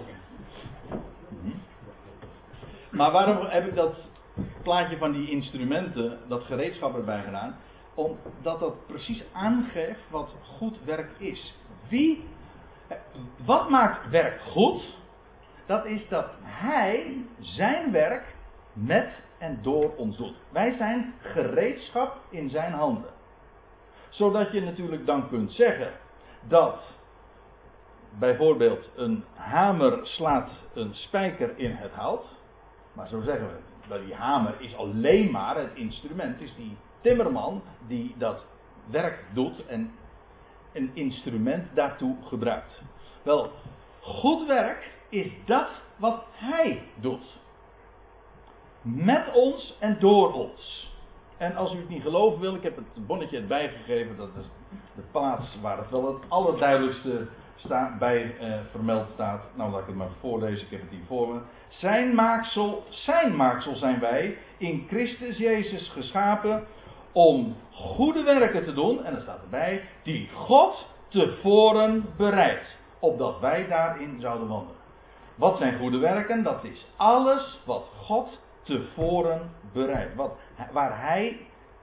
Mhm. 1.27 1.55
Maar 2.89 3.11
waarom 3.11 3.45
heb 3.45 3.67
ik 3.67 3.75
dat 3.75 3.95
plaatje 4.63 4.97
van 4.97 5.11
die 5.11 5.29
instrumenten, 5.29 6.17
dat 6.27 6.43
gereedschap 6.43 6.95
erbij 6.95 7.23
gedaan? 7.23 7.55
Omdat 7.99 8.59
dat 8.59 8.87
precies 8.87 9.23
aangeeft 9.33 10.09
wat 10.09 10.35
goed 10.57 10.83
werk 10.83 11.11
is. 11.17 11.53
Wie, 11.89 12.23
wat 13.45 13.69
maakt 13.69 14.09
werk 14.09 14.41
goed? 14.41 14.97
dat 15.69 15.85
is 15.85 16.07
dat 16.07 16.25
Hij 16.41 17.25
zijn 17.39 17.91
werk 17.91 18.35
met 18.73 19.09
en 19.37 19.59
door 19.61 19.95
ons 19.95 20.17
doet. 20.17 20.35
Wij 20.51 20.71
zijn 20.71 21.13
gereedschap 21.21 22.17
in 22.29 22.49
zijn 22.49 22.73
handen. 22.73 23.11
Zodat 24.09 24.51
je 24.51 24.61
natuurlijk 24.61 25.05
dan 25.05 25.29
kunt 25.29 25.51
zeggen 25.51 25.91
dat 26.47 26.79
bijvoorbeeld 28.19 28.91
een 28.95 29.23
hamer 29.33 29.99
slaat 30.07 30.49
een 30.73 30.93
spijker 30.93 31.57
in 31.57 31.71
het 31.71 31.91
hout. 31.91 32.25
Maar 32.93 33.07
zo 33.07 33.21
zeggen 33.21 33.47
we, 33.47 33.87
dat 33.87 34.05
die 34.05 34.15
hamer 34.15 34.61
is 34.61 34.75
alleen 34.75 35.31
maar 35.31 35.57
het 35.57 35.75
instrument, 35.75 36.41
is 36.41 36.55
die 36.55 36.77
timmerman 37.01 37.61
die 37.87 38.15
dat 38.17 38.45
werk 38.85 39.25
doet 39.33 39.65
en 39.65 39.91
een 40.73 40.91
instrument 40.93 41.67
daartoe 41.73 42.15
gebruikt. 42.23 42.81
Wel, 43.23 43.51
goed 44.01 44.47
werk 44.47 44.91
is 45.09 45.31
dat 45.45 45.67
wat 45.95 46.23
Hij 46.31 46.81
doet. 46.95 47.37
Met 48.81 49.33
ons 49.33 49.77
en 49.79 49.99
door 49.99 50.33
ons. 50.33 50.87
En 51.37 51.55
als 51.55 51.73
u 51.73 51.77
het 51.77 51.89
niet 51.89 52.01
geloven 52.01 52.39
wil, 52.39 52.55
ik 52.55 52.63
heb 52.63 52.75
het 52.75 53.07
bonnetje 53.07 53.37
erbij 53.37 53.69
gegeven. 53.69 54.17
Dat 54.17 54.29
is 54.39 54.49
de 54.95 55.01
plaats 55.11 55.59
waar 55.61 55.77
het 55.77 55.89
wel 55.89 56.07
het 56.07 56.23
allerduidelijkste 56.27 57.27
bij 57.99 58.35
eh, 58.39 58.59
vermeld 58.71 59.09
staat. 59.09 59.43
Nou, 59.55 59.71
laat 59.71 59.81
ik 59.81 59.87
het 59.87 59.95
maar 59.95 60.09
voorlezen. 60.19 60.65
Ik 60.65 60.71
heb 60.71 60.81
het 60.81 60.89
hier 60.89 61.05
voor 61.07 61.27
me. 61.33 61.39
Zijn 61.67 62.15
maaksel, 62.15 62.83
zijn 62.89 63.35
maaksel 63.35 63.75
zijn 63.75 63.99
wij 63.99 64.37
in 64.57 64.85
Christus 64.87 65.37
Jezus 65.37 65.89
geschapen 65.89 66.67
om 67.11 67.55
goede 67.71 68.23
werken 68.23 68.63
te 68.63 68.73
doen. 68.73 69.05
En 69.05 69.15
er 69.15 69.21
staat 69.21 69.41
erbij, 69.41 69.81
die 70.03 70.29
God 70.29 70.87
tevoren 71.07 72.05
bereidt. 72.17 72.77
Opdat 72.99 73.39
wij 73.39 73.67
daarin 73.67 74.19
zouden 74.19 74.47
wandelen. 74.47 74.81
Wat 75.35 75.57
zijn 75.57 75.79
goede 75.79 75.97
werken? 75.97 76.43
Dat 76.43 76.63
is 76.63 76.85
alles 76.95 77.59
wat 77.65 77.85
God 77.95 78.39
tevoren 78.63 79.51
bereidt. 79.73 80.15
Wat, 80.15 80.31
waar 80.71 81.01
Hij 81.01 81.39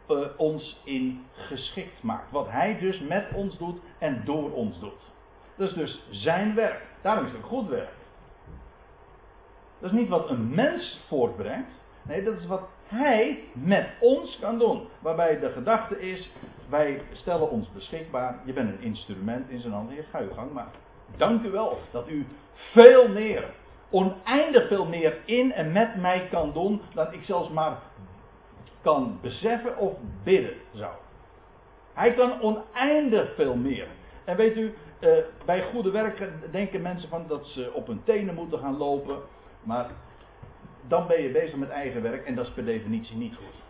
uh, 0.08 0.18
ons 0.36 0.80
in 0.84 1.24
geschikt 1.32 2.02
maakt. 2.02 2.30
Wat 2.30 2.50
Hij 2.50 2.78
dus 2.78 3.00
met 3.00 3.26
ons 3.34 3.58
doet 3.58 3.80
en 3.98 4.22
door 4.24 4.52
ons 4.52 4.80
doet. 4.80 5.12
Dat 5.56 5.68
is 5.68 5.74
dus 5.74 6.02
zijn 6.10 6.54
werk. 6.54 6.82
Daarom 7.02 7.24
is 7.24 7.32
het 7.32 7.40
ook 7.40 7.46
goed 7.46 7.68
werk. 7.68 7.94
Dat 9.80 9.92
is 9.92 9.98
niet 9.98 10.08
wat 10.08 10.30
een 10.30 10.54
mens 10.54 11.00
voortbrengt. 11.08 11.70
Nee, 12.08 12.22
dat 12.22 12.36
is 12.36 12.46
wat 12.46 12.68
Hij 12.88 13.44
met 13.52 13.88
ons 14.00 14.38
kan 14.40 14.58
doen. 14.58 14.88
Waarbij 14.98 15.38
de 15.38 15.50
gedachte 15.50 16.00
is: 16.00 16.30
wij 16.68 17.00
stellen 17.12 17.50
ons 17.50 17.72
beschikbaar. 17.72 18.40
Je 18.44 18.52
bent 18.52 18.68
een 18.68 18.80
instrument 18.80 19.50
in 19.50 19.60
zijn 19.60 19.72
handen. 19.72 20.04
Ga 20.10 20.18
je 20.18 20.34
gang 20.34 20.52
maar. 20.52 20.70
Dank 21.16 21.44
u 21.44 21.50
wel 21.50 21.78
dat 21.90 22.08
u 22.08 22.26
veel 22.54 23.08
meer, 23.08 23.44
oneindig 23.90 24.68
veel 24.68 24.86
meer 24.86 25.16
in 25.24 25.52
en 25.52 25.72
met 25.72 25.96
mij 25.96 26.28
kan 26.30 26.52
doen 26.52 26.80
dan 26.94 27.12
ik 27.12 27.22
zelfs 27.22 27.50
maar 27.50 27.78
kan 28.82 29.18
beseffen 29.22 29.78
of 29.78 29.92
bidden 30.24 30.54
zou. 30.72 30.92
Hij 31.92 32.14
kan 32.14 32.40
oneindig 32.40 33.34
veel 33.34 33.56
meer. 33.56 33.86
En 34.24 34.36
weet 34.36 34.56
u, 34.56 34.74
eh, 34.98 35.10
bij 35.44 35.62
goede 35.62 35.90
werk 35.90 36.28
denken 36.50 36.82
mensen 36.82 37.08
van 37.08 37.24
dat 37.28 37.46
ze 37.46 37.70
op 37.72 37.86
hun 37.86 38.02
tenen 38.04 38.34
moeten 38.34 38.58
gaan 38.58 38.76
lopen. 38.76 39.18
Maar 39.62 39.90
dan 40.88 41.06
ben 41.06 41.22
je 41.22 41.30
bezig 41.30 41.56
met 41.56 41.70
eigen 41.70 42.02
werk 42.02 42.26
en 42.26 42.34
dat 42.34 42.46
is 42.46 42.52
per 42.52 42.64
definitie 42.64 43.16
niet 43.16 43.36
goed. 43.36 43.62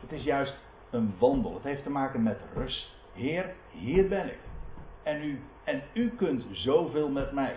Het 0.00 0.12
is 0.12 0.24
juist 0.24 0.56
een 0.90 1.14
wandel. 1.18 1.54
Het 1.54 1.62
heeft 1.62 1.82
te 1.82 1.90
maken 1.90 2.22
met 2.22 2.38
rust 2.54 2.92
Heer, 3.14 3.54
hier 3.70 4.08
ben 4.08 4.26
ik. 4.26 4.38
En 5.02 5.22
u, 5.22 5.40
en 5.64 5.82
u 5.92 6.10
kunt 6.10 6.44
zoveel 6.50 7.08
met 7.08 7.32
mij. 7.32 7.56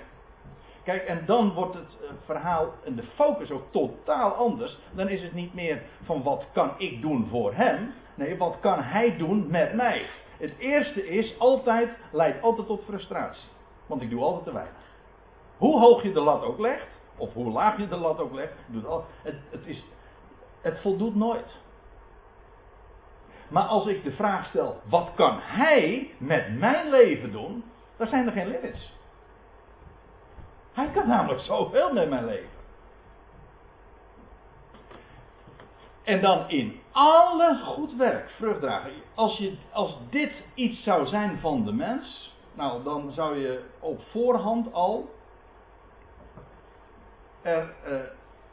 Kijk, 0.84 1.04
en 1.04 1.26
dan 1.26 1.54
wordt 1.54 1.74
het 1.74 1.98
eh, 2.02 2.10
verhaal 2.26 2.74
en 2.84 2.96
de 2.96 3.04
focus 3.04 3.52
ook 3.52 3.72
totaal 3.72 4.32
anders. 4.32 4.78
Dan 4.92 5.10
is 5.10 5.22
het 5.22 5.34
niet 5.34 5.54
meer 5.54 5.82
van 6.04 6.24
wat 6.24 6.46
kan 6.54 6.72
ik 6.78 7.02
doen 7.02 7.28
voor 7.30 7.54
hem. 7.54 7.94
Nee, 8.16 8.38
wat 8.38 8.58
kan 8.60 8.82
hij 8.82 9.18
doen 9.18 9.48
met 9.50 9.74
mij. 9.74 10.06
Het 10.38 10.54
eerste 10.58 11.08
is 11.08 11.40
altijd, 11.40 11.90
leidt 12.12 12.42
altijd 12.42 12.68
tot 12.68 12.84
frustratie. 12.84 13.50
Want 13.86 14.02
ik 14.02 14.10
doe 14.10 14.22
altijd 14.22 14.44
te 14.44 14.54
weinig. 14.54 14.76
Hoe 15.58 15.80
hoog 15.80 16.04
je 16.04 16.12
de 16.12 16.20
lat 16.20 16.44
ook 16.44 16.60
legt, 16.60 16.88
of 17.18 17.34
hoe 17.34 17.52
laag 17.52 17.78
je 17.78 17.88
de 17.88 17.96
lat 17.96 18.20
ook 18.20 18.34
legt, 18.34 18.54
doet 18.68 18.86
het, 19.22 19.36
het, 19.50 19.66
is, 19.66 19.84
het 20.62 20.80
voldoet 20.82 21.16
nooit. 21.16 21.56
Maar 23.48 23.64
als 23.64 23.86
ik 23.86 24.04
de 24.04 24.12
vraag 24.12 24.48
stel, 24.48 24.82
wat 24.90 25.12
kan 25.16 25.40
hij 25.42 26.12
met 26.18 26.58
mijn 26.58 26.90
leven 26.90 27.32
doen? 27.32 27.64
Dan 27.98 28.08
zijn 28.08 28.26
er 28.26 28.32
geen 28.32 28.48
limits. 28.48 28.94
Hij 30.74 30.90
kan 30.90 31.08
namelijk 31.08 31.42
zoveel 31.42 31.94
met 31.94 32.10
mijn 32.10 32.26
leven. 32.26 32.56
En 36.04 36.22
dan 36.22 36.50
in 36.50 36.80
alle 36.92 37.62
goed 37.64 37.96
werk 37.96 38.30
vrucht 38.30 38.60
dragen. 38.60 38.92
Als, 39.16 39.38
je, 39.38 39.58
als 39.72 39.98
dit 40.10 40.32
iets 40.54 40.84
zou 40.84 41.08
zijn 41.08 41.40
van 41.40 41.66
de 41.66 41.72
mens, 41.72 42.36
nou 42.54 42.84
dan 42.84 43.12
zou 43.12 43.38
je 43.38 43.64
op 43.80 44.02
voorhand 44.12 44.74
al 44.74 45.10
er 47.48 47.74
uh, 47.88 48.00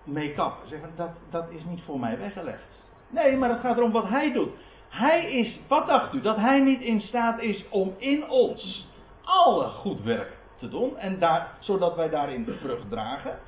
mee 0.04 0.34
kappen. 0.34 0.68
Zeggen 0.68 0.92
dat, 0.96 1.10
dat 1.30 1.50
is 1.50 1.64
niet 1.64 1.82
voor 1.82 2.00
mij 2.00 2.18
weggelegd. 2.18 2.62
Nee, 3.08 3.36
maar 3.36 3.48
het 3.48 3.60
gaat 3.60 3.76
erom 3.76 3.92
wat 3.92 4.08
hij 4.08 4.32
doet. 4.32 4.50
Hij 4.88 5.32
is, 5.32 5.58
wat 5.68 5.86
dacht 5.86 6.14
u, 6.14 6.20
dat 6.20 6.36
hij 6.36 6.60
niet 6.60 6.80
in 6.80 7.00
staat 7.00 7.40
is 7.40 7.68
om 7.68 7.94
in 7.98 8.28
ons 8.28 8.88
alle 9.24 9.68
goed 9.68 10.02
werk 10.02 10.32
te 10.58 10.68
doen, 10.68 10.98
en 10.98 11.18
daar, 11.18 11.48
zodat 11.60 11.96
wij 11.96 12.08
daarin 12.08 12.46
vrucht 12.60 12.90
dragen. 12.90 13.38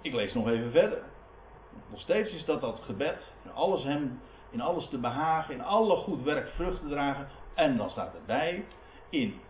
Ik 0.00 0.14
lees 0.14 0.34
nog 0.34 0.48
even 0.48 0.70
verder. 0.70 1.02
Nog 1.90 2.00
steeds 2.00 2.32
is 2.32 2.44
dat 2.44 2.60
dat 2.60 2.80
gebed. 2.84 3.18
In 3.44 3.52
alles 3.52 3.82
hem, 3.82 4.20
in 4.50 4.60
alles 4.60 4.88
te 4.88 4.98
behagen, 4.98 5.54
in 5.54 5.62
alle 5.62 5.96
goed 5.96 6.22
werk 6.22 6.48
vrucht 6.48 6.80
te 6.80 6.88
dragen. 6.88 7.28
En 7.54 7.76
dan 7.76 7.90
staat 7.90 8.14
erbij, 8.14 8.64
in 9.08 9.40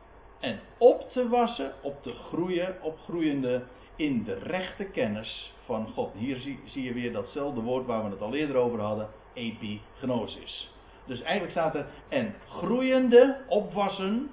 en 0.41 0.61
op 0.78 1.11
te 1.11 1.28
wassen, 1.28 1.72
op 1.82 2.03
te 2.03 2.12
groeien, 2.12 2.82
opgroeiende 2.82 3.62
in 3.97 4.24
de 4.24 4.34
rechte 4.34 4.84
kennis 4.84 5.53
van 5.64 5.89
God. 5.89 6.12
Hier 6.14 6.36
zie, 6.36 6.61
zie 6.64 6.82
je 6.82 6.93
weer 6.93 7.12
datzelfde 7.12 7.61
woord 7.61 7.86
waar 7.86 8.05
we 8.05 8.11
het 8.11 8.22
al 8.22 8.34
eerder 8.34 8.57
over 8.57 8.80
hadden, 8.80 9.09
epignosis. 9.32 10.70
Dus 11.05 11.20
eigenlijk 11.20 11.51
staat 11.51 11.74
er, 11.74 11.86
en 12.09 12.34
groeiende, 12.49 13.36
opwassen, 13.49 14.30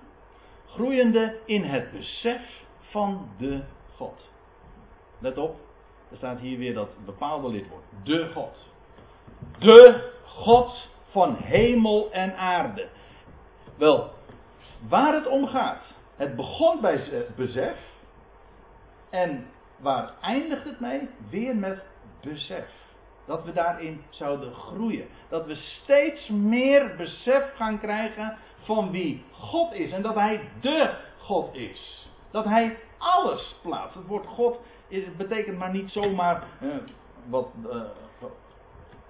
groeiende 0.68 1.40
in 1.46 1.64
het 1.64 1.92
besef 1.92 2.42
van 2.80 3.30
de 3.38 3.64
God. 3.96 4.30
Let 5.20 5.38
op, 5.38 5.56
er 6.12 6.18
staat 6.18 6.40
hier 6.40 6.58
weer 6.58 6.74
dat 6.74 6.90
bepaalde 7.06 7.50
lidwoord. 7.50 7.84
De 8.04 8.32
God. 8.34 8.58
De 9.60 10.12
God 10.26 10.88
van 11.10 11.36
hemel 11.36 12.12
en 12.12 12.38
aarde. 12.38 12.88
Wel, 13.78 14.12
waar 14.88 15.14
het 15.14 15.28
om 15.28 15.48
gaat. 15.48 15.95
Het 16.16 16.36
begon 16.36 16.82
bij 16.82 17.26
besef. 17.36 17.78
En 19.10 19.48
waar 19.78 20.14
eindigt 20.22 20.64
het 20.64 20.80
mee? 20.80 21.10
Weer 21.30 21.56
met 21.56 21.84
besef. 22.22 22.68
Dat 23.26 23.44
we 23.44 23.54
daarin 23.54 24.02
zouden 24.10 24.54
groeien. 24.54 25.08
Dat 25.30 25.46
we 25.46 25.56
steeds 25.56 26.30
meer 26.30 26.96
besef 26.96 27.56
gaan 27.56 27.80
krijgen 27.80 28.38
van 28.64 28.92
wie 28.92 29.24
God 29.32 29.74
is. 29.74 29.92
En 29.92 30.02
dat 30.02 30.16
Hij 30.16 30.50
de 30.62 30.96
God 31.18 31.56
is. 31.56 32.10
Dat 32.32 32.46
Hij 32.46 32.78
alles 32.98 33.56
plaatst. 33.62 33.96
Het 33.96 34.08
woord 34.08 34.26
God 34.26 34.60
is, 34.88 35.16
betekent 35.18 35.58
maar 35.58 35.72
niet 35.72 35.92
zomaar 35.92 36.44
eh, 36.60 36.68
wat 37.30 37.50
eh, 37.70 37.82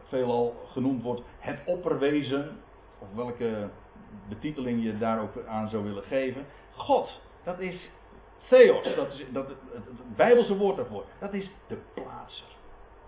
veelal 0.08 0.56
genoemd 0.72 1.04
wordt 1.04 1.22
het 1.40 1.60
opperwezen. 1.66 2.58
Of 3.00 3.08
welke 3.16 3.70
betiteling 4.30 4.84
je 4.84 4.98
daar 4.98 5.22
ook 5.22 5.46
aan 5.48 5.70
zou 5.70 5.84
willen 5.84 6.04
geven. 6.04 6.46
God, 6.76 7.22
dat 7.44 7.60
is 7.60 7.90
Theos, 8.50 8.96
dat 8.96 9.14
is 9.14 9.26
dat, 9.30 9.48
het, 9.48 9.58
Bijbelse 10.16 10.58
woord 10.58 10.76
daarvoor. 10.76 11.06
Dat 11.20 11.34
is 11.34 11.50
de 11.68 11.78
plaatser. 11.94 12.48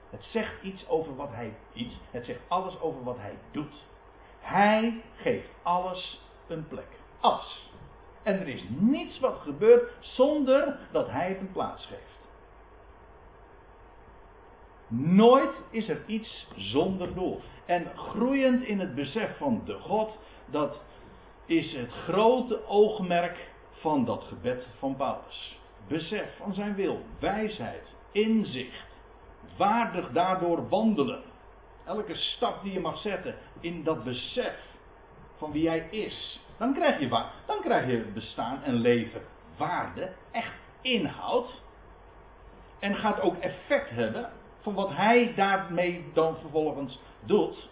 Het 0.10 0.24
zegt 0.24 0.64
iets 0.64 0.88
over 0.88 1.16
wat 1.16 1.30
hij 1.32 1.54
iets. 1.74 2.00
Het 2.12 2.26
zegt 2.26 2.40
alles 2.48 2.80
over 2.80 3.04
wat 3.04 3.18
hij 3.18 3.38
doet. 3.52 3.86
Hij 4.40 5.04
geeft 5.16 5.50
alles 5.62 6.22
een 6.48 6.68
plek. 6.68 6.88
Alles. 7.20 7.72
En 8.24 8.40
er 8.40 8.48
is 8.48 8.64
niets 8.70 9.20
wat 9.20 9.40
gebeurt 9.40 9.92
zonder 10.00 10.80
dat 10.92 11.10
hij 11.10 11.30
het 11.30 11.40
een 11.40 11.52
plaats 11.52 11.86
geeft. 11.86 12.18
Nooit 14.88 15.56
is 15.70 15.90
er 15.90 16.04
iets 16.06 16.48
zonder 16.56 17.14
doel. 17.14 17.42
En 17.66 17.92
groeiend 17.96 18.64
in 18.64 18.80
het 18.80 18.96
besef 18.96 19.38
van 19.38 19.62
de 19.66 19.80
God, 19.80 20.18
dat 20.46 20.82
is 21.46 21.76
het 21.76 21.92
grote 21.92 22.68
oogmerk 22.68 23.50
van 23.80 24.06
dat 24.06 24.24
gebed 24.24 24.68
van 24.80 24.96
Paulus. 24.96 25.60
Besef 25.88 26.38
van 26.38 26.54
zijn 26.54 26.76
wil, 26.76 27.02
wijsheid, 27.20 27.96
inzicht, 28.12 28.88
waardig 29.58 30.12
daardoor 30.12 30.70
wandelen. 30.70 31.24
Elke 31.86 32.16
stap 32.16 32.64
die 32.64 32.74
je 32.74 32.80
mag 32.80 32.98
zetten 32.98 33.36
in 33.60 33.84
dat 33.84 34.04
besef 34.04 34.56
van 35.38 35.52
wie 35.52 35.68
hij 35.68 35.88
is. 35.90 36.42
Dan 36.58 36.74
krijg 36.74 37.00
je, 37.00 37.08
dan 37.46 37.62
krijg 37.62 37.88
je 37.88 38.12
bestaan 38.14 38.64
en 38.64 38.74
leven 38.74 39.22
waarde, 39.58 40.12
echt 40.32 40.54
inhoud. 40.82 41.62
En 42.80 42.96
gaat 42.96 43.20
ook 43.22 43.38
effect 43.38 43.90
hebben 43.90 44.30
van 44.62 44.74
wat 44.74 44.90
hij 44.96 45.34
daarmee 45.36 46.06
dan 46.14 46.38
vervolgens 46.38 47.00
doet. 47.26 47.70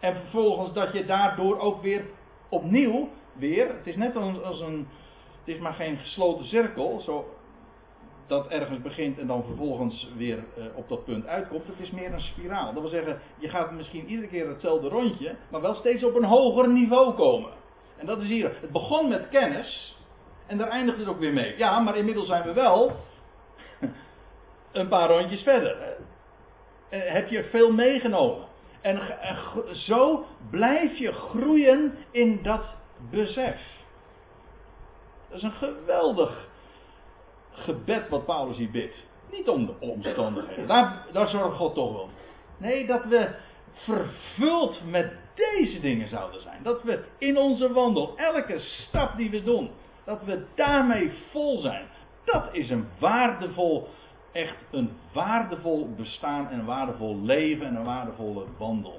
En 0.00 0.14
vervolgens 0.14 0.72
dat 0.72 0.92
je 0.92 1.04
daardoor 1.04 1.58
ook 1.58 1.82
weer 1.82 2.04
opnieuw 2.48 3.08
weer, 3.32 3.68
het 3.68 3.86
is 3.86 3.96
net 3.96 4.16
als 4.16 4.60
een, 4.60 4.88
het 5.46 5.54
is 5.54 5.60
maar 5.60 5.74
geen 5.74 5.96
gesloten 5.96 6.46
cirkel, 6.46 7.00
zo, 7.00 7.24
dat 8.26 8.48
ergens 8.48 8.82
begint 8.82 9.18
en 9.18 9.26
dan 9.26 9.44
vervolgens 9.44 10.12
weer 10.16 10.44
uh, 10.58 10.64
op 10.74 10.88
dat 10.88 11.04
punt 11.04 11.26
uitkomt. 11.26 11.66
Het 11.66 11.80
is 11.80 11.90
meer 11.90 12.12
een 12.12 12.20
spiraal. 12.20 12.72
Dat 12.72 12.82
wil 12.82 12.90
zeggen, 12.90 13.20
je 13.38 13.48
gaat 13.48 13.70
misschien 13.70 14.06
iedere 14.06 14.28
keer 14.28 14.48
hetzelfde 14.48 14.88
rondje, 14.88 15.36
maar 15.50 15.60
wel 15.60 15.74
steeds 15.74 16.04
op 16.04 16.14
een 16.14 16.24
hoger 16.24 16.68
niveau 16.68 17.14
komen. 17.14 17.50
En 17.96 18.06
dat 18.06 18.20
is 18.20 18.28
hier. 18.28 18.56
Het 18.60 18.70
begon 18.70 19.08
met 19.08 19.28
kennis 19.28 19.96
en 20.46 20.58
daar 20.58 20.68
eindigt 20.68 20.98
het 20.98 21.08
ook 21.08 21.18
weer 21.18 21.32
mee. 21.32 21.56
Ja, 21.56 21.78
maar 21.78 21.96
inmiddels 21.96 22.26
zijn 22.26 22.42
we 22.42 22.52
wel 22.52 22.92
een 24.72 24.88
paar 24.88 25.08
rondjes 25.08 25.42
verder. 25.42 25.76
Uh, 26.90 27.00
heb 27.12 27.28
je 27.28 27.44
veel 27.44 27.72
meegenomen. 27.72 28.44
En 28.80 29.00
zo 29.72 30.24
blijf 30.50 30.96
je 30.96 31.12
groeien 31.12 31.94
in 32.10 32.42
dat 32.42 32.64
besef. 33.10 33.75
Dat 35.36 35.44
is 35.44 35.50
een 35.60 35.68
geweldig 35.68 36.48
gebed 37.52 38.08
wat 38.08 38.24
Paulus 38.24 38.56
hier 38.56 38.70
bidt. 38.70 38.94
Niet 39.30 39.48
om 39.48 39.66
de 39.66 39.74
omstandigheden. 39.78 40.66
Daar, 40.66 41.06
daar 41.12 41.28
zorgt 41.28 41.56
God 41.56 41.74
toch 41.74 41.92
wel. 41.92 42.08
Nee, 42.56 42.86
dat 42.86 43.04
we 43.04 43.34
vervuld 43.72 44.80
met 44.84 45.12
deze 45.34 45.80
dingen 45.80 46.08
zouden 46.08 46.42
zijn. 46.42 46.62
Dat 46.62 46.82
we 46.82 47.04
in 47.18 47.38
onze 47.38 47.72
wandel, 47.72 48.16
elke 48.16 48.58
stap 48.58 49.16
die 49.16 49.30
we 49.30 49.42
doen, 49.42 49.70
dat 50.04 50.24
we 50.24 50.46
daarmee 50.54 51.12
vol 51.30 51.58
zijn. 51.60 51.86
Dat 52.24 52.48
is 52.52 52.70
een 52.70 52.88
waardevol, 52.98 53.88
echt 54.32 54.56
een 54.70 54.96
waardevol 55.12 55.94
bestaan 55.96 56.48
en 56.48 56.58
een 56.58 56.64
waardevol 56.64 57.20
leven 57.22 57.66
en 57.66 57.76
een 57.76 57.84
waardevolle 57.84 58.44
wandel. 58.58 58.96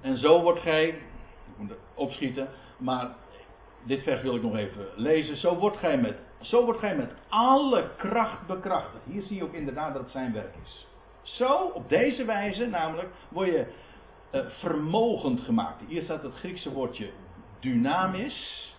En 0.00 0.18
zo 0.18 0.42
wordt 0.42 0.60
gij, 0.60 0.88
ik 0.88 0.98
moet 1.56 1.72
opschieten, 1.94 2.48
maar 2.78 3.14
dit 3.86 4.02
vers 4.02 4.22
wil 4.22 4.36
ik 4.36 4.42
nog 4.42 4.56
even 4.56 4.86
lezen. 4.94 5.36
Zo 5.36 5.54
wordt 5.54 5.76
gij 5.76 5.98
met, 5.98 6.18
zo 6.40 6.64
wordt 6.64 6.80
gij 6.80 6.96
met 6.96 7.12
alle 7.28 7.90
kracht 7.96 8.46
bekrachtigd. 8.46 9.04
Hier 9.04 9.22
zie 9.22 9.36
je 9.36 9.44
ook 9.44 9.52
inderdaad 9.52 9.92
dat 9.92 10.02
het 10.02 10.10
zijn 10.10 10.32
werk 10.32 10.54
is. 10.64 10.86
Zo, 11.22 11.54
op 11.54 11.88
deze 11.88 12.24
wijze 12.24 12.66
namelijk, 12.66 13.08
word 13.28 13.48
je 13.48 13.66
uh, 14.32 14.40
vermogend 14.46 15.40
gemaakt. 15.40 15.82
Hier 15.86 16.02
staat 16.02 16.22
het 16.22 16.34
Griekse 16.34 16.72
woordje 16.72 17.10
dynamis. 17.60 18.74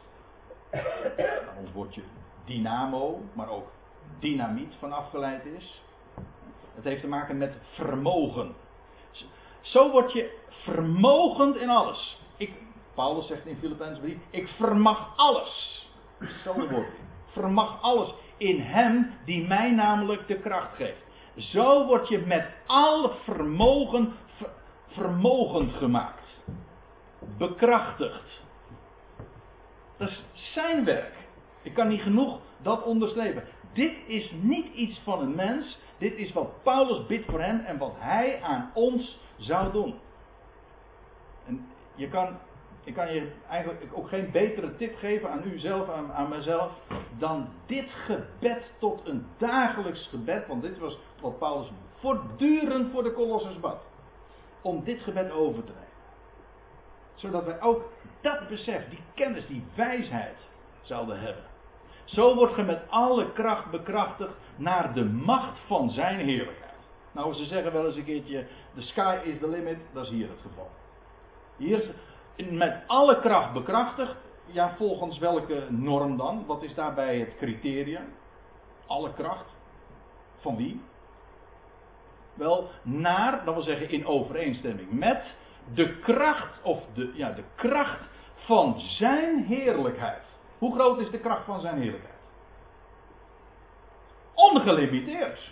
Ons 1.59 1.71
woordje 1.73 2.01
dynamo, 2.45 3.21
maar 3.33 3.49
ook 3.49 3.71
dynamiet 4.19 4.75
van 4.79 4.91
afgeleid 4.91 5.45
is. 5.45 5.81
Het 6.75 6.83
heeft 6.83 7.01
te 7.01 7.07
maken 7.07 7.37
met 7.37 7.53
vermogen. 7.73 8.55
Zo 9.61 9.91
word 9.91 10.13
je 10.13 10.37
vermogend 10.49 11.55
in 11.55 11.69
alles. 11.69 12.21
Ik 12.37 12.53
Paulus 12.97 13.27
zegt 13.27 13.45
in 13.45 13.57
Filippenzen 13.57 14.01
3, 14.01 14.19
ik 14.29 14.47
vermag 14.47 15.13
alles. 15.15 15.85
Hetzelfde 16.17 16.69
woord. 16.69 16.89
Vermag 17.25 17.81
alles 17.81 18.13
in 18.37 18.61
hem 18.61 19.11
die 19.25 19.47
mij 19.47 19.71
namelijk 19.71 20.27
de 20.27 20.39
kracht 20.39 20.75
geeft. 20.75 21.01
Zo 21.35 21.85
word 21.85 22.07
je 22.07 22.17
met 22.17 22.45
alle 22.65 23.11
vermogen 23.23 24.13
vermogend 24.87 25.73
gemaakt. 25.73 26.43
Bekrachtigd. 27.37 28.43
Dat 29.97 30.09
is 30.09 30.23
zijn 30.33 30.85
werk. 30.85 31.13
Ik 31.61 31.73
kan 31.73 31.87
niet 31.87 32.01
genoeg 32.01 32.39
dat 32.61 32.83
onderstrepen. 32.83 33.43
Dit 33.73 33.93
is 34.07 34.31
niet 34.41 34.73
iets 34.73 34.99
van 35.03 35.19
een 35.21 35.35
mens. 35.35 35.79
Dit 35.97 36.13
is 36.17 36.33
wat 36.33 36.63
Paulus 36.63 37.05
bidt 37.05 37.25
voor 37.25 37.41
hem 37.41 37.59
en 37.59 37.77
wat 37.77 37.93
hij 37.97 38.41
aan 38.41 38.71
ons 38.73 39.19
zou 39.37 39.71
doen. 39.71 39.99
En 41.45 41.67
je 41.95 42.07
kan, 42.07 42.37
ik 42.87 42.93
kan 42.93 43.13
je 43.13 43.31
eigenlijk 43.49 43.83
ook 43.93 44.07
geen 44.07 44.31
betere 44.31 44.75
tip 44.75 44.95
geven 44.97 45.31
aan 45.31 45.47
uzelf, 45.47 45.89
aan, 45.89 46.13
aan 46.13 46.29
mezelf, 46.29 46.71
dan 47.17 47.49
dit 47.65 47.89
gebed 47.89 48.73
tot 48.79 49.07
een 49.07 49.25
dagelijks 49.37 50.07
gebed. 50.07 50.47
Want 50.47 50.61
dit 50.61 50.79
was 50.79 50.99
wat 51.21 51.39
Paulus 51.39 51.71
voortdurend 51.99 52.91
voor 52.91 53.03
de 53.03 53.13
Colossers 53.13 53.59
bad. 53.59 53.81
Om 54.61 54.83
dit 54.83 55.01
gebed 55.01 55.31
over 55.31 55.63
te 55.63 55.71
nemen. 55.71 55.87
Zodat 57.15 57.45
wij 57.45 57.61
ook 57.61 57.91
dat 58.21 58.47
besef, 58.47 58.89
die 58.89 59.01
kennis, 59.13 59.47
die 59.47 59.63
wijsheid 59.75 60.37
zouden 60.81 61.19
hebben. 61.19 61.43
Zo 62.05 62.35
wordt 62.35 62.53
ge 62.53 62.63
met 62.63 62.81
alle 62.89 63.31
kracht 63.31 63.71
bekrachtigd 63.71 64.33
naar 64.55 64.93
de 64.93 65.05
macht 65.05 65.59
van 65.65 65.91
zijn 65.91 66.19
heerlijkheid. 66.19 66.67
Nou, 67.11 67.33
ze 67.33 67.45
zeggen 67.45 67.73
wel 67.73 67.85
eens 67.85 67.95
een 67.95 68.05
keertje: 68.05 68.45
the 68.75 68.81
sky 68.81 69.19
is 69.23 69.39
the 69.39 69.49
limit. 69.49 69.77
Dat 69.93 70.03
is 70.03 70.09
hier 70.09 70.29
het 70.29 70.41
geval. 70.41 70.69
Hier 71.57 71.81
is 71.81 71.89
met 72.37 72.75
alle 72.87 73.19
kracht 73.19 73.53
bekrachtigd. 73.53 74.15
Ja, 74.45 74.75
volgens 74.75 75.17
welke 75.17 75.63
norm 75.69 76.17
dan? 76.17 76.45
Wat 76.45 76.63
is 76.63 76.73
daarbij 76.73 77.19
het 77.19 77.35
criterium? 77.37 78.13
Alle 78.87 79.13
kracht. 79.13 79.55
Van 80.39 80.55
wie? 80.55 80.81
Wel, 82.33 82.69
naar, 82.81 83.45
dat 83.45 83.53
wil 83.53 83.63
zeggen 83.63 83.89
in 83.89 84.05
overeenstemming 84.05 84.91
met 84.91 85.23
de 85.73 85.99
kracht, 85.99 86.61
of 86.63 86.79
de, 86.93 87.11
ja, 87.13 87.31
de 87.31 87.43
kracht 87.55 88.01
van 88.35 88.79
zijn 88.79 89.43
heerlijkheid. 89.43 90.23
Hoe 90.57 90.73
groot 90.73 90.99
is 90.99 91.09
de 91.09 91.19
kracht 91.19 91.45
van 91.45 91.61
zijn 91.61 91.81
heerlijkheid? 91.81 92.15
Ongelimiteerd. 94.33 95.51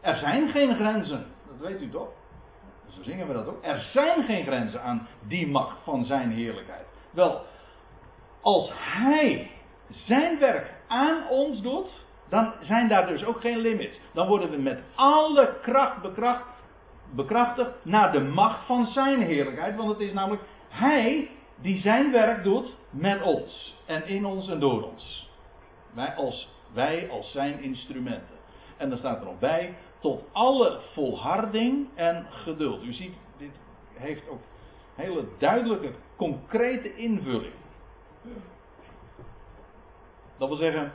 Er 0.00 0.16
zijn 0.16 0.50
geen 0.50 0.74
grenzen. 0.74 1.26
Dat 1.46 1.68
weet 1.68 1.80
u 1.82 1.90
toch? 1.90 2.08
Zo 2.88 3.02
zingen 3.02 3.26
we 3.26 3.32
dat 3.32 3.46
ook. 3.46 3.64
Er 3.64 3.80
zijn 3.92 4.24
geen 4.24 4.44
grenzen 4.44 4.82
aan 4.82 5.08
die 5.28 5.46
macht 5.46 5.76
van 5.84 6.04
zijn 6.04 6.30
heerlijkheid. 6.30 6.86
Wel, 7.10 7.44
als 8.40 8.70
hij 8.74 9.50
zijn 9.88 10.38
werk 10.38 10.74
aan 10.86 11.28
ons 11.28 11.62
doet, 11.62 12.04
dan 12.28 12.52
zijn 12.60 12.88
daar 12.88 13.06
dus 13.06 13.24
ook 13.24 13.40
geen 13.40 13.58
limits. 13.58 14.00
Dan 14.12 14.28
worden 14.28 14.50
we 14.50 14.56
met 14.56 14.80
alle 14.94 15.54
kracht 15.62 16.02
bekracht, 16.02 16.44
bekrachtigd 17.14 17.70
naar 17.82 18.12
de 18.12 18.20
macht 18.20 18.66
van 18.66 18.86
zijn 18.86 19.22
heerlijkheid. 19.22 19.76
Want 19.76 19.88
het 19.88 20.00
is 20.00 20.12
namelijk 20.12 20.42
hij 20.68 21.30
die 21.60 21.80
zijn 21.80 22.12
werk 22.12 22.42
doet 22.42 22.74
met 22.90 23.22
ons. 23.22 23.76
En 23.86 24.06
in 24.06 24.24
ons 24.24 24.48
en 24.48 24.60
door 24.60 24.82
ons. 24.82 25.30
Wij 25.94 26.14
als, 26.14 26.48
wij 26.72 27.08
als 27.10 27.32
zijn 27.32 27.60
instrumenten. 27.60 28.36
En 28.76 28.88
dan 28.88 28.98
staat 28.98 29.18
er 29.18 29.24
nog 29.24 29.38
bij, 29.38 29.74
tot 29.98 30.22
alle 30.32 30.80
volharding 30.92 31.86
en 31.94 32.26
geduld. 32.30 32.84
U 32.84 32.92
ziet, 32.92 33.14
dit 33.36 33.50
heeft 33.94 34.28
ook 34.28 34.40
hele 34.94 35.24
duidelijke, 35.38 35.90
concrete 36.16 36.96
invulling. 36.96 37.52
Dat 40.38 40.48
wil 40.48 40.56
zeggen, 40.56 40.92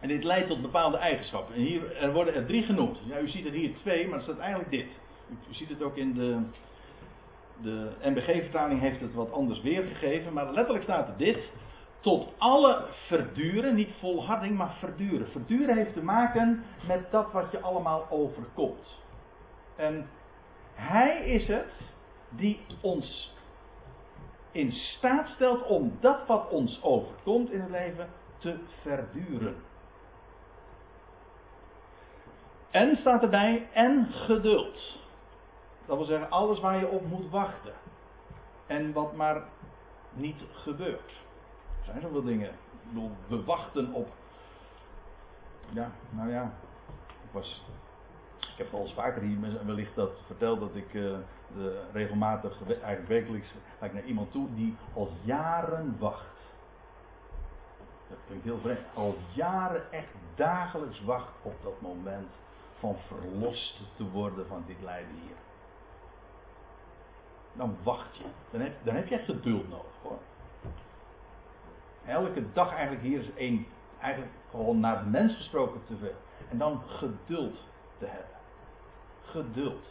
en 0.00 0.08
dit 0.08 0.24
leidt 0.24 0.48
tot 0.48 0.62
bepaalde 0.62 0.96
eigenschappen. 0.96 1.54
En 1.54 1.60
hier, 1.60 1.96
er 1.96 2.12
worden 2.12 2.34
er 2.34 2.46
drie 2.46 2.62
genoemd. 2.62 2.98
Ja, 3.06 3.18
u 3.18 3.28
ziet 3.28 3.46
er 3.46 3.52
hier 3.52 3.74
twee, 3.74 4.08
maar 4.08 4.16
er 4.16 4.22
staat 4.22 4.38
eigenlijk 4.38 4.70
dit. 4.70 4.86
U, 5.30 5.36
u 5.50 5.54
ziet 5.54 5.68
het 5.68 5.82
ook 5.82 5.96
in 5.96 6.14
de, 6.14 6.38
de 7.62 7.90
NBG-vertaling 8.02 8.80
heeft 8.80 9.00
het 9.00 9.14
wat 9.14 9.32
anders 9.32 9.60
weergegeven, 9.60 10.32
maar 10.32 10.52
letterlijk 10.52 10.84
staat 10.84 11.08
er 11.08 11.16
dit. 11.16 11.38
Tot 12.02 12.28
alle 12.38 12.84
verduren, 13.06 13.74
niet 13.74 13.92
volharding, 13.98 14.56
maar 14.56 14.74
verduren. 14.78 15.28
Verduren 15.30 15.76
heeft 15.76 15.92
te 15.92 16.02
maken 16.02 16.64
met 16.86 17.10
dat 17.10 17.32
wat 17.32 17.50
je 17.50 17.60
allemaal 17.60 18.06
overkomt. 18.10 19.00
En 19.76 20.08
hij 20.74 21.24
is 21.24 21.46
het 21.46 21.72
die 22.28 22.60
ons 22.80 23.34
in 24.52 24.72
staat 24.72 25.28
stelt 25.28 25.62
om 25.66 25.96
dat 26.00 26.26
wat 26.26 26.48
ons 26.48 26.82
overkomt 26.82 27.50
in 27.50 27.60
het 27.60 27.70
leven 27.70 28.08
te 28.38 28.58
verduren. 28.80 29.56
En 32.70 32.96
staat 32.96 33.22
erbij, 33.22 33.68
en 33.72 34.06
geduld. 34.12 34.98
Dat 35.86 35.96
wil 35.96 36.06
zeggen, 36.06 36.30
alles 36.30 36.60
waar 36.60 36.78
je 36.78 36.88
op 36.88 37.06
moet 37.06 37.30
wachten. 37.30 37.72
En 38.66 38.92
wat 38.92 39.16
maar 39.16 39.42
niet 40.12 40.42
gebeurt. 40.52 41.12
Er 41.82 41.88
zijn 41.88 42.00
zoveel 42.00 42.22
dingen. 42.22 42.50
We 43.26 43.44
wachten 43.44 43.92
op. 43.92 44.08
Ja, 45.68 45.90
nou 46.10 46.30
ja. 46.30 46.52
Ik 47.06 47.30
was. 47.32 47.64
Ik 48.38 48.58
heb 48.58 48.74
al 48.74 48.86
vaker 48.86 49.22
hier 49.22 49.66
wellicht 49.66 49.94
dat 49.94 50.22
verteld 50.26 50.60
dat 50.60 50.74
ik 50.74 50.92
uh, 50.94 51.16
de, 51.54 51.84
regelmatig, 51.92 52.56
eigenlijk 52.68 53.08
wekelijks, 53.08 53.54
ga 53.78 53.86
ik 53.86 53.92
naar 53.92 54.04
iemand 54.04 54.32
toe 54.32 54.54
die 54.54 54.76
al 54.94 55.10
jaren 55.22 55.96
wacht. 55.98 56.26
Dat 58.08 58.36
ik 58.36 58.42
heel 58.42 58.58
vreemd. 58.58 58.78
Al 58.94 59.16
jaren 59.32 59.92
echt 59.92 60.12
dagelijks 60.34 61.04
wacht 61.04 61.32
op 61.42 61.54
dat 61.62 61.80
moment 61.80 62.28
van 62.78 62.96
verlost 63.06 63.80
te 63.96 64.10
worden 64.10 64.46
van 64.46 64.64
dit 64.66 64.76
lijden 64.82 65.14
hier 65.22 65.36
dan 67.52 67.76
wacht 67.82 68.16
je. 68.16 68.24
Dan 68.50 68.60
heb, 68.60 68.72
dan 68.82 68.94
heb 68.94 69.08
je 69.08 69.18
geduld 69.18 69.68
nodig 69.68 69.92
hoor. 70.02 70.18
Elke 72.06 72.52
dag 72.52 72.72
eigenlijk 72.72 73.02
hier 73.02 73.20
is 73.20 73.34
één, 73.34 73.66
eigenlijk 74.00 74.32
gewoon 74.50 74.80
naar 74.80 75.04
de 75.04 75.10
mens 75.10 75.36
gesproken 75.36 75.80
te 75.86 75.96
veel. 75.96 76.14
En 76.50 76.58
dan 76.58 76.82
geduld 76.86 77.56
te 77.98 78.06
hebben. 78.06 78.36
Geduld. 79.22 79.86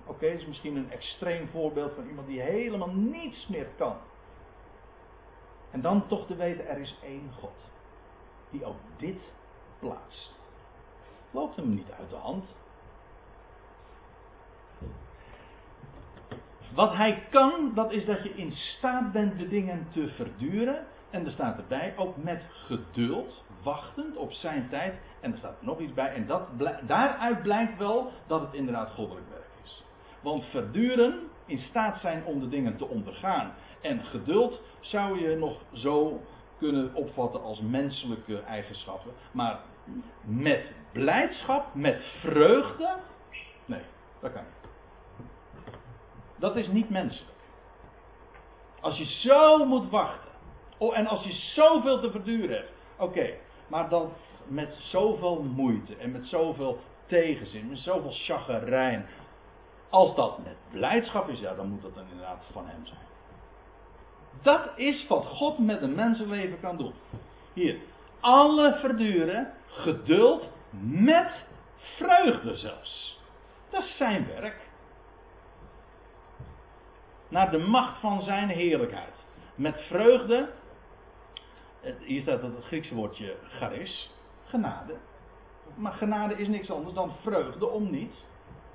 Oké, 0.00 0.10
okay, 0.10 0.28
is 0.28 0.46
misschien 0.46 0.76
een 0.76 0.90
extreem 0.90 1.48
voorbeeld 1.48 1.94
van 1.94 2.06
iemand 2.06 2.26
die 2.26 2.40
helemaal 2.40 2.90
niets 2.90 3.46
meer 3.46 3.66
kan. 3.76 3.96
En 5.70 5.80
dan 5.80 6.06
toch 6.06 6.26
te 6.26 6.36
weten, 6.36 6.68
er 6.68 6.78
is 6.78 6.98
één 7.02 7.30
God. 7.38 7.56
Die 8.50 8.64
ook 8.64 8.76
dit 8.96 9.20
plaatst. 9.78 10.32
Loopt 11.30 11.56
hem 11.56 11.74
niet 11.74 11.90
uit 11.98 12.10
de 12.10 12.16
hand. 12.16 12.44
Wat 16.74 16.94
hij 16.94 17.26
kan, 17.30 17.72
dat 17.74 17.92
is 17.92 18.04
dat 18.04 18.22
je 18.22 18.34
in 18.34 18.52
staat 18.52 19.12
bent 19.12 19.38
de 19.38 19.48
dingen 19.48 19.86
te 19.92 20.08
verduren. 20.08 20.86
En 21.10 21.26
er 21.26 21.32
staat 21.32 21.58
erbij, 21.58 21.94
ook 21.96 22.16
met 22.16 22.42
geduld, 22.66 23.44
wachtend 23.62 24.16
op 24.16 24.32
zijn 24.32 24.68
tijd. 24.68 24.94
En 25.20 25.32
er 25.32 25.38
staat 25.38 25.58
er 25.60 25.66
nog 25.66 25.78
iets 25.78 25.94
bij. 25.94 26.14
En 26.14 26.26
dat, 26.26 26.48
daaruit 26.86 27.42
blijkt 27.42 27.78
wel 27.78 28.12
dat 28.26 28.40
het 28.40 28.54
inderdaad 28.54 28.90
goddelijk 28.90 29.26
werk 29.30 29.50
is. 29.64 29.84
Want 30.20 30.44
verduren, 30.44 31.20
in 31.46 31.58
staat 31.58 32.00
zijn 32.00 32.24
om 32.24 32.40
de 32.40 32.48
dingen 32.48 32.76
te 32.76 32.88
ondergaan. 32.88 33.54
En 33.80 34.04
geduld 34.04 34.60
zou 34.80 35.20
je 35.20 35.36
nog 35.36 35.60
zo 35.72 36.20
kunnen 36.58 36.94
opvatten 36.94 37.42
als 37.42 37.60
menselijke 37.60 38.40
eigenschappen. 38.40 39.12
Maar 39.30 39.58
met 40.22 40.72
blijdschap, 40.92 41.74
met 41.74 42.02
vreugde. 42.20 42.96
Nee, 43.64 43.82
dat 44.20 44.32
kan 44.32 44.42
niet. 44.42 44.70
Dat 46.36 46.56
is 46.56 46.68
niet 46.68 46.90
menselijk. 46.90 47.36
Als 48.80 48.98
je 48.98 49.04
zo 49.04 49.64
moet 49.64 49.90
wachten. 49.90 50.27
Oh, 50.78 50.96
en 50.96 51.06
als 51.06 51.24
je 51.24 51.32
zoveel 51.32 52.00
te 52.00 52.10
verduren 52.10 52.56
hebt. 52.56 52.72
Oké, 52.96 53.30
maar 53.66 53.88
dan 53.88 54.12
met 54.46 54.74
zoveel 54.74 55.42
moeite 55.42 55.96
en 55.96 56.12
met 56.12 56.26
zoveel 56.26 56.78
tegenzin, 57.06 57.68
met 57.68 57.78
zoveel 57.78 58.12
chagrijn. 58.12 59.06
Als 59.90 60.14
dat 60.14 60.38
met 60.38 60.56
blijdschap 60.70 61.28
is, 61.28 61.40
ja, 61.40 61.54
dan 61.54 61.68
moet 61.68 61.82
dat 61.82 61.94
dan 61.94 62.04
inderdaad 62.10 62.44
van 62.52 62.66
hem 62.66 62.86
zijn. 62.86 63.06
Dat 64.42 64.68
is 64.76 65.06
wat 65.06 65.26
God 65.26 65.58
met 65.58 65.82
een 65.82 65.94
mensenleven 65.94 66.60
kan 66.60 66.76
doen. 66.76 66.92
Hier, 67.52 67.78
alle 68.20 68.76
verduren, 68.80 69.52
geduld 69.66 70.50
met 70.80 71.46
vreugde 71.78 72.56
zelfs. 72.56 73.20
Dat 73.70 73.82
is 73.82 73.96
zijn 73.96 74.26
werk 74.26 74.66
naar 77.28 77.50
de 77.50 77.58
macht 77.58 78.00
van 78.00 78.22
zijn 78.22 78.48
heerlijkheid. 78.48 79.14
Met 79.54 79.80
vreugde, 79.80 80.48
hier 81.98 82.20
staat 82.20 82.42
het 82.42 82.64
Griekse 82.64 82.94
woordje 82.94 83.36
charis, 83.58 84.10
genade. 84.44 84.94
Maar 85.74 85.92
genade 85.92 86.34
is 86.34 86.48
niks 86.48 86.70
anders 86.70 86.94
dan 86.94 87.12
vreugde 87.22 87.66
om 87.68 87.90
niet. 87.90 88.14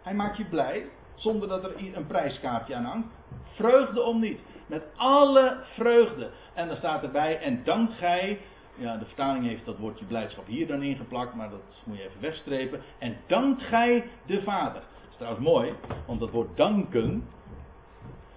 Hij 0.01 0.13
maakt 0.13 0.37
je 0.37 0.45
blij, 0.45 0.85
zonder 1.15 1.47
dat 1.47 1.63
er 1.63 1.95
een 1.95 2.07
prijskaartje 2.07 2.75
aan 2.75 2.85
hangt. 2.85 3.07
Vreugde 3.43 4.01
om 4.01 4.19
niet. 4.19 4.39
Met 4.65 4.83
alle 4.95 5.57
vreugde. 5.73 6.29
En 6.53 6.67
dan 6.67 6.77
staat 6.77 7.03
erbij, 7.03 7.39
en 7.39 7.63
dankt 7.63 7.93
gij, 7.93 8.39
ja, 8.75 8.97
de 8.97 9.05
vertaling 9.05 9.45
heeft 9.45 9.65
dat 9.65 9.77
woordje 9.77 10.05
blijdschap 10.05 10.47
hier 10.47 10.67
dan 10.67 10.83
ingeplakt, 10.83 11.33
maar 11.33 11.49
dat 11.49 11.61
moet 11.83 11.97
je 11.97 12.03
even 12.03 12.21
wegstrepen. 12.21 12.81
En 12.97 13.17
dankt 13.27 13.61
gij 13.61 14.09
de 14.25 14.41
Vader. 14.41 14.81
Dat 14.81 15.09
is 15.09 15.15
trouwens 15.15 15.43
mooi, 15.43 15.73
want 16.05 16.19
dat 16.19 16.29
woord 16.29 16.57
danken, 16.57 17.27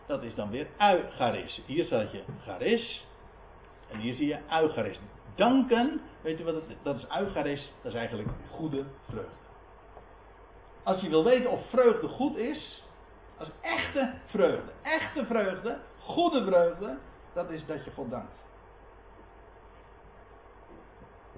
dat 0.07 0.23
is 0.23 0.35
dan 0.35 0.51
weer 0.51 0.67
eucharis. 0.79 1.63
Hier 1.67 1.85
staat 1.85 2.13
je 2.13 2.23
charis 2.45 3.07
en 3.91 3.99
hier 3.99 4.15
zie 4.15 4.27
je 4.27 4.39
eucharis. 4.51 4.99
Danken, 5.35 6.01
weet 6.21 6.39
je 6.39 6.45
wat 6.45 6.55
het, 6.55 6.65
dat 6.83 6.97
is 6.97 7.07
eucharis, 7.19 7.73
dat 7.83 7.93
is 7.93 7.99
eigenlijk 7.99 8.29
goede 8.51 8.85
vreugde. 9.09 9.45
Als 10.83 11.01
je 11.01 11.09
wil 11.09 11.25
weten 11.25 11.51
of 11.51 11.69
vreugde 11.69 12.09
goed 12.09 12.37
is, 12.37 12.85
als 13.39 13.49
echte 13.61 14.15
vreugde, 14.27 14.73
echte 14.83 15.25
vreugde, 15.25 15.79
goede 15.99 16.45
vreugde, 16.45 16.99
dat 17.33 17.51
is 17.51 17.67
dat 17.67 17.85
je 17.85 17.91
God 17.91 18.11
dankt. 18.11 18.45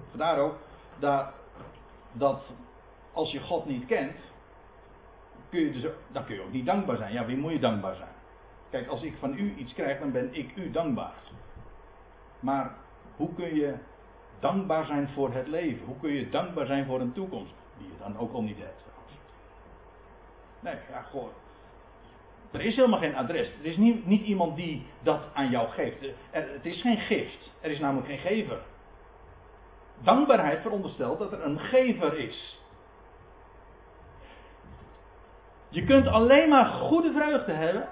Vandaar 0.09 0.37
ook 0.37 0.55
dat, 0.99 1.31
dat 2.11 2.41
als 3.13 3.31
je 3.31 3.39
God 3.39 3.65
niet 3.65 3.85
kent, 3.85 4.15
kun 5.49 5.59
je 5.59 5.71
dus, 5.71 5.91
dan 6.11 6.25
kun 6.25 6.35
je 6.35 6.41
ook 6.41 6.51
niet 6.51 6.65
dankbaar 6.65 6.97
zijn. 6.97 7.13
Ja, 7.13 7.25
wie 7.25 7.37
moet 7.37 7.51
je 7.51 7.59
dankbaar 7.59 7.95
zijn? 7.95 8.09
Kijk, 8.69 8.87
als 8.87 9.01
ik 9.01 9.17
van 9.19 9.37
u 9.37 9.55
iets 9.55 9.73
krijg, 9.73 9.99
dan 9.99 10.11
ben 10.11 10.33
ik 10.33 10.55
u 10.55 10.71
dankbaar. 10.71 11.13
Maar 12.39 12.75
hoe 13.15 13.33
kun 13.33 13.55
je 13.55 13.73
dankbaar 14.39 14.85
zijn 14.85 15.09
voor 15.09 15.33
het 15.33 15.47
leven? 15.47 15.85
Hoe 15.85 15.99
kun 16.01 16.11
je 16.11 16.29
dankbaar 16.29 16.65
zijn 16.65 16.85
voor 16.85 16.99
een 16.99 17.13
toekomst? 17.13 17.53
Die 17.77 17.87
je 17.87 17.93
dan 17.99 18.17
ook 18.17 18.33
al 18.33 18.41
niet 18.41 18.57
hebt. 18.57 18.87
Nee, 20.59 20.75
ja, 20.91 21.01
gewoon. 21.01 21.31
Er 22.51 22.61
is 22.61 22.75
helemaal 22.75 22.99
geen 22.99 23.15
adres. 23.15 23.47
Er 23.47 23.65
is 23.65 23.77
niet, 23.77 24.05
niet 24.05 24.25
iemand 24.25 24.55
die 24.55 24.85
dat 25.03 25.21
aan 25.33 25.49
jou 25.49 25.69
geeft. 25.69 26.01
Er, 26.31 26.51
het 26.51 26.65
is 26.65 26.81
geen 26.81 26.97
gift. 26.97 27.51
Er 27.61 27.71
is 27.71 27.79
namelijk 27.79 28.07
geen 28.07 28.17
gever. 28.17 28.59
Dankbaarheid 30.03 30.61
veronderstelt 30.61 31.19
dat 31.19 31.31
er 31.31 31.45
een 31.45 31.59
gever 31.59 32.17
is. 32.17 32.59
Je 35.69 35.83
kunt 35.83 36.07
alleen 36.07 36.49
maar 36.49 36.65
goede 36.65 37.11
vreugde 37.11 37.51
hebben, 37.51 37.87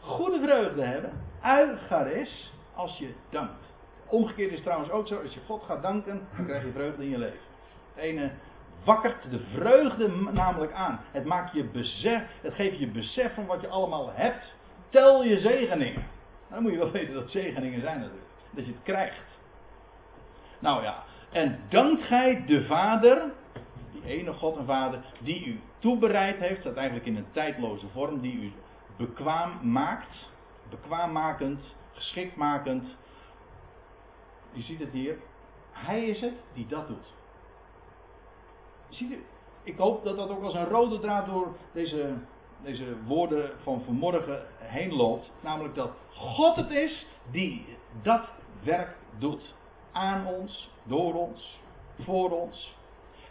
goede 0.00 0.40
vreugde 0.40 0.82
hebben, 0.82 1.12
eucharis, 1.44 2.52
als 2.74 2.98
je 2.98 3.14
dankt. 3.30 3.76
Omgekeerd 4.08 4.52
is 4.52 4.62
trouwens 4.62 4.90
ook 4.90 5.06
zo, 5.06 5.20
als 5.22 5.34
je 5.34 5.40
God 5.46 5.62
gaat 5.62 5.82
danken, 5.82 6.28
dan 6.36 6.46
krijg 6.46 6.64
je 6.64 6.72
vreugde 6.72 7.02
in 7.02 7.10
je 7.10 7.18
leven. 7.18 7.38
Het 7.94 8.04
ene 8.04 8.30
wakkert 8.84 9.30
de 9.30 9.40
vreugde 9.54 10.08
namelijk 10.32 10.72
aan. 10.72 11.00
Het 11.10 11.24
maakt 11.24 11.52
je 11.52 11.64
besef, 11.64 12.22
het 12.40 12.54
geeft 12.54 12.78
je 12.78 12.86
besef 12.86 13.34
van 13.34 13.46
wat 13.46 13.60
je 13.60 13.68
allemaal 13.68 14.10
hebt. 14.14 14.54
Tel 14.88 15.24
je 15.24 15.40
zegeningen. 15.40 16.06
Dan 16.50 16.62
moet 16.62 16.72
je 16.72 16.78
wel 16.78 16.90
weten 16.98 17.14
dat 17.14 17.30
zegeningen 17.30 17.80
zijn 17.80 17.98
natuurlijk. 17.98 18.26
Dat 18.50 18.66
je 18.66 18.72
het 18.72 18.82
krijgt. 18.82 19.26
Nou 20.58 20.82
ja, 20.82 21.02
en 21.32 21.60
dankt 21.68 22.02
gij 22.02 22.44
de 22.46 22.64
Vader, 22.64 23.22
die 23.92 24.04
ene 24.04 24.32
God 24.32 24.56
en 24.56 24.64
Vader, 24.64 25.00
die 25.20 25.46
u 25.46 25.60
toebereid 25.78 26.38
heeft, 26.38 26.60
staat 26.60 26.76
eigenlijk 26.76 27.06
in 27.06 27.16
een 27.16 27.32
tijdloze 27.32 27.86
vorm, 27.88 28.20
die 28.20 28.40
u 28.40 28.52
bekwaam 28.96 29.70
maakt, 29.70 30.30
bekwaammakend, 30.70 31.74
geschiktmakend. 31.92 32.96
Je 34.58 34.64
ziet 34.64 34.78
het 34.78 34.92
hier. 34.92 35.16
Hij 35.72 36.04
is 36.04 36.20
het 36.20 36.34
die 36.52 36.66
dat 36.66 36.88
doet. 36.88 37.14
Ziet 38.88 39.10
u, 39.10 39.24
ik 39.62 39.76
hoop 39.76 40.04
dat 40.04 40.16
dat 40.16 40.30
ook 40.30 40.42
als 40.42 40.54
een 40.54 40.68
rode 40.68 40.98
draad 40.98 41.26
door 41.26 41.56
deze, 41.72 42.14
deze 42.62 42.96
woorden 43.06 43.50
van 43.62 43.82
vanmorgen 43.84 44.46
heen 44.58 44.92
loopt. 44.92 45.30
Namelijk 45.40 45.74
dat 45.74 45.90
God 46.14 46.56
het 46.56 46.70
is 46.70 47.06
die 47.30 47.66
dat 48.02 48.28
werk 48.62 48.96
doet. 49.18 49.54
Aan 49.92 50.26
ons, 50.26 50.70
door 50.82 51.14
ons, 51.14 51.60
voor 51.98 52.30
ons. 52.30 52.76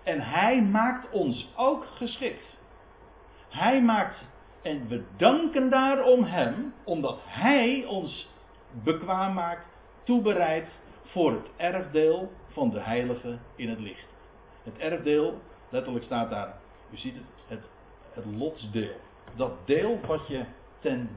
En 0.04 0.22
Hij 0.22 0.62
maakt 0.62 1.12
ons 1.12 1.50
ook 1.56 1.86
geschikt. 1.86 2.46
Hij 3.50 3.82
maakt, 3.82 4.18
en 4.62 4.88
we 4.88 5.04
danken 5.18 5.70
daarom 5.70 6.24
Hem, 6.24 6.74
omdat 6.84 7.20
Hij 7.24 7.86
ons 7.86 8.30
bekwaam 8.84 9.34
maakt, 9.34 9.66
toebereid 10.04 10.70
voor 11.18 11.32
het 11.32 11.50
erfdeel 11.56 12.32
van 12.48 12.70
de 12.70 12.80
heilige 12.80 13.38
in 13.56 13.70
het 13.70 13.80
licht. 13.80 14.08
Het 14.64 14.78
erfdeel, 14.78 15.40
letterlijk 15.70 16.06
staat 16.06 16.30
daar, 16.30 16.58
u 16.92 16.98
ziet 16.98 17.16
het, 17.16 17.24
het, 17.48 17.64
het 18.14 18.26
lotsdeel. 18.26 18.96
Dat 19.36 19.52
deel 19.66 20.00
wat 20.06 20.28
je 20.28 20.46
ten. 20.80 21.10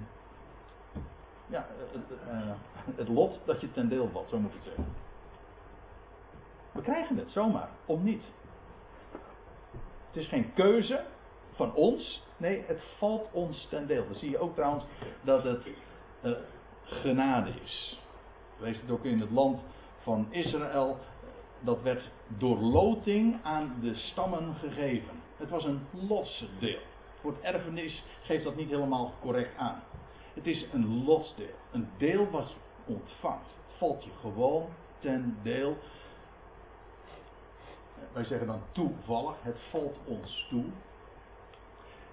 Ja, 1.47 1.67
het, 1.93 2.19
uh, 2.29 2.53
het 2.97 3.09
lot 3.09 3.39
dat 3.45 3.61
je 3.61 3.73
ten 3.73 3.89
deel 3.89 4.09
valt, 4.13 4.29
zo 4.29 4.39
moet 4.39 4.55
ik 4.55 4.61
zeggen. 4.65 4.87
We 6.73 6.83
krijgen 6.83 7.17
het 7.17 7.31
zomaar, 7.31 7.69
om 7.87 8.05
niet. 8.05 8.25
Het 10.07 10.17
is 10.17 10.29
geen 10.29 10.53
keuze 10.55 11.05
van 11.53 11.75
ons, 11.75 12.23
nee, 12.37 12.65
het 12.67 12.81
valt 12.99 13.29
ons 13.33 13.67
ten 13.71 13.87
deel. 13.87 14.05
Dan 14.07 14.15
zie 14.15 14.31
je 14.31 14.39
ook 14.39 14.55
trouwens 14.55 14.85
dat 15.23 15.43
het 15.43 15.67
genade 16.85 17.51
is. 17.65 18.01
Wees 18.59 18.81
het 18.81 18.91
ook 18.91 19.05
in 19.05 19.21
het 19.21 19.31
land 19.31 19.61
van 20.03 20.27
Israël, 20.31 20.99
dat 21.61 21.83
werd 21.83 22.11
door 22.39 22.59
loting 22.59 23.39
aan 23.43 23.75
de 23.81 23.95
stammen 23.95 24.55
gegeven. 24.55 25.23
Het 25.37 25.51
was 25.51 25.65
een 25.65 25.81
lotsdeel. 25.91 26.81
Voor 27.21 27.33
het 27.33 27.41
erfenis 27.41 28.05
geeft 28.23 28.45
dat 28.45 28.57
niet 28.57 28.71
helemaal 28.71 29.13
correct 29.21 29.57
aan. 29.57 29.83
Het 30.35 30.47
is 30.47 30.67
een 30.73 31.05
lotsdeel. 31.05 31.55
Een 31.73 31.89
deel 31.99 32.31
wat 32.31 32.49
je 32.49 32.93
ontvangt. 32.93 33.47
Het 33.67 33.77
valt 33.79 34.05
je 34.05 34.11
gewoon 34.21 34.67
ten 34.99 35.39
deel. 35.43 35.77
Wij 38.13 38.25
zeggen 38.25 38.47
dan 38.47 38.63
toevallig. 38.73 39.37
Het 39.43 39.59
valt 39.71 39.97
ons 40.05 40.47
toe. 40.49 40.65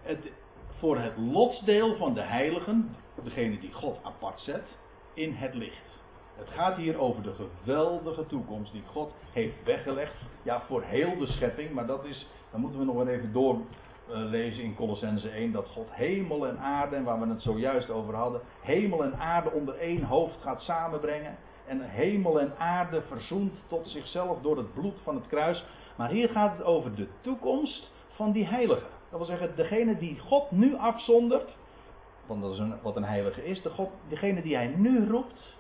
Het, 0.02 0.32
voor 0.78 0.98
het 0.98 1.18
lotsdeel 1.18 1.96
van 1.96 2.14
de 2.14 2.22
heiligen, 2.22 2.96
degene 3.24 3.60
die 3.60 3.74
God 3.74 4.00
apart 4.04 4.40
zet, 4.40 4.68
in 5.14 5.34
het 5.34 5.54
licht. 5.54 5.97
Het 6.38 6.50
gaat 6.50 6.76
hier 6.76 7.00
over 7.00 7.24
de 7.24 7.34
geweldige 7.34 8.26
toekomst 8.26 8.72
die 8.72 8.84
God 8.92 9.14
heeft 9.32 9.64
weggelegd. 9.64 10.14
Ja, 10.44 10.62
voor 10.62 10.84
heel 10.84 11.18
de 11.18 11.28
schepping, 11.28 11.72
maar 11.72 11.86
dat 11.86 12.06
is, 12.06 12.28
dan 12.52 12.62
moeten 12.62 12.80
we 12.80 12.86
nog 12.86 12.96
wel 12.96 13.08
even 13.08 13.34
doorlezen 13.34 14.64
in 14.64 14.76
Colossense 14.76 15.30
1. 15.30 15.52
Dat 15.52 15.68
God 15.68 15.88
hemel 15.92 16.48
en 16.48 16.60
aarde, 16.60 16.96
en 16.96 17.04
waar 17.04 17.20
we 17.20 17.28
het 17.28 17.42
zojuist 17.42 17.90
over 17.90 18.16
hadden, 18.16 18.42
hemel 18.62 19.04
en 19.04 19.20
aarde 19.20 19.52
onder 19.52 19.78
één 19.78 20.04
hoofd 20.04 20.42
gaat 20.42 20.62
samenbrengen. 20.62 21.38
En 21.68 21.82
hemel 21.82 22.40
en 22.40 22.54
aarde 22.58 23.02
verzoent 23.02 23.54
tot 23.68 23.88
zichzelf 23.88 24.42
door 24.42 24.58
het 24.58 24.74
bloed 24.74 24.96
van 25.04 25.16
het 25.16 25.28
kruis. 25.28 25.66
Maar 25.96 26.10
hier 26.10 26.30
gaat 26.30 26.58
het 26.58 26.66
over 26.66 26.96
de 26.96 27.08
toekomst 27.22 27.92
van 28.08 28.32
die 28.32 28.46
heiligen. 28.46 28.88
Dat 29.10 29.20
wil 29.20 29.28
zeggen, 29.28 29.56
degene 29.56 29.98
die 29.98 30.20
God 30.20 30.52
nu 30.52 30.76
afzondert, 30.76 31.56
want 32.26 32.42
dat 32.42 32.52
is 32.52 32.60
een, 32.60 32.74
wat 32.82 32.96
een 32.96 33.04
heilige 33.04 33.46
is, 33.46 33.62
de 33.62 33.70
God, 33.70 33.90
degene 34.08 34.42
die 34.42 34.56
hij 34.56 34.68
nu 34.68 35.10
roept, 35.10 35.57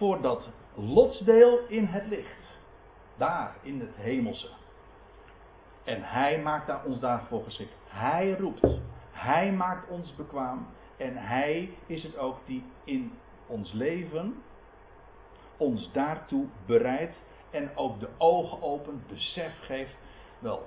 voor 0.00 0.20
dat 0.20 0.48
lotsdeel 0.74 1.58
in 1.68 1.84
het 1.84 2.06
licht. 2.06 2.58
Daar, 3.16 3.56
in 3.62 3.80
het 3.80 3.96
hemelse. 3.96 4.48
En 5.84 6.02
hij 6.02 6.40
maakt 6.42 6.66
daar 6.66 6.84
ons 6.84 7.00
daarvoor 7.00 7.44
geschikt. 7.44 7.72
Hij 7.88 8.36
roept. 8.38 8.66
Hij 9.10 9.52
maakt 9.52 9.88
ons 9.88 10.14
bekwaam. 10.14 10.66
En 10.96 11.16
hij 11.16 11.70
is 11.86 12.02
het 12.02 12.16
ook 12.16 12.36
die 12.46 12.64
in 12.84 13.12
ons 13.46 13.72
leven 13.72 14.42
ons 15.56 15.90
daartoe 15.92 16.46
bereidt. 16.66 17.16
En 17.50 17.70
ook 17.74 18.00
de 18.00 18.08
ogen 18.18 18.62
opent, 18.62 19.06
besef 19.06 19.52
geeft. 19.60 19.96
Wel, 20.38 20.66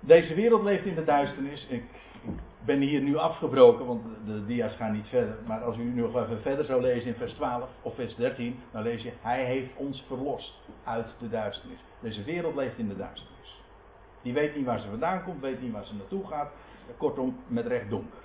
deze 0.00 0.34
wereld 0.34 0.62
leeft 0.62 0.84
in 0.84 0.94
de 0.94 1.04
duisternis. 1.04 1.66
Ik 1.66 1.84
ben 2.64 2.80
hier 2.80 3.00
nu 3.00 3.16
afgebroken, 3.16 3.86
want 3.86 4.02
de 4.26 4.46
dia's 4.46 4.76
gaan 4.76 4.92
niet 4.92 5.06
verder. 5.06 5.36
Maar 5.46 5.62
als 5.64 5.76
u 5.76 5.82
nu 5.82 6.00
nog 6.00 6.16
even 6.16 6.40
verder 6.40 6.64
zou 6.64 6.80
lezen 6.80 7.08
in 7.08 7.16
vers 7.16 7.32
12 7.32 7.68
of 7.82 7.94
vers 7.94 8.16
13, 8.16 8.60
dan 8.70 8.82
lees 8.82 9.02
je: 9.02 9.12
Hij 9.20 9.44
heeft 9.44 9.76
ons 9.76 10.04
verlost 10.06 10.54
uit 10.84 11.06
de 11.18 11.28
duisternis. 11.28 11.78
Deze 12.00 12.22
wereld 12.22 12.54
leeft 12.54 12.78
in 12.78 12.88
de 12.88 12.96
duisternis. 12.96 13.62
Die 14.22 14.32
weet 14.32 14.56
niet 14.56 14.64
waar 14.64 14.80
ze 14.80 14.88
vandaan 14.88 15.22
komt, 15.22 15.40
weet 15.40 15.62
niet 15.62 15.72
waar 15.72 15.84
ze 15.84 15.94
naartoe 15.94 16.26
gaat. 16.26 16.52
Kortom, 16.96 17.36
met 17.46 17.66
recht 17.66 17.90
donker. 17.90 18.18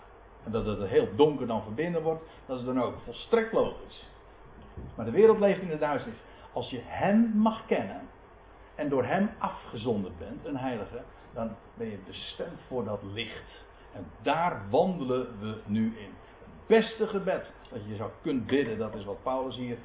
En 0.43 0.51
dat 0.51 0.65
het 0.65 0.89
heel 0.89 1.07
donker 1.15 1.47
dan 1.47 1.63
verbinden 1.63 2.01
wordt, 2.01 2.23
dat 2.45 2.59
is 2.59 2.65
dan 2.65 2.81
ook 2.81 2.95
volstrekt 3.03 3.53
logisch. 3.53 4.07
Maar 4.95 5.05
de 5.05 5.11
wereld 5.11 5.39
leeft 5.39 5.61
in 5.61 5.67
de 5.67 5.77
duisternis. 5.77 6.19
Als 6.53 6.69
je 6.69 6.79
Hem 6.83 7.31
mag 7.35 7.65
kennen 7.65 8.01
en 8.75 8.89
door 8.89 9.05
Hem 9.05 9.29
afgezonderd 9.37 10.17
bent, 10.17 10.45
een 10.45 10.57
heilige, 10.57 11.01
dan 11.33 11.55
ben 11.73 11.89
je 11.89 11.97
bestemd 12.07 12.59
voor 12.67 12.83
dat 12.83 12.99
licht. 13.13 13.67
En 13.93 14.05
daar 14.21 14.61
wandelen 14.69 15.39
we 15.39 15.57
nu 15.65 15.97
in. 15.97 16.13
Het 16.39 16.67
beste 16.67 17.07
gebed 17.07 17.51
dat 17.71 17.85
je 17.87 17.95
zou 17.95 18.09
kunnen 18.21 18.45
bidden, 18.45 18.77
dat 18.77 18.95
is 18.95 19.05
wat 19.05 19.23
Paulus 19.23 19.55
hier 19.55 19.77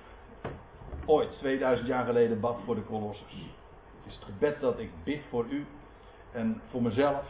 ooit 1.05 1.32
2000 1.38 1.88
jaar 1.88 2.05
geleden 2.05 2.40
bad 2.40 2.57
voor 2.64 2.74
de 2.74 2.84
Colossers. 2.84 3.32
Het 3.32 4.12
is 4.12 4.14
het 4.14 4.24
gebed 4.24 4.61
dat 4.61 4.78
ik 4.78 4.90
bid 5.05 5.22
voor 5.28 5.46
u 5.46 5.66
en 6.32 6.61
voor 6.70 6.82
mezelf. 6.82 7.24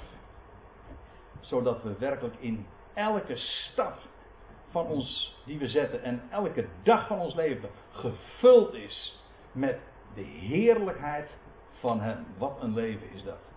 Zodat 1.41 1.83
we 1.83 1.99
werkelijk 1.99 2.37
in 2.39 2.67
elke 2.95 3.37
stap 3.37 3.99
van 4.71 4.87
ons 4.87 5.37
die 5.45 5.59
we 5.59 5.69
zetten 5.69 6.03
en 6.03 6.23
elke 6.31 6.67
dag 6.83 7.07
van 7.07 7.19
ons 7.19 7.35
leven 7.35 7.71
gevuld 7.91 8.75
is 8.75 9.21
met 9.53 9.79
de 10.15 10.23
heerlijkheid 10.23 11.31
van 11.81 12.01
Hem. 12.01 12.27
Wat 12.39 12.57
een 12.61 12.75
leven 12.75 13.11
is 13.13 13.25
dat. 13.25 13.53